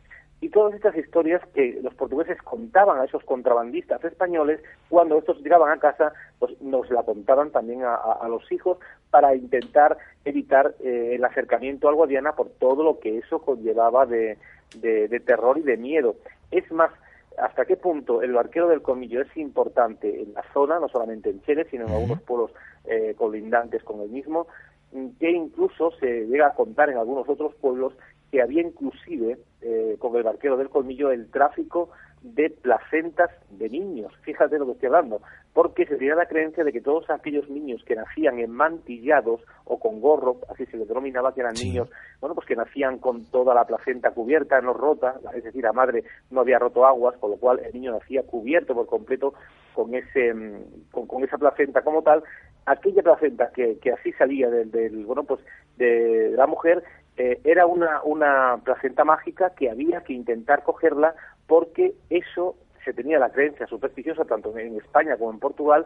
y 0.42 0.50
todas 0.50 0.74
estas 0.74 0.98
historias 0.98 1.40
que 1.54 1.80
los 1.84 1.94
portugueses 1.94 2.42
contaban 2.42 3.00
a 3.00 3.06
esos 3.06 3.24
contrabandistas 3.24 4.04
españoles, 4.04 4.60
cuando 4.90 5.20
estos 5.20 5.40
llegaban 5.44 5.72
a 5.72 5.80
casa, 5.80 6.14
pues 6.40 6.60
nos 6.62 6.90
la 6.90 7.04
contaban 7.04 7.52
también 7.52 7.84
a, 7.84 8.28
los 8.28 8.52
hijos 8.52 8.80
para 9.12 9.36
intentar 9.36 10.00
evitar 10.26 10.74
eh, 10.80 11.12
el 11.14 11.24
acercamiento 11.24 11.88
al 11.88 11.96
Guadiana 11.96 12.32
por 12.34 12.50
todo 12.50 12.84
lo 12.84 13.00
que 13.00 13.20
eso 13.20 13.40
conllevaba 13.40 14.08
de, 14.08 14.40
de, 14.80 15.20
terror 15.20 15.60
y 15.60 15.62
de 15.62 15.78
miedo. 15.78 16.16
Es 16.50 16.72
más, 16.72 16.92
hasta 17.38 17.66
qué 17.66 17.78
punto 17.78 18.24
el 18.24 18.34
barquero 18.34 18.68
del 18.68 18.82
Comillo 18.82 19.22
es 19.22 19.38
importante 19.38 20.24
en 20.24 20.34
la 20.34 20.44
zona, 20.54 20.80
no 20.80 20.90
solamente 20.90 21.30
en 21.30 21.44
Chile, 21.44 21.68
sino 21.70 21.86
en 21.86 21.94
algunos 21.94 22.22
pueblos 22.24 22.52
eh, 22.86 23.14
colindantes 23.16 23.84
con 23.84 24.02
el 24.02 24.10
mismo, 24.10 24.48
que 25.20 25.32
incluso 25.32 25.92
se 26.00 26.26
llega 26.26 26.48
a 26.48 26.54
contar 26.56 26.90
en 26.90 26.98
algunos 26.98 27.30
otros 27.30 27.54
pueblos 27.56 27.94
que 28.32 28.42
había 28.42 28.62
inclusive 28.62 29.38
eh, 29.62 29.96
con 30.00 30.16
el 30.16 30.24
barquero 30.24 30.58
del 30.58 30.70
colmillo 30.70 31.12
el 31.12 31.30
tráfico 31.30 31.90
de 32.22 32.52
placentas 32.52 33.32
de 33.50 33.68
niños. 33.70 34.14
Fíjate 34.22 34.60
lo 34.60 34.66
que 34.68 34.74
estoy 34.74 34.88
hablando, 34.88 35.22
porque 35.54 35.86
se 35.88 35.96
tenía 35.96 36.16
la 36.16 36.28
creencia 36.28 36.64
de 36.64 36.72
que 36.72 36.80
todos 36.80 37.10
aquellos 37.10 37.50
niños 37.50 37.84
que 37.84 37.96
nacían 37.96 38.40
enmantillados 38.40 39.42
o 39.66 39.80
con 39.80 40.00
gorro, 40.00 40.38
así 40.50 40.66
se 40.68 40.78
les 40.78 40.88
denominaba, 40.88 41.34
que 41.34 41.42
eran 41.42 41.56
niños, 41.56 41.90
bueno, 42.20 42.36
pues 42.36 42.48
que 42.48 42.56
nacían 42.56 43.00
con 43.00 43.26
toda 43.26 43.56
la 43.56 43.66
placenta 43.66 44.12
cubierta, 44.12 44.62
no 44.62 44.74
rota, 44.74 45.16
es 45.36 45.44
decir, 45.44 45.64
la 45.64 45.74
madre 45.74 46.04
no 46.30 46.42
había 46.42 46.60
roto 46.60 46.86
aguas, 46.86 47.18
con 47.18 47.32
lo 47.32 47.38
cual 47.38 47.60
el 47.60 47.74
niño 47.74 47.92
nacía 47.92 48.24
cubierto 48.24 48.76
por 48.76 48.86
completo 48.86 49.34
con 49.74 49.96
ese 49.96 50.34
mm, 50.34 50.92
con, 50.92 51.24
esa 51.24 51.38
placenta 51.38 51.82
como 51.82 52.04
tal. 52.04 52.24
Aquella 52.68 53.02
placenta 53.02 53.52
que, 53.52 53.80
que 53.80 53.92
así 53.92 54.12
salía 54.14 54.48
del, 54.50 54.70
del 54.70 55.06
bueno 55.06 55.24
pues 55.24 55.40
de 55.78 56.34
la 56.36 56.46
mujer 56.46 56.84
eh, 57.18 57.40
era 57.44 57.66
una, 57.66 58.02
una 58.04 58.60
placenta 58.64 59.04
mágica 59.04 59.52
que 59.52 59.70
había 59.70 60.02
que 60.04 60.14
intentar 60.14 60.64
cogerla 60.64 61.16
porque 61.48 61.94
eso 62.10 62.56
se 62.84 62.94
tenía 62.94 63.20
la 63.20 63.30
creencia 63.30 63.68
supersticiosa 63.68 64.26
tanto 64.26 64.58
en 64.58 64.78
España 64.78 65.18
como 65.18 65.32
en 65.32 65.40
Portugal 65.40 65.86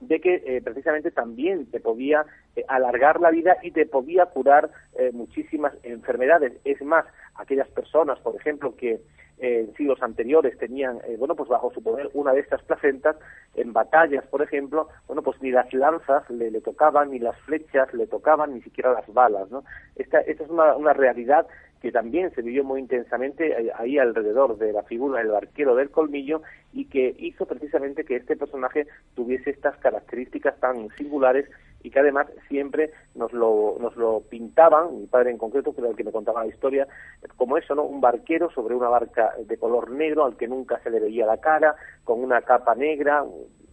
de 0.00 0.20
que 0.20 0.42
eh, 0.44 0.60
precisamente 0.62 1.10
también 1.10 1.66
te 1.66 1.80
podía 1.80 2.26
eh, 2.54 2.64
alargar 2.68 3.20
la 3.20 3.30
vida 3.30 3.56
y 3.62 3.70
te 3.70 3.86
podía 3.86 4.26
curar 4.26 4.70
eh, 4.98 5.10
muchísimas 5.12 5.72
enfermedades. 5.82 6.52
Es 6.64 6.82
más, 6.82 7.06
aquellas 7.34 7.68
personas, 7.68 8.18
por 8.20 8.36
ejemplo, 8.36 8.74
que 8.76 9.00
en 9.38 9.74
siglos 9.74 10.02
anteriores 10.02 10.56
tenían, 10.56 10.98
bueno, 11.18 11.34
pues 11.34 11.50
bajo 11.50 11.70
su 11.70 11.82
poder 11.82 12.08
una 12.14 12.32
de 12.32 12.40
estas 12.40 12.62
placentas, 12.62 13.16
en 13.54 13.74
batallas, 13.74 14.24
por 14.28 14.40
ejemplo, 14.40 14.88
bueno, 15.06 15.20
pues 15.20 15.42
ni 15.42 15.50
las 15.50 15.70
lanzas 15.74 16.28
le, 16.30 16.50
le 16.50 16.62
tocaban, 16.62 17.10
ni 17.10 17.18
las 17.18 17.38
flechas 17.40 17.92
le 17.92 18.06
tocaban, 18.06 18.54
ni 18.54 18.62
siquiera 18.62 18.94
las 18.94 19.12
balas, 19.12 19.50
¿no? 19.50 19.62
Esta, 19.96 20.20
esta 20.20 20.42
es 20.42 20.48
una, 20.48 20.74
una 20.74 20.94
realidad 20.94 21.46
que 21.86 21.92
también 21.92 22.34
se 22.34 22.42
vivió 22.42 22.64
muy 22.64 22.80
intensamente 22.80 23.46
eh, 23.46 23.70
ahí 23.76 23.96
alrededor 23.96 24.58
de 24.58 24.72
la 24.72 24.82
figura 24.82 25.20
del 25.20 25.30
barquero 25.30 25.76
del 25.76 25.90
colmillo 25.90 26.42
y 26.72 26.86
que 26.86 27.14
hizo 27.16 27.46
precisamente 27.46 28.04
que 28.04 28.16
este 28.16 28.34
personaje 28.36 28.88
tuviese 29.14 29.50
estas 29.50 29.76
características 29.76 30.58
tan 30.58 30.88
singulares 30.96 31.48
y 31.84 31.90
que 31.92 32.00
además 32.00 32.26
siempre 32.48 32.90
nos 33.14 33.32
lo, 33.32 33.76
nos 33.78 33.94
lo 33.94 34.22
pintaban, 34.28 34.98
mi 34.98 35.06
padre 35.06 35.30
en 35.30 35.38
concreto, 35.38 35.72
que 35.72 35.80
era 35.80 35.90
el 35.90 35.94
que 35.94 36.02
me 36.02 36.10
contaba 36.10 36.42
la 36.42 36.50
historia, 36.50 36.88
como 37.36 37.56
eso, 37.56 37.76
¿no? 37.76 37.84
Un 37.84 38.00
barquero 38.00 38.50
sobre 38.50 38.74
una 38.74 38.88
barca 38.88 39.34
de 39.38 39.56
color 39.56 39.92
negro 39.92 40.24
al 40.24 40.36
que 40.36 40.48
nunca 40.48 40.80
se 40.82 40.90
le 40.90 40.98
veía 40.98 41.24
la 41.24 41.36
cara, 41.36 41.76
con 42.02 42.20
una 42.20 42.42
capa 42.42 42.74
negra, 42.74 43.22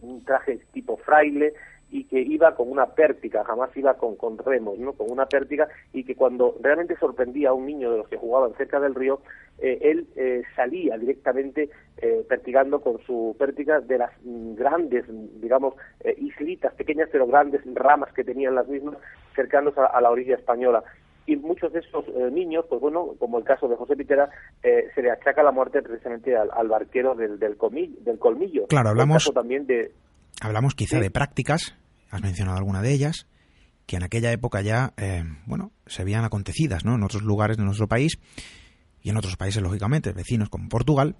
un 0.02 0.24
traje 0.24 0.60
tipo 0.72 0.98
fraile, 0.98 1.54
y 1.94 2.02
que 2.06 2.20
iba 2.20 2.56
con 2.56 2.72
una 2.72 2.86
pértiga, 2.86 3.44
jamás 3.44 3.70
iba 3.76 3.94
con, 3.94 4.16
con 4.16 4.36
remos, 4.36 4.76
¿no? 4.80 4.94
con 4.94 5.12
una 5.12 5.26
pértiga, 5.26 5.68
y 5.92 6.02
que 6.02 6.16
cuando 6.16 6.56
realmente 6.60 6.96
sorprendía 6.96 7.50
a 7.50 7.52
un 7.52 7.66
niño 7.66 7.88
de 7.92 7.98
los 7.98 8.08
que 8.08 8.16
jugaban 8.16 8.52
cerca 8.54 8.80
del 8.80 8.96
río, 8.96 9.20
eh, 9.60 9.78
él 9.80 10.08
eh, 10.16 10.42
salía 10.56 10.98
directamente 10.98 11.70
eh, 11.98 12.26
pertigando 12.28 12.80
con 12.80 12.98
su 13.06 13.36
pértiga 13.38 13.80
de 13.80 13.98
las 13.98 14.10
grandes, 14.24 15.04
digamos, 15.40 15.74
islitas, 16.16 16.74
pequeñas 16.74 17.08
pero 17.12 17.28
grandes 17.28 17.60
ramas 17.74 18.12
que 18.12 18.24
tenían 18.24 18.56
las 18.56 18.66
mismas, 18.66 18.96
cercanos 19.36 19.74
a, 19.78 20.00
la 20.00 20.10
orilla 20.10 20.34
española 20.34 20.82
y 21.26 21.36
muchos 21.36 21.72
de 21.72 21.78
esos 21.78 22.06
niños, 22.32 22.66
pues 22.68 22.80
bueno, 22.80 23.14
como 23.20 23.38
el 23.38 23.44
caso 23.44 23.68
de 23.68 23.76
José 23.76 23.94
Pitera, 23.94 24.28
se 24.62 25.00
le 25.00 25.12
achaca 25.12 25.44
la 25.44 25.52
muerte 25.52 25.80
precisamente 25.80 26.36
al, 26.36 26.68
barquero 26.68 27.14
del, 27.14 27.38
del, 27.38 27.56
colmillo, 27.56 27.96
del 28.00 28.18
colmillo. 28.18 28.66
Claro, 28.66 28.90
hablamos 28.90 29.32
también 29.32 29.64
de 29.66 29.92
hablamos 30.42 30.74
quizá 30.74 30.98
de 30.98 31.10
prácticas 31.10 31.78
has 32.14 32.22
mencionado 32.22 32.58
alguna 32.58 32.80
de 32.80 32.92
ellas, 32.92 33.26
que 33.86 33.96
en 33.96 34.04
aquella 34.04 34.30
época 34.30 34.60
ya, 34.60 34.94
eh, 34.96 35.24
bueno, 35.46 35.72
se 35.86 36.04
veían 36.04 36.24
acontecidas, 36.24 36.84
¿no? 36.84 36.94
En 36.94 37.02
otros 37.02 37.22
lugares 37.22 37.56
de 37.56 37.64
nuestro 37.64 37.88
país 37.88 38.18
y 39.02 39.10
en 39.10 39.16
otros 39.16 39.36
países, 39.36 39.62
lógicamente, 39.62 40.12
vecinos 40.12 40.48
como 40.48 40.68
Portugal, 40.68 41.16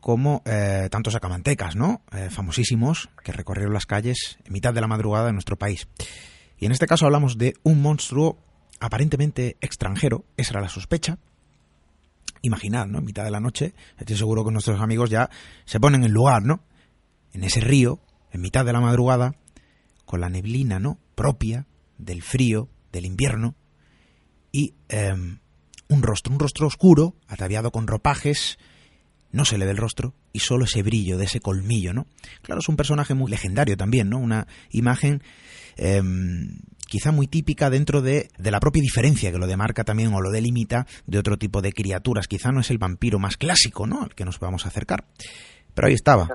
como 0.00 0.42
eh, 0.44 0.88
tantos 0.90 1.14
acamantecas, 1.14 1.76
¿no? 1.76 2.02
Eh, 2.12 2.30
famosísimos 2.30 3.10
que 3.22 3.32
recorrieron 3.32 3.72
las 3.72 3.86
calles 3.86 4.38
en 4.44 4.52
mitad 4.52 4.74
de 4.74 4.80
la 4.80 4.88
madrugada 4.88 5.26
de 5.26 5.32
nuestro 5.32 5.56
país. 5.56 5.86
Y 6.58 6.66
en 6.66 6.72
este 6.72 6.86
caso 6.86 7.06
hablamos 7.06 7.38
de 7.38 7.54
un 7.62 7.80
monstruo 7.80 8.38
aparentemente 8.80 9.56
extranjero, 9.60 10.24
esa 10.36 10.54
era 10.54 10.62
la 10.62 10.68
sospecha. 10.68 11.18
Imaginad, 12.42 12.86
¿no? 12.86 12.98
En 12.98 13.04
mitad 13.04 13.24
de 13.24 13.30
la 13.30 13.40
noche, 13.40 13.74
estoy 13.98 14.16
seguro 14.16 14.44
que 14.44 14.50
nuestros 14.50 14.80
amigos 14.80 15.10
ya 15.10 15.30
se 15.64 15.78
ponen 15.78 16.02
en 16.02 16.12
lugar, 16.12 16.42
¿no? 16.42 16.60
En 17.32 17.44
ese 17.44 17.60
río, 17.60 18.00
en 18.32 18.40
mitad 18.40 18.64
de 18.64 18.72
la 18.72 18.80
madrugada, 18.80 19.36
con 20.06 20.20
la 20.20 20.30
neblina 20.30 20.78
no 20.78 20.98
propia 21.14 21.66
del 21.98 22.22
frío 22.22 22.68
del 22.92 23.04
invierno 23.04 23.54
y 24.52 24.74
em, 24.88 25.38
un 25.88 26.02
rostro, 26.02 26.32
un 26.32 26.40
rostro 26.40 26.66
oscuro, 26.66 27.14
ataviado 27.28 27.70
con 27.70 27.86
ropajes, 27.86 28.58
no 29.32 29.44
se 29.44 29.58
le 29.58 29.66
ve 29.66 29.72
el 29.72 29.76
rostro 29.76 30.14
y 30.32 30.40
solo 30.40 30.64
ese 30.64 30.82
brillo 30.82 31.18
de 31.18 31.26
ese 31.26 31.40
colmillo, 31.40 31.92
¿no? 31.92 32.06
Claro, 32.42 32.60
es 32.60 32.68
un 32.68 32.76
personaje 32.76 33.14
muy 33.14 33.30
legendario 33.30 33.76
también, 33.76 34.08
¿no? 34.08 34.18
Una 34.18 34.46
imagen 34.70 35.22
em, 35.76 36.58
quizá 36.86 37.12
muy 37.12 37.26
típica 37.26 37.68
dentro 37.68 38.00
de, 38.00 38.30
de, 38.38 38.50
la 38.50 38.60
propia 38.60 38.82
diferencia 38.82 39.30
que 39.30 39.38
lo 39.38 39.46
demarca 39.46 39.84
también 39.84 40.14
o 40.14 40.20
lo 40.20 40.30
delimita 40.30 40.86
de 41.06 41.18
otro 41.18 41.36
tipo 41.36 41.60
de 41.60 41.72
criaturas. 41.72 42.28
Quizá 42.28 42.50
no 42.52 42.60
es 42.60 42.70
el 42.70 42.78
vampiro 42.78 43.18
más 43.18 43.36
clásico, 43.36 43.86
¿no? 43.86 44.02
Al 44.02 44.14
que 44.14 44.24
nos 44.24 44.38
vamos 44.38 44.64
a 44.64 44.68
acercar. 44.68 45.04
Pero 45.74 45.88
ahí 45.88 45.94
estaba. 45.94 46.28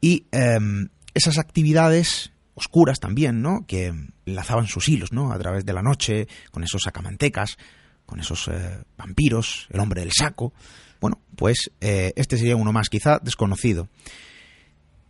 Y 0.00 0.26
em, 0.32 0.88
esas 1.14 1.38
actividades 1.38 2.32
oscuras 2.58 2.98
también, 2.98 3.40
¿no? 3.40 3.64
Que 3.66 3.94
enlazaban 4.26 4.66
sus 4.66 4.88
hilos, 4.88 5.12
¿no? 5.12 5.32
A 5.32 5.38
través 5.38 5.64
de 5.64 5.72
la 5.72 5.82
noche, 5.82 6.26
con 6.50 6.64
esos 6.64 6.82
sacamantecas, 6.82 7.56
con 8.04 8.20
esos 8.20 8.48
eh, 8.48 8.82
vampiros, 8.96 9.68
el 9.70 9.80
hombre 9.80 10.00
del 10.00 10.12
saco. 10.12 10.52
Bueno, 11.00 11.20
pues 11.36 11.70
eh, 11.80 12.12
este 12.16 12.36
sería 12.36 12.56
uno 12.56 12.72
más, 12.72 12.88
quizá 12.88 13.18
desconocido. 13.22 13.88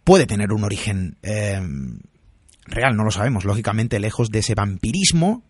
Puede 0.04 0.26
tener 0.26 0.52
un 0.52 0.64
origen 0.64 1.16
eh, 1.22 1.60
real, 2.66 2.96
no 2.96 3.04
lo 3.04 3.10
sabemos, 3.10 3.44
lógicamente, 3.44 3.98
lejos 3.98 4.28
de 4.28 4.40
ese 4.40 4.54
vampirismo 4.54 5.42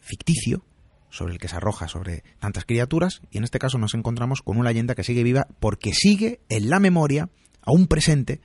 ficticio 0.00 0.64
sobre 1.10 1.32
el 1.32 1.38
que 1.38 1.48
se 1.48 1.56
arroja 1.56 1.88
sobre 1.88 2.24
tantas 2.40 2.64
criaturas, 2.64 3.22
y 3.30 3.38
en 3.38 3.44
este 3.44 3.58
caso 3.58 3.78
nos 3.78 3.94
encontramos 3.94 4.42
con 4.42 4.58
una 4.58 4.70
leyenda 4.70 4.94
que 4.94 5.04
sigue 5.04 5.22
viva 5.22 5.46
porque 5.60 5.94
sigue 5.94 6.40
en 6.48 6.68
la 6.68 6.80
memoria, 6.80 7.30
aún 7.62 7.86
presente, 7.86 8.40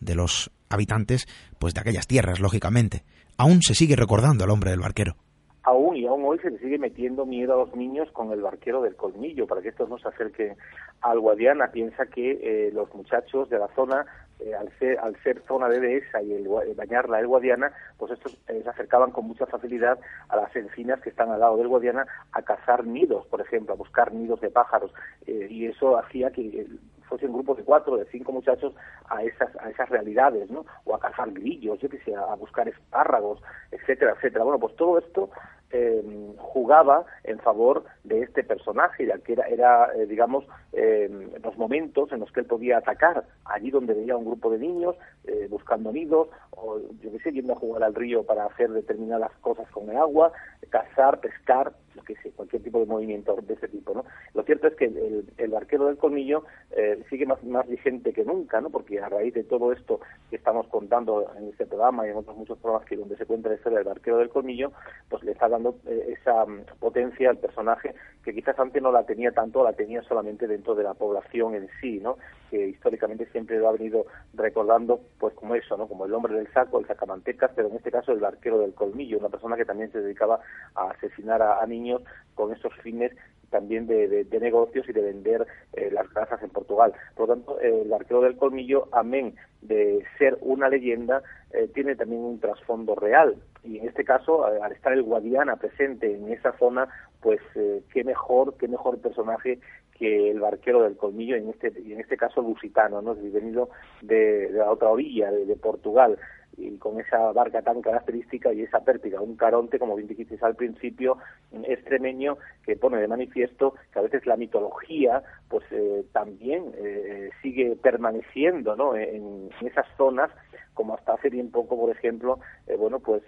de 0.00 0.14
los 0.14 0.50
habitantes 0.70 1.26
pues 1.58 1.74
de 1.74 1.80
aquellas 1.80 2.06
tierras, 2.06 2.40
lógicamente. 2.40 3.04
Aún 3.36 3.62
se 3.62 3.74
sigue 3.74 3.96
recordando 3.96 4.44
al 4.44 4.50
hombre 4.50 4.70
del 4.70 4.80
barquero. 4.80 5.14
Aún 5.62 5.96
y 5.96 6.06
aún 6.06 6.24
hoy 6.24 6.38
se 6.38 6.50
le 6.50 6.58
sigue 6.58 6.78
metiendo 6.78 7.26
miedo 7.26 7.52
a 7.52 7.58
los 7.58 7.76
niños 7.76 8.10
con 8.12 8.32
el 8.32 8.40
barquero 8.40 8.80
del 8.80 8.96
colmillo, 8.96 9.46
para 9.46 9.60
que 9.60 9.68
estos 9.68 9.88
no 9.88 9.98
se 9.98 10.08
acerquen 10.08 10.56
al 11.02 11.20
Guadiana. 11.20 11.70
Piensa 11.70 12.06
que 12.06 12.38
eh, 12.42 12.70
los 12.72 12.92
muchachos 12.94 13.50
de 13.50 13.58
la 13.58 13.68
zona, 13.74 14.06
eh, 14.40 14.54
al, 14.54 14.70
ser, 14.78 14.98
al 14.98 15.14
ser 15.22 15.42
zona 15.46 15.68
de 15.68 15.80
dehesa 15.80 16.22
y 16.22 16.32
el, 16.32 16.48
bañarla 16.74 17.20
el 17.20 17.26
Guadiana, 17.26 17.70
pues 17.98 18.12
estos 18.12 18.38
eh, 18.48 18.60
se 18.62 18.68
acercaban 18.68 19.10
con 19.10 19.26
mucha 19.26 19.44
facilidad 19.44 19.98
a 20.30 20.36
las 20.36 20.56
encinas 20.56 21.00
que 21.02 21.10
están 21.10 21.30
al 21.30 21.40
lado 21.40 21.58
del 21.58 21.68
Guadiana 21.68 22.06
a 22.32 22.40
cazar 22.40 22.86
nidos, 22.86 23.26
por 23.26 23.42
ejemplo, 23.42 23.74
a 23.74 23.76
buscar 23.76 24.14
nidos 24.14 24.40
de 24.40 24.50
pájaros. 24.50 24.92
y 25.26 25.66
eso 25.66 25.98
hacía 25.98 26.30
que 26.30 26.66
fuesen 27.08 27.32
grupos 27.32 27.56
de 27.56 27.64
cuatro, 27.64 27.96
de 27.96 28.04
cinco 28.06 28.32
muchachos 28.32 28.74
a 29.08 29.22
esas, 29.22 29.54
a 29.56 29.70
esas 29.70 29.88
realidades, 29.88 30.50
¿no? 30.50 30.64
O 30.84 30.94
a 30.94 31.00
cazar 31.00 31.30
grillos, 31.32 31.78
yo 31.80 31.88
sé, 32.04 32.14
a 32.14 32.34
buscar 32.34 32.68
espárragos, 32.68 33.42
etcétera, 33.70 34.12
etcétera. 34.12 34.44
Bueno, 34.44 34.58
pues 34.58 34.76
todo 34.76 34.98
esto 34.98 35.30
eh, 35.70 36.02
jugaba 36.38 37.04
en 37.24 37.38
favor 37.40 37.84
de 38.04 38.22
este 38.22 38.42
personaje, 38.44 39.06
ya 39.06 39.18
que 39.18 39.32
era, 39.32 39.92
eh, 39.94 40.06
digamos, 40.06 40.44
eh, 40.72 41.10
los 41.42 41.56
momentos 41.58 42.10
en 42.12 42.20
los 42.20 42.32
que 42.32 42.40
él 42.40 42.46
podía 42.46 42.78
atacar, 42.78 43.24
allí 43.44 43.70
donde 43.70 43.94
veía 43.94 44.16
un 44.16 44.24
grupo 44.24 44.50
de 44.50 44.58
niños 44.58 44.96
eh, 45.24 45.46
buscando 45.50 45.92
nidos, 45.92 46.28
o 46.50 46.78
yo 47.00 47.12
qué 47.12 47.18
sé, 47.20 47.32
yendo 47.32 47.52
a 47.52 47.56
jugar 47.56 47.82
al 47.82 47.94
río 47.94 48.24
para 48.24 48.46
hacer 48.46 48.70
determinadas 48.70 49.32
cosas 49.40 49.68
con 49.70 49.88
el 49.90 49.96
agua, 49.96 50.32
cazar, 50.70 51.20
pescar, 51.20 51.72
lo 51.94 52.02
que 52.02 52.16
sé, 52.16 52.30
cualquier 52.30 52.62
tipo 52.62 52.78
de 52.78 52.86
movimiento 52.86 53.36
de 53.42 53.54
ese 53.54 53.68
tipo, 53.68 53.94
¿no? 53.94 54.04
Lo 54.34 54.42
cierto 54.44 54.68
es 54.68 54.74
que 54.76 54.86
el, 54.86 55.26
el 55.36 55.54
arquero 55.54 55.86
del 55.86 55.96
colmillo 55.96 56.44
eh, 56.70 57.02
sigue 57.10 57.26
más, 57.26 57.42
más 57.44 57.66
vigente 57.66 58.12
que 58.12 58.24
nunca, 58.24 58.60
¿no? 58.60 58.70
Porque 58.70 59.00
a 59.00 59.08
raíz 59.08 59.34
de 59.34 59.44
todo 59.44 59.72
esto 59.72 60.00
que 60.30 60.36
estamos 60.36 60.68
contando 60.68 61.30
en 61.36 61.48
este 61.48 61.66
programa 61.66 62.06
y 62.06 62.10
en 62.10 62.16
otros 62.16 62.36
muchos 62.36 62.58
programas 62.58 62.86
que 62.86 62.96
donde 62.96 63.16
se 63.16 63.26
cuenta 63.26 63.48
la 63.48 63.56
historia 63.56 63.78
del 63.78 63.88
arquero 63.88 64.18
del 64.18 64.28
colmillo, 64.28 64.72
pues 65.08 65.22
le 65.24 65.32
está 65.32 65.48
dando 65.48 65.57
eh, 65.86 66.16
esa 66.18 66.44
mm, 66.46 66.64
potencia 66.78 67.30
al 67.30 67.38
personaje 67.38 67.94
que 68.24 68.34
quizás 68.34 68.58
antes 68.58 68.82
no 68.82 68.92
la 68.92 69.04
tenía 69.04 69.32
tanto, 69.32 69.64
la 69.64 69.72
tenía 69.72 70.02
solamente 70.02 70.46
dentro 70.46 70.74
de 70.74 70.84
la 70.84 70.94
población 70.94 71.54
en 71.54 71.68
sí, 71.80 71.98
¿no? 72.00 72.18
Que 72.50 72.68
históricamente 72.68 73.26
siempre 73.32 73.58
lo 73.58 73.68
ha 73.68 73.72
venido 73.72 74.06
recordando, 74.34 75.00
pues 75.18 75.34
como 75.34 75.54
eso, 75.54 75.76
¿no? 75.76 75.86
Como 75.86 76.04
el 76.04 76.14
hombre 76.14 76.34
del 76.34 76.52
saco, 76.52 76.78
el 76.78 76.86
sacamantecas, 76.86 77.52
pero 77.54 77.68
en 77.68 77.76
este 77.76 77.90
caso 77.90 78.12
el 78.12 78.24
arquero 78.24 78.58
del 78.58 78.74
colmillo, 78.74 79.18
una 79.18 79.28
persona 79.28 79.56
que 79.56 79.64
también 79.64 79.90
se 79.92 80.00
dedicaba 80.00 80.40
a 80.74 80.90
asesinar 80.90 81.40
a, 81.42 81.64
niños 81.66 82.02
con 82.34 82.52
esos 82.52 82.74
fines 82.82 83.12
también 83.50 83.86
de, 83.86 84.26
negocios 84.40 84.86
y 84.88 84.92
de 84.92 85.00
vender 85.00 85.46
eh, 85.72 85.90
las 85.90 86.08
casas 86.08 86.42
en 86.42 86.50
Portugal. 86.50 86.92
Por 87.14 87.28
lo 87.28 87.34
tanto, 87.34 87.60
el 87.60 87.90
arquero 87.92 88.20
del 88.20 88.36
colmillo, 88.36 88.88
amén 88.92 89.34
de 89.62 90.04
ser 90.18 90.38
una 90.40 90.68
leyenda, 90.68 91.22
eh, 91.52 91.68
tiene 91.74 91.96
también 91.96 92.22
un 92.22 92.40
trasfondo 92.40 92.94
real. 92.94 93.36
Y 93.64 93.78
en 93.78 93.88
este 93.88 94.04
caso, 94.04 94.44
al 94.44 94.72
estar 94.72 94.92
el 94.92 95.02
Guadiana 95.02 95.56
presente 95.56 96.14
en 96.14 96.30
esa 96.32 96.56
zona, 96.58 96.88
pues 97.20 97.40
eh, 97.54 97.82
qué 97.92 98.04
mejor, 98.04 98.56
qué 98.58 98.68
mejor 98.68 98.98
personaje 98.98 99.58
que 99.98 100.30
el 100.30 100.40
barquero 100.40 100.82
del 100.82 100.96
colmillo, 100.96 101.36
en 101.36 101.48
este, 101.48 101.68
en 101.68 102.00
este 102.00 102.16
caso 102.16 102.40
lusitano, 102.40 103.02
¿no? 103.02 103.16
venido 103.16 103.70
de, 104.00 104.48
de 104.48 104.58
la 104.58 104.70
otra 104.70 104.88
orilla, 104.88 105.30
de, 105.30 105.56
Portugal. 105.56 106.18
Y 106.58 106.76
con 106.78 107.00
esa 107.00 107.32
barca 107.32 107.62
tan 107.62 107.80
característica 107.80 108.52
y 108.52 108.62
esa 108.62 108.80
pértiga, 108.80 109.20
un 109.20 109.36
caronte, 109.36 109.78
como 109.78 109.94
bien 109.94 110.08
dijiste 110.08 110.36
al 110.42 110.56
principio, 110.56 111.18
extremeño, 111.64 112.36
que 112.64 112.76
pone 112.76 112.98
de 112.98 113.08
manifiesto 113.08 113.74
que 113.92 113.98
a 113.98 114.02
veces 114.02 114.26
la 114.26 114.36
mitología 114.36 115.22
pues 115.48 115.64
eh, 115.70 116.04
también 116.12 116.72
eh, 116.76 117.30
sigue 117.42 117.76
permaneciendo 117.76 118.76
¿no? 118.76 118.96
en, 118.96 119.48
esas 119.62 119.86
zonas 119.96 120.30
como 120.74 120.94
hasta 120.94 121.14
hace 121.14 121.28
bien 121.28 121.50
poco, 121.50 121.76
por 121.76 121.90
ejemplo, 121.90 122.38
eh, 122.68 122.76
bueno, 122.76 123.00
pues 123.00 123.20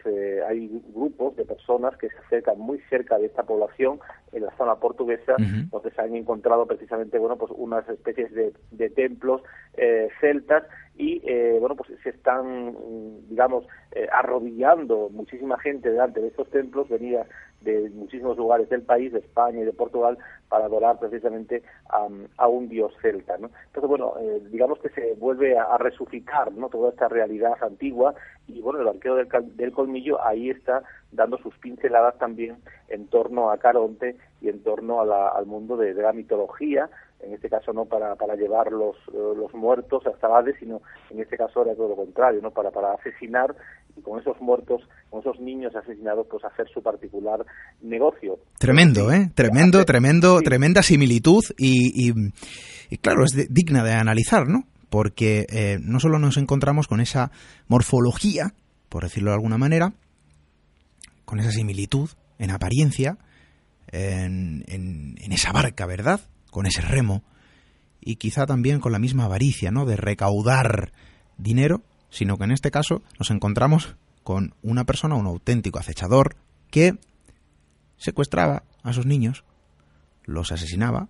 hay 0.46 0.68
grupos 0.94 1.34
de 1.34 1.44
personas 1.44 1.96
que 1.96 2.08
se 2.08 2.16
acercan 2.18 2.60
muy 2.60 2.78
cerca 2.88 3.18
de 3.18 3.26
esta 3.26 3.42
población 3.42 3.98
en 4.30 4.44
la 4.44 4.56
zona 4.56 4.76
portuguesa, 4.76 5.34
donde 5.68 5.90
se 5.90 6.00
han 6.00 6.14
encontrado 6.14 6.64
precisamente, 6.66 7.18
bueno, 7.18 7.36
pues 7.36 7.50
unas 7.56 7.88
especies 7.88 8.32
de, 8.32 8.52
de 8.70 8.90
templos 8.90 9.42
celtas 10.20 10.62
y 11.00 11.22
eh, 11.24 11.56
bueno 11.58 11.76
pues 11.76 11.90
se 12.02 12.10
están 12.10 12.76
digamos 13.30 13.64
eh, 13.92 14.06
arrodillando 14.12 15.08
muchísima 15.10 15.58
gente 15.58 15.90
delante 15.90 16.20
de 16.20 16.28
estos 16.28 16.50
templos 16.50 16.90
venida 16.90 17.26
de 17.62 17.88
muchísimos 17.94 18.36
lugares 18.36 18.68
del 18.68 18.82
país 18.82 19.10
de 19.10 19.20
España 19.20 19.60
y 19.60 19.64
de 19.64 19.72
Portugal 19.72 20.18
para 20.50 20.66
adorar 20.66 20.98
precisamente 20.98 21.62
a, 21.88 22.46
un 22.46 22.68
dios 22.68 22.92
celta 23.00 23.38
¿no? 23.38 23.50
entonces 23.68 23.88
bueno 23.88 24.14
eh, 24.20 24.42
digamos 24.50 24.78
que 24.80 24.90
se 24.90 25.14
vuelve 25.14 25.56
a, 25.56 25.78
resucitar 25.78 26.52
no 26.52 26.68
toda 26.68 26.90
esta 26.90 27.08
realidad 27.08 27.54
antigua 27.62 28.14
y 28.46 28.60
bueno 28.60 28.82
el 28.82 28.88
arquero 28.88 29.16
del, 29.16 29.28
del 29.56 29.72
colmillo 29.72 30.22
ahí 30.22 30.50
está 30.50 30.82
dando 31.12 31.38
sus 31.38 31.56
pinceladas 31.58 32.18
también 32.18 32.58
en 32.88 33.06
torno 33.06 33.50
a 33.50 33.56
Caronte 33.56 34.16
y 34.42 34.50
en 34.50 34.62
torno 34.62 35.00
al 35.00 35.46
mundo 35.46 35.78
de 35.78 35.94
la 35.94 36.12
mitología 36.12 36.90
en 37.22 37.34
este 37.34 37.48
caso 37.48 37.72
no 37.72 37.84
para, 37.84 38.14
para 38.16 38.34
llevar 38.34 38.72
los, 38.72 38.96
los 39.12 39.52
muertos 39.54 40.06
hasta 40.06 40.26
Hades, 40.26 40.56
sino 40.58 40.80
en 41.10 41.20
este 41.20 41.36
caso 41.36 41.62
era 41.62 41.74
todo 41.74 41.88
lo 41.88 41.96
contrario, 41.96 42.40
¿no? 42.42 42.50
para, 42.50 42.70
para 42.70 42.92
asesinar 42.94 43.54
y 43.96 44.02
con 44.02 44.20
esos 44.20 44.40
muertos, 44.40 44.82
con 45.10 45.20
esos 45.20 45.40
niños 45.40 45.74
asesinados, 45.74 46.26
pues 46.30 46.44
hacer 46.44 46.66
su 46.72 46.82
particular 46.82 47.44
negocio. 47.82 48.38
Tremendo, 48.58 49.12
¿eh? 49.12 49.30
Tremendo, 49.34 49.84
tremendo, 49.84 50.40
tremenda 50.40 50.82
similitud 50.82 51.42
y, 51.58 52.10
y, 52.90 52.98
claro, 52.98 53.24
es 53.24 53.52
digna 53.52 53.82
de 53.82 53.92
analizar, 53.92 54.48
¿no? 54.48 54.64
Porque 54.88 55.46
eh, 55.50 55.78
no 55.80 56.00
solo 56.00 56.18
nos 56.18 56.36
encontramos 56.36 56.88
con 56.88 57.00
esa 57.00 57.30
morfología, 57.68 58.54
por 58.88 59.04
decirlo 59.04 59.30
de 59.30 59.36
alguna 59.36 59.58
manera, 59.58 59.92
con 61.24 61.38
esa 61.40 61.50
similitud 61.50 62.10
en 62.38 62.50
apariencia, 62.50 63.18
en, 63.88 64.64
en, 64.68 65.16
en 65.20 65.32
esa 65.32 65.52
barca, 65.52 65.86
¿verdad? 65.86 66.20
Con 66.50 66.66
ese 66.66 66.80
remo 66.80 67.22
y 68.00 68.16
quizá 68.16 68.46
también 68.46 68.80
con 68.80 68.92
la 68.92 68.98
misma 68.98 69.24
avaricia, 69.24 69.70
¿no? 69.70 69.84
De 69.84 69.96
recaudar 69.96 70.92
dinero, 71.36 71.82
sino 72.10 72.38
que 72.38 72.44
en 72.44 72.52
este 72.52 72.70
caso 72.70 73.02
nos 73.18 73.30
encontramos 73.30 73.96
con 74.22 74.54
una 74.62 74.84
persona, 74.84 75.14
un 75.14 75.26
auténtico 75.26 75.78
acechador, 75.78 76.36
que 76.70 76.98
secuestraba 77.96 78.64
a 78.82 78.92
sus 78.92 79.06
niños, 79.06 79.44
los 80.24 80.52
asesinaba 80.52 81.08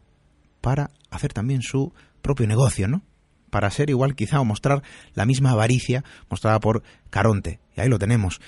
para 0.60 0.90
hacer 1.10 1.32
también 1.32 1.62
su 1.62 1.92
propio 2.22 2.46
negocio, 2.46 2.88
¿no? 2.88 3.02
Para 3.50 3.70
ser 3.70 3.90
igual 3.90 4.14
quizá 4.14 4.40
o 4.40 4.44
mostrar 4.44 4.82
la 5.14 5.26
misma 5.26 5.50
avaricia 5.50 6.04
mostrada 6.28 6.60
por 6.60 6.82
Caronte. 7.10 7.60
Y 7.76 7.80
ahí 7.80 7.88
lo 7.88 7.98
tenemos. 7.98 8.40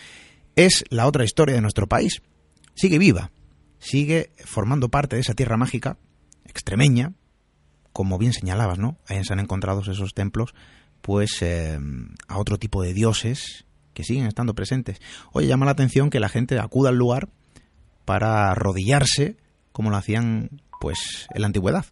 Es 0.55 0.85
la 0.91 1.07
otra 1.07 1.25
historia 1.25 1.55
de 1.55 1.61
nuestro 1.61 1.89
país. 1.89 2.23
Sigue 2.75 2.99
viva, 2.99 3.33
sigue 3.79 4.31
formando 4.45 4.89
parte 4.89 5.17
de 5.17 5.23
esa 5.23 5.35
tierra 5.35 5.57
mágica 5.57 5.99
extremeña, 6.53 7.13
como 7.93 8.19
bien 8.19 8.33
señalabas, 8.33 8.79
¿no? 8.79 8.97
Ahí 9.09 9.23
se 9.25 9.33
han 9.33 9.41
encontrado 9.41 9.81
esos 9.81 10.15
templos, 10.15 10.55
pues 11.01 11.43
eh, 11.43 11.79
a 12.29 12.39
otro 12.39 12.59
tipo 12.59 12.83
de 12.83 12.95
dioses 12.95 13.67
que 13.95 14.05
siguen 14.05 14.27
estando 14.27 14.55
presentes. 14.55 15.01
Oye, 15.33 15.49
llama 15.49 15.67
la 15.67 15.73
atención 15.73 16.11
que 16.11 16.21
la 16.21 16.29
gente 16.29 16.59
acuda 16.59 16.91
al 16.91 16.97
lugar 16.97 17.29
para 18.05 18.51
arrodillarse, 18.51 19.37
como 19.73 19.91
lo 19.91 19.97
hacían, 19.97 20.63
pues, 20.81 21.27
en 21.35 21.41
la 21.41 21.47
antigüedad. 21.47 21.85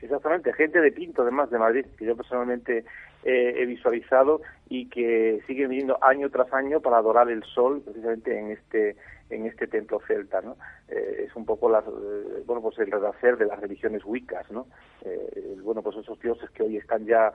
Exactamente, 0.00 0.52
gente 0.54 0.80
de 0.80 0.92
Pinto, 0.92 1.22
además 1.22 1.50
de 1.50 1.58
Madrid, 1.58 1.84
que 1.98 2.06
yo 2.06 2.16
personalmente 2.16 2.84
he 3.22 3.66
visualizado 3.66 4.40
y 4.68 4.88
que 4.88 5.42
siguen 5.46 5.70
viniendo 5.70 5.98
año 6.02 6.30
tras 6.30 6.52
año 6.52 6.80
para 6.80 6.98
adorar 6.98 7.30
el 7.30 7.42
sol, 7.44 7.82
precisamente 7.84 8.38
en 8.38 8.50
este 8.52 8.96
en 9.30 9.46
este 9.46 9.66
templo 9.66 10.00
celta, 10.06 10.40
¿no? 10.40 10.56
Eh, 10.88 11.26
es 11.26 11.36
un 11.36 11.44
poco 11.44 11.70
las, 11.70 11.84
eh, 11.86 12.42
bueno, 12.44 12.60
pues 12.60 12.78
el 12.78 12.90
renacer 12.90 13.38
de 13.38 13.46
las 13.46 13.60
religiones 13.60 14.02
wiccas, 14.04 14.50
¿no? 14.50 14.66
Eh, 15.04 15.56
bueno, 15.62 15.82
pues 15.82 15.96
esos 15.96 16.20
dioses 16.20 16.50
que 16.50 16.64
hoy 16.64 16.76
están 16.76 17.06
ya 17.06 17.32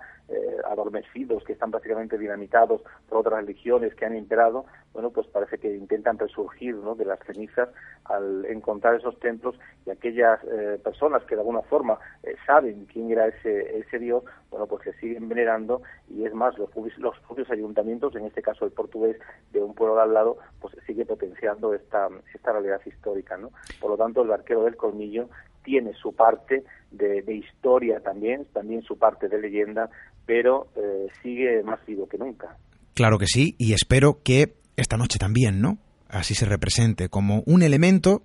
adormecidos, 0.70 1.44
que 1.44 1.54
están 1.54 1.72
prácticamente 1.72 2.18
dinamitados 2.18 2.82
por 3.08 3.20
otras 3.20 3.40
religiones 3.42 3.94
que 3.96 4.06
han 4.06 4.16
imperado, 4.16 4.66
bueno, 4.92 5.12
pues 5.12 5.28
parece 5.28 5.58
que 5.58 5.74
intentan 5.74 6.18
resurgir, 6.18 6.76
¿no? 6.76 6.96
De 6.96 7.06
las 7.06 7.20
cenizas 7.20 7.70
al 8.06 8.46
encontrar 8.46 8.96
esos 8.96 9.18
templos 9.20 9.56
y 9.86 9.92
aquellas 9.92 10.40
personas 10.84 11.24
que 11.24 11.36
de 11.36 11.42
alguna 11.42 11.62
forma 11.62 12.00
saben 12.46 12.86
quién 12.92 13.12
era 13.12 13.28
ese, 13.28 13.78
ese 13.80 14.00
dios, 14.00 14.24
bueno, 14.56 14.68
pues 14.68 14.84
se 14.86 14.94
siguen 15.02 15.28
venerando 15.28 15.82
y 16.10 16.24
es 16.24 16.34
más, 16.34 16.58
los, 16.58 16.70
los 16.98 17.20
propios 17.28 17.52
ayuntamientos, 17.52 18.16
en 18.16 18.26
este 18.26 18.42
caso 18.42 18.64
el 18.64 18.72
portugués 18.72 19.18
de 19.52 19.62
un 19.62 19.76
pueblo 19.76 19.98
de 19.98 20.04
al 20.04 20.14
lado, 20.14 20.38
pues 20.62 20.74
sigue 20.88 21.06
potenciando 21.06 21.74
esta, 21.74 22.08
esta 22.34 22.54
realidad 22.54 22.80
histórica. 22.86 23.36
¿no? 23.36 23.50
Por 23.82 23.92
lo 23.92 23.98
tanto, 23.98 24.22
el 24.22 24.30
barquero 24.30 24.64
del 24.64 24.78
colmillo 24.78 25.28
tiene 25.62 25.92
su 25.94 26.16
parte 26.16 26.64
de, 26.92 27.22
historia 27.36 28.00
también, 28.00 28.46
también 28.54 28.82
su 28.82 28.98
parte 28.98 29.28
de 29.28 29.42
leyenda, 29.42 29.90
pero 30.26 30.68
eh, 30.78 31.08
sigue 31.22 31.62
más 31.64 31.86
vivo 31.86 32.08
que 32.08 32.18
nunca. 32.18 32.56
Claro 32.94 33.18
que 33.18 33.28
sí, 33.28 33.56
y 33.58 33.74
espero 33.74 34.22
que 34.24 34.54
esta 34.78 34.96
noche 34.96 35.20
también, 35.20 35.60
¿no? 35.60 35.80
Así 36.08 36.34
se 36.34 36.46
represente 36.46 37.10
como 37.10 37.44
un 37.46 37.62
elemento, 37.62 38.22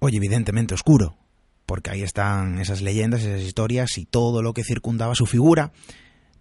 oye, 0.00 0.18
evidentemente 0.18 0.74
oscuro, 0.74 1.16
porque 1.66 1.90
ahí 1.90 2.02
están 2.02 2.58
esas 2.58 2.80
leyendas, 2.80 3.22
esas 3.22 3.42
historias 3.42 3.98
y 3.98 4.06
todo 4.06 4.40
lo 4.40 4.54
que 4.54 4.64
circundaba 4.64 5.14
su 5.14 5.26
figura, 5.26 5.72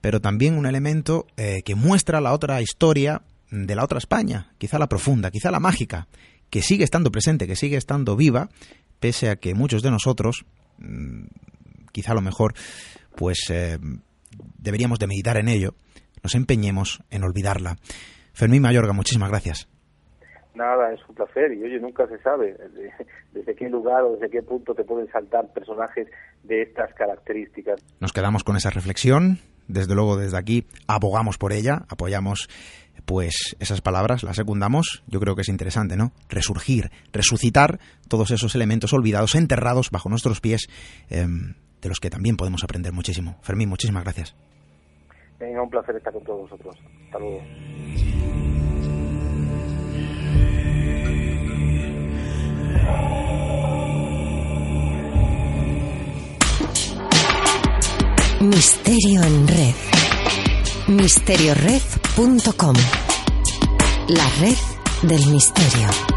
pero 0.01 0.21
también 0.21 0.57
un 0.57 0.67
elemento 0.67 1.26
eh, 1.36 1.63
que 1.65 1.76
muestra 1.76 2.21
la 2.21 2.32
otra 2.32 2.61
historia 2.61 3.23
de 3.49 3.76
la 3.76 3.84
otra 3.84 3.97
España, 3.97 4.53
quizá 4.57 4.78
la 4.78 4.88
profunda, 4.88 5.32
quizá 5.32 5.51
la 5.51 5.59
mágica, 5.59 6.07
que 6.49 6.61
sigue 6.61 6.84
estando 6.84 7.11
presente, 7.11 7.47
que 7.47 7.55
sigue 7.55 7.78
estando 7.78 8.15
viva, 8.15 8.49
pese 8.99 9.30
a 9.30 9.36
que 9.36 9.55
muchos 9.55 9.82
de 9.82 9.91
nosotros, 9.91 10.45
mm, 10.78 11.26
quizá 11.91 12.11
a 12.11 12.15
lo 12.15 12.21
mejor, 12.21 12.53
pues 13.15 13.39
eh, 13.49 13.80
deberíamos 14.57 14.99
de 14.99 15.07
meditar 15.07 15.38
en 15.38 15.47
ello, 15.47 15.76
nos 16.21 16.36
empeñemos 16.36 17.01
en 17.09 17.23
olvidarla. 17.23 17.78
Fermín 18.34 18.61
Mayorga, 18.61 18.93
muchísimas 18.93 19.30
gracias. 19.30 19.67
Nada, 20.55 20.93
es 20.93 21.01
un 21.07 21.15
placer 21.15 21.51
y 21.53 21.63
oye, 21.63 21.79
nunca 21.79 22.07
se 22.07 22.17
sabe 22.19 22.57
desde 23.33 23.55
qué 23.55 23.69
lugar 23.69 24.03
o 24.03 24.13
desde 24.13 24.29
qué 24.29 24.41
punto 24.41 24.73
te 24.73 24.83
pueden 24.83 25.07
saltar 25.11 25.51
personajes 25.53 26.07
de 26.43 26.61
estas 26.61 26.93
características. 26.93 27.83
Nos 27.99 28.13
quedamos 28.13 28.43
con 28.43 28.55
esa 28.55 28.69
reflexión, 28.69 29.39
desde 29.67 29.95
luego 29.95 30.15
desde 30.17 30.37
aquí 30.37 30.65
abogamos 30.87 31.37
por 31.37 31.51
ella, 31.51 31.83
apoyamos 31.89 32.47
pues 33.05 33.55
esas 33.59 33.81
palabras 33.81 34.23
las 34.23 34.37
secundamos, 34.37 35.03
yo 35.07 35.19
creo 35.19 35.35
que 35.35 35.41
es 35.41 35.49
interesante, 35.49 35.97
¿no? 35.97 36.11
Resurgir, 36.29 36.89
resucitar 37.11 37.79
todos 38.07 38.31
esos 38.31 38.55
elementos 38.55 38.93
olvidados, 38.93 39.35
enterrados 39.35 39.91
bajo 39.91 40.09
nuestros 40.09 40.39
pies, 40.39 40.67
em, 41.09 41.55
de 41.81 41.89
los 41.89 41.99
que 41.99 42.09
también 42.09 42.37
podemos 42.37 42.63
aprender 42.63 42.93
muchísimo. 42.93 43.37
Fermín, 43.41 43.69
muchísimas 43.69 44.03
gracias. 44.03 44.35
Venga, 45.39 45.61
un 45.61 45.69
placer 45.69 45.97
estar 45.97 46.13
con 46.13 46.23
todos 46.23 46.49
vosotros. 46.49 46.75
Hasta 47.05 47.19
Misterio 58.41 59.23
en 59.23 59.47
red 59.47 59.73
misteriored.com 60.88 62.75
La 64.07 64.29
red 64.39 64.57
del 65.01 65.25
misterio. 65.27 66.14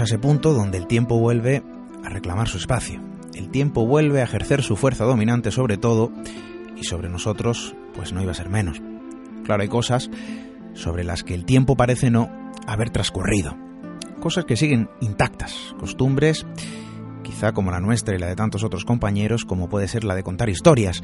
A 0.00 0.04
ese 0.04 0.18
punto 0.18 0.52
donde 0.52 0.78
el 0.78 0.86
tiempo 0.86 1.18
vuelve 1.18 1.62
a 2.04 2.08
reclamar 2.08 2.48
su 2.48 2.58
espacio. 2.58 3.00
El 3.34 3.50
tiempo 3.50 3.86
vuelve 3.86 4.20
a 4.20 4.24
ejercer 4.24 4.62
su 4.62 4.76
fuerza 4.76 5.04
dominante 5.04 5.50
sobre 5.50 5.76
todo 5.76 6.12
y 6.76 6.84
sobre 6.84 7.08
nosotros 7.08 7.74
pues 7.94 8.12
no 8.12 8.22
iba 8.22 8.32
a 8.32 8.34
ser 8.34 8.48
menos. 8.48 8.80
Claro, 9.44 9.62
hay 9.62 9.68
cosas 9.68 10.10
sobre 10.74 11.04
las 11.04 11.22
que 11.22 11.34
el 11.34 11.44
tiempo 11.44 11.76
parece 11.76 12.10
no 12.10 12.30
haber 12.66 12.90
transcurrido. 12.90 13.56
cosas 14.20 14.44
que 14.44 14.56
siguen 14.56 14.90
intactas, 15.00 15.74
costumbres 15.78 16.46
quizá 17.22 17.52
como 17.52 17.70
la 17.70 17.80
nuestra 17.80 18.14
y 18.14 18.18
la 18.18 18.26
de 18.26 18.36
tantos 18.36 18.64
otros 18.64 18.84
compañeros, 18.84 19.44
como 19.44 19.68
puede 19.68 19.88
ser 19.88 20.04
la 20.04 20.14
de 20.14 20.22
contar 20.22 20.48
historias. 20.48 21.02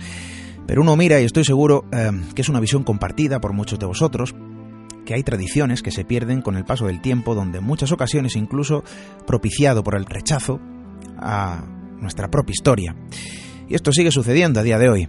Pero 0.66 0.82
uno 0.82 0.96
mira 0.96 1.20
y 1.20 1.24
estoy 1.24 1.44
seguro 1.44 1.84
eh, 1.92 2.10
que 2.34 2.42
es 2.42 2.48
una 2.48 2.60
visión 2.60 2.82
compartida 2.82 3.40
por 3.40 3.52
muchos 3.52 3.78
de 3.78 3.86
vosotros, 3.86 4.34
que 5.06 5.14
hay 5.14 5.22
tradiciones 5.22 5.82
que 5.82 5.90
se 5.90 6.04
pierden 6.04 6.42
con 6.42 6.56
el 6.56 6.64
paso 6.64 6.86
del 6.86 7.00
tiempo, 7.00 7.34
donde 7.34 7.58
en 7.58 7.64
muchas 7.64 7.92
ocasiones 7.92 8.36
incluso 8.36 8.84
propiciado 9.26 9.82
por 9.82 9.96
el 9.96 10.04
rechazo 10.04 10.60
a 11.16 11.64
nuestra 11.98 12.28
propia 12.28 12.52
historia. 12.52 12.94
Y 13.68 13.74
esto 13.74 13.92
sigue 13.92 14.10
sucediendo 14.10 14.60
a 14.60 14.62
día 14.62 14.78
de 14.78 14.90
hoy. 14.90 15.08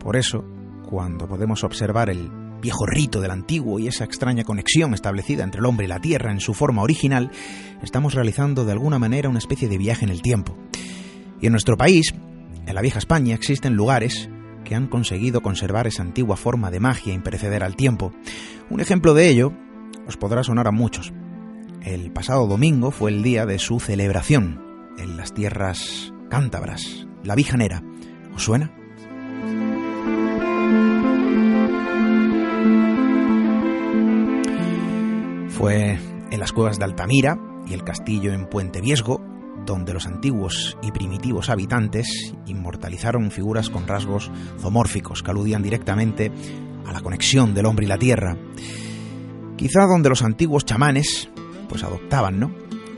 Por 0.00 0.16
eso, 0.16 0.44
cuando 0.88 1.28
podemos 1.28 1.62
observar 1.62 2.10
el 2.10 2.28
viejo 2.60 2.86
rito 2.86 3.20
del 3.20 3.30
antiguo 3.30 3.78
y 3.78 3.88
esa 3.88 4.04
extraña 4.04 4.44
conexión 4.44 4.94
establecida 4.94 5.44
entre 5.44 5.60
el 5.60 5.66
hombre 5.66 5.86
y 5.86 5.88
la 5.88 6.00
tierra 6.00 6.32
en 6.32 6.40
su 6.40 6.54
forma 6.54 6.82
original, 6.82 7.30
estamos 7.82 8.14
realizando 8.14 8.64
de 8.64 8.72
alguna 8.72 8.98
manera 8.98 9.28
una 9.28 9.38
especie 9.38 9.68
de 9.68 9.78
viaje 9.78 10.04
en 10.04 10.10
el 10.10 10.22
tiempo. 10.22 10.56
Y 11.40 11.46
en 11.46 11.52
nuestro 11.52 11.76
país, 11.76 12.14
en 12.66 12.74
la 12.74 12.82
vieja 12.82 12.98
España, 12.98 13.34
existen 13.34 13.74
lugares 13.74 14.28
que 14.64 14.74
han 14.74 14.86
conseguido 14.86 15.40
conservar 15.40 15.86
esa 15.86 16.02
antigua 16.02 16.36
forma 16.36 16.70
de 16.70 16.80
magia 16.80 17.14
imperecedera 17.14 17.66
al 17.66 17.76
tiempo. 17.76 18.12
Un 18.70 18.80
ejemplo 18.80 19.14
de 19.14 19.28
ello 19.28 19.52
os 20.06 20.16
podrá 20.16 20.42
sonar 20.42 20.66
a 20.66 20.72
muchos. 20.72 21.12
El 21.82 22.12
pasado 22.12 22.46
domingo 22.46 22.90
fue 22.90 23.10
el 23.10 23.22
día 23.22 23.46
de 23.46 23.58
su 23.58 23.80
celebración 23.80 24.62
en 24.98 25.16
las 25.16 25.34
tierras 25.34 26.12
cántabras, 26.28 27.06
la 27.24 27.34
Vijanera. 27.34 27.82
¿Os 28.34 28.44
suena? 28.44 28.72
Fue 35.48 35.98
en 36.30 36.40
las 36.40 36.52
cuevas 36.52 36.78
de 36.78 36.84
Altamira 36.84 37.38
y 37.66 37.74
el 37.74 37.84
castillo 37.84 38.32
en 38.32 38.46
Puente 38.46 38.80
Viesgo, 38.80 39.20
donde 39.64 39.94
los 39.94 40.06
antiguos 40.06 40.76
y 40.82 40.90
primitivos 40.92 41.50
habitantes 41.50 42.34
inmortalizaron 42.46 43.30
figuras 43.30 43.70
con 43.70 43.86
rasgos 43.86 44.30
zoomórficos 44.60 45.22
que 45.22 45.30
aludían 45.30 45.62
directamente 45.62 46.30
a 46.86 46.92
la 46.92 47.00
conexión 47.00 47.54
del 47.54 47.66
hombre 47.66 47.86
y 47.86 47.88
la 47.88 47.98
tierra. 47.98 48.36
Quizá 49.56 49.86
donde 49.86 50.08
los 50.08 50.22
antiguos 50.22 50.64
chamanes 50.64 51.30
pues 51.68 51.84
adoptaban, 51.84 52.38
¿no? 52.38 52.52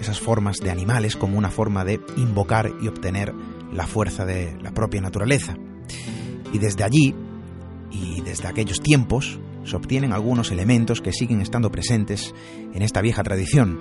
esas 0.04 0.20
formas 0.20 0.58
de 0.58 0.70
animales 0.70 1.16
como 1.16 1.38
una 1.38 1.50
forma 1.50 1.84
de 1.84 2.00
invocar 2.16 2.70
y 2.82 2.88
obtener 2.88 3.32
la 3.72 3.86
fuerza 3.86 4.26
de 4.26 4.56
la 4.62 4.72
propia 4.72 5.00
naturaleza. 5.00 5.56
Y 6.52 6.58
desde 6.58 6.84
allí, 6.84 7.14
y 7.90 8.20
desde 8.20 8.48
aquellos 8.48 8.80
tiempos, 8.80 9.38
se 9.64 9.76
obtienen 9.76 10.12
algunos 10.12 10.50
elementos 10.50 11.00
que 11.00 11.12
siguen 11.12 11.40
estando 11.40 11.70
presentes 11.70 12.34
en 12.72 12.82
esta 12.82 13.00
vieja 13.00 13.22
tradición. 13.22 13.80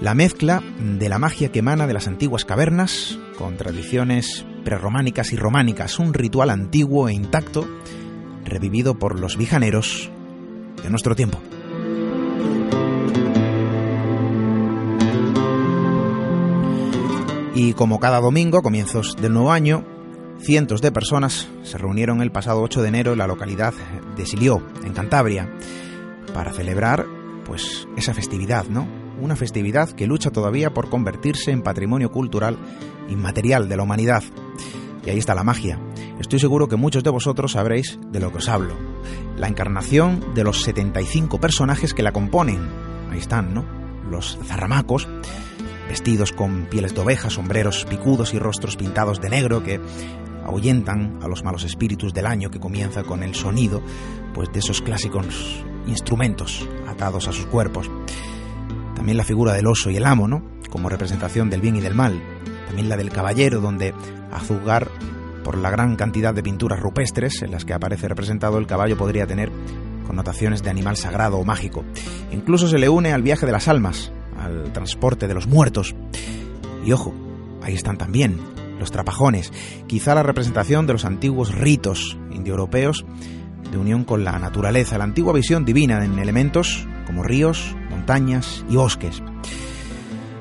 La 0.00 0.14
mezcla 0.14 0.62
de 0.80 1.08
la 1.08 1.18
magia 1.18 1.52
que 1.52 1.60
emana 1.60 1.86
de 1.86 1.94
las 1.94 2.08
antiguas 2.08 2.44
cavernas 2.44 3.18
con 3.38 3.56
tradiciones 3.56 4.44
prerrománicas 4.64 5.32
y 5.32 5.36
románicas, 5.36 5.98
un 5.98 6.14
ritual 6.14 6.50
antiguo 6.50 7.08
e 7.08 7.14
intacto 7.14 7.66
revivido 8.44 8.98
por 8.98 9.18
los 9.18 9.36
vijaneros 9.36 10.10
de 10.82 10.90
nuestro 10.90 11.14
tiempo. 11.14 11.38
Y 17.54 17.74
como 17.74 18.00
cada 18.00 18.20
domingo, 18.20 18.62
comienzos 18.62 19.16
del 19.20 19.34
nuevo 19.34 19.52
año, 19.52 19.84
Cientos 20.42 20.80
de 20.80 20.90
personas 20.90 21.48
se 21.62 21.76
reunieron 21.76 22.22
el 22.22 22.32
pasado 22.32 22.62
8 22.62 22.80
de 22.80 22.88
enero 22.88 23.12
en 23.12 23.18
la 23.18 23.26
localidad 23.26 23.74
de 24.16 24.24
Silió, 24.24 24.62
en 24.84 24.94
Cantabria, 24.94 25.50
para 26.32 26.52
celebrar 26.52 27.06
pues 27.44 27.86
esa 27.96 28.14
festividad, 28.14 28.64
¿no? 28.66 28.88
Una 29.20 29.36
festividad 29.36 29.90
que 29.90 30.06
lucha 30.06 30.30
todavía 30.30 30.72
por 30.72 30.88
convertirse 30.88 31.50
en 31.50 31.62
patrimonio 31.62 32.10
cultural 32.10 32.56
inmaterial 33.10 33.68
de 33.68 33.76
la 33.76 33.82
humanidad. 33.82 34.22
Y 35.04 35.10
ahí 35.10 35.18
está 35.18 35.34
la 35.34 35.44
magia. 35.44 35.78
Estoy 36.18 36.38
seguro 36.38 36.68
que 36.68 36.76
muchos 36.76 37.04
de 37.04 37.10
vosotros 37.10 37.52
sabréis 37.52 37.98
de 38.10 38.20
lo 38.20 38.30
que 38.32 38.38
os 38.38 38.48
hablo. 38.48 38.74
La 39.36 39.46
encarnación 39.46 40.32
de 40.34 40.44
los 40.44 40.62
75 40.62 41.38
personajes 41.38 41.92
que 41.92 42.02
la 42.02 42.12
componen. 42.12 42.60
Ahí 43.10 43.18
están, 43.18 43.52
¿no? 43.52 43.64
Los 44.10 44.38
zarramacos, 44.46 45.06
vestidos 45.88 46.32
con 46.32 46.66
pieles 46.66 46.94
de 46.94 47.00
oveja, 47.02 47.28
sombreros 47.28 47.84
picudos 47.84 48.32
y 48.32 48.38
rostros 48.38 48.76
pintados 48.76 49.20
de 49.20 49.28
negro 49.28 49.62
que 49.62 49.80
ahuyentan 50.50 51.18
a 51.22 51.28
los 51.28 51.42
malos 51.44 51.64
espíritus 51.64 52.12
del 52.12 52.26
año 52.26 52.50
que 52.50 52.60
comienza 52.60 53.02
con 53.04 53.22
el 53.22 53.34
sonido 53.34 53.80
pues 54.34 54.52
de 54.52 54.58
esos 54.58 54.82
clásicos 54.82 55.64
instrumentos 55.86 56.68
atados 56.86 57.28
a 57.28 57.32
sus 57.32 57.46
cuerpos. 57.46 57.90
También 58.94 59.16
la 59.16 59.24
figura 59.24 59.52
del 59.52 59.66
oso 59.66 59.90
y 59.90 59.96
el 59.96 60.04
amo, 60.04 60.28
¿no? 60.28 60.42
Como 60.70 60.88
representación 60.88 61.50
del 61.50 61.60
bien 61.60 61.76
y 61.76 61.80
del 61.80 61.94
mal. 61.94 62.20
También 62.66 62.88
la 62.88 62.96
del 62.96 63.10
caballero, 63.10 63.60
donde 63.60 63.94
a 64.30 64.38
juzgar 64.40 64.88
por 65.42 65.56
la 65.56 65.70
gran 65.70 65.96
cantidad 65.96 66.34
de 66.34 66.42
pinturas 66.42 66.80
rupestres 66.80 67.42
en 67.42 67.50
las 67.50 67.64
que 67.64 67.72
aparece 67.72 68.08
representado 68.08 68.58
el 68.58 68.66
caballo 68.66 68.96
podría 68.96 69.26
tener 69.26 69.50
connotaciones 70.06 70.62
de 70.62 70.70
animal 70.70 70.96
sagrado 70.96 71.38
o 71.38 71.44
mágico. 71.44 71.84
Incluso 72.30 72.68
se 72.68 72.78
le 72.78 72.88
une 72.88 73.12
al 73.12 73.22
viaje 73.22 73.46
de 73.46 73.52
las 73.52 73.68
almas, 73.68 74.12
al 74.38 74.72
transporte 74.72 75.26
de 75.26 75.34
los 75.34 75.46
muertos. 75.46 75.94
Y 76.84 76.92
ojo, 76.92 77.14
ahí 77.62 77.74
están 77.74 77.96
también 77.96 78.38
los 78.80 78.90
trapajones, 78.90 79.52
quizá 79.86 80.14
la 80.14 80.24
representación 80.24 80.88
de 80.88 80.94
los 80.94 81.04
antiguos 81.04 81.54
ritos 81.54 82.18
indoeuropeos 82.32 83.04
de 83.70 83.78
unión 83.78 84.02
con 84.04 84.24
la 84.24 84.38
naturaleza, 84.38 84.98
la 84.98 85.04
antigua 85.04 85.32
visión 85.32 85.64
divina 85.64 86.04
en 86.04 86.18
elementos 86.18 86.88
como 87.06 87.22
ríos, 87.22 87.76
montañas 87.90 88.64
y 88.68 88.76
bosques. 88.76 89.22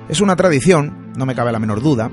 Es 0.07 0.21
una 0.21 0.35
tradición, 0.35 1.11
no 1.15 1.27
me 1.27 1.35
cabe 1.35 1.51
la 1.51 1.59
menor 1.59 1.81
duda, 1.81 2.09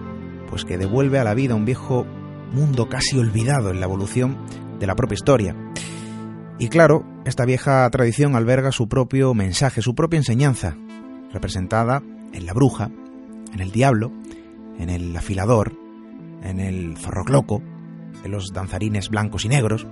pues 0.51 0.65
que 0.65 0.77
devuelve 0.77 1.19
a 1.19 1.25
la 1.25 1.35
vida 1.35 1.55
un 1.55 1.65
viejo 1.65 2.07
mundo 2.53 2.89
casi 2.89 3.19
olvidado 3.19 3.71
en 3.71 3.81
la 3.81 3.87
evolución 3.87 4.37
de 4.79 4.87
la 4.87 4.95
propia 4.95 5.15
historia. 5.15 5.57
Y 6.59 6.69
claro, 6.69 7.05
esta 7.25 7.45
vieja 7.45 7.89
tradición 7.91 8.35
alberga 8.35 8.73
su 8.73 8.89
propio 8.89 9.33
mensaje, 9.35 9.83
su 9.83 9.95
propia 9.95 10.19
enseñanza, 10.19 10.77
representada 11.33 12.03
en 12.33 12.47
la 12.47 12.53
bruja, 12.53 12.91
en 13.53 13.61
el 13.61 13.73
diablo, 13.73 14.13
en 14.79 14.91
el 14.91 15.17
afilador, 15.17 15.86
en 16.43 16.61
el 16.61 16.97
zorrocloco, 16.97 17.63
en 18.25 18.31
los 18.31 18.53
danzarines 18.53 19.09
blancos 19.09 19.45
y 19.45 19.49
negros, 19.49 19.87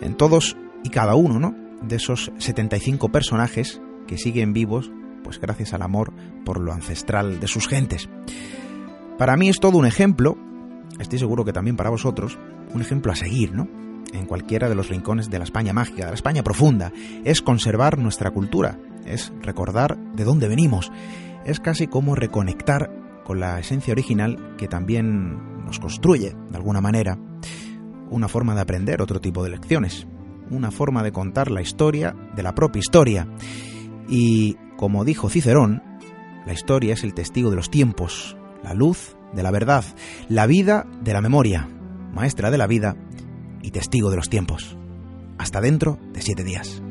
en 0.00 0.16
todos 0.16 0.56
y 0.84 0.90
cada 0.90 1.14
uno 1.14 1.38
¿no? 1.38 1.54
de 1.82 1.96
esos 1.96 2.32
75 2.38 3.10
personajes 3.10 3.80
que 4.06 4.18
siguen 4.18 4.52
vivos 4.52 4.90
pues 5.22 5.40
gracias 5.40 5.72
al 5.72 5.82
amor 5.82 6.12
por 6.44 6.60
lo 6.60 6.72
ancestral 6.72 7.40
de 7.40 7.46
sus 7.46 7.68
gentes. 7.68 8.08
Para 9.18 9.36
mí 9.36 9.48
es 9.48 9.60
todo 9.60 9.78
un 9.78 9.86
ejemplo, 9.86 10.36
estoy 10.98 11.18
seguro 11.18 11.44
que 11.44 11.52
también 11.52 11.76
para 11.76 11.90
vosotros, 11.90 12.38
un 12.74 12.80
ejemplo 12.80 13.12
a 13.12 13.16
seguir, 13.16 13.52
¿no? 13.54 13.68
En 14.12 14.26
cualquiera 14.26 14.68
de 14.68 14.74
los 14.74 14.88
rincones 14.88 15.30
de 15.30 15.38
la 15.38 15.44
España 15.44 15.72
mágica, 15.72 16.04
de 16.04 16.10
la 16.10 16.14
España 16.14 16.42
profunda, 16.42 16.92
es 17.24 17.40
conservar 17.40 17.98
nuestra 17.98 18.30
cultura, 18.30 18.78
es 19.06 19.32
recordar 19.40 19.96
de 20.14 20.24
dónde 20.24 20.48
venimos, 20.48 20.90
es 21.44 21.60
casi 21.60 21.86
como 21.86 22.14
reconectar 22.14 22.90
con 23.24 23.40
la 23.40 23.58
esencia 23.58 23.92
original 23.92 24.54
que 24.56 24.68
también 24.68 25.64
nos 25.64 25.78
construye, 25.78 26.34
de 26.50 26.56
alguna 26.56 26.80
manera, 26.80 27.18
una 28.10 28.28
forma 28.28 28.54
de 28.54 28.60
aprender 28.60 29.00
otro 29.00 29.20
tipo 29.20 29.42
de 29.42 29.50
lecciones, 29.50 30.06
una 30.50 30.70
forma 30.70 31.02
de 31.02 31.12
contar 31.12 31.50
la 31.50 31.62
historia 31.62 32.14
de 32.36 32.42
la 32.42 32.54
propia 32.54 32.80
historia. 32.80 33.26
Y, 34.08 34.56
como 34.76 35.04
dijo 35.04 35.30
Cicerón, 35.30 35.82
la 36.46 36.52
historia 36.52 36.94
es 36.94 37.04
el 37.04 37.14
testigo 37.14 37.50
de 37.50 37.56
los 37.56 37.70
tiempos, 37.70 38.36
la 38.62 38.74
luz 38.74 39.16
de 39.32 39.42
la 39.42 39.50
verdad, 39.50 39.84
la 40.28 40.46
vida 40.46 40.86
de 41.02 41.12
la 41.12 41.20
memoria, 41.20 41.68
maestra 42.12 42.50
de 42.50 42.58
la 42.58 42.66
vida 42.66 42.96
y 43.62 43.70
testigo 43.70 44.10
de 44.10 44.16
los 44.16 44.28
tiempos. 44.28 44.76
Hasta 45.38 45.60
dentro 45.60 45.98
de 46.12 46.20
siete 46.20 46.44
días. 46.44 46.82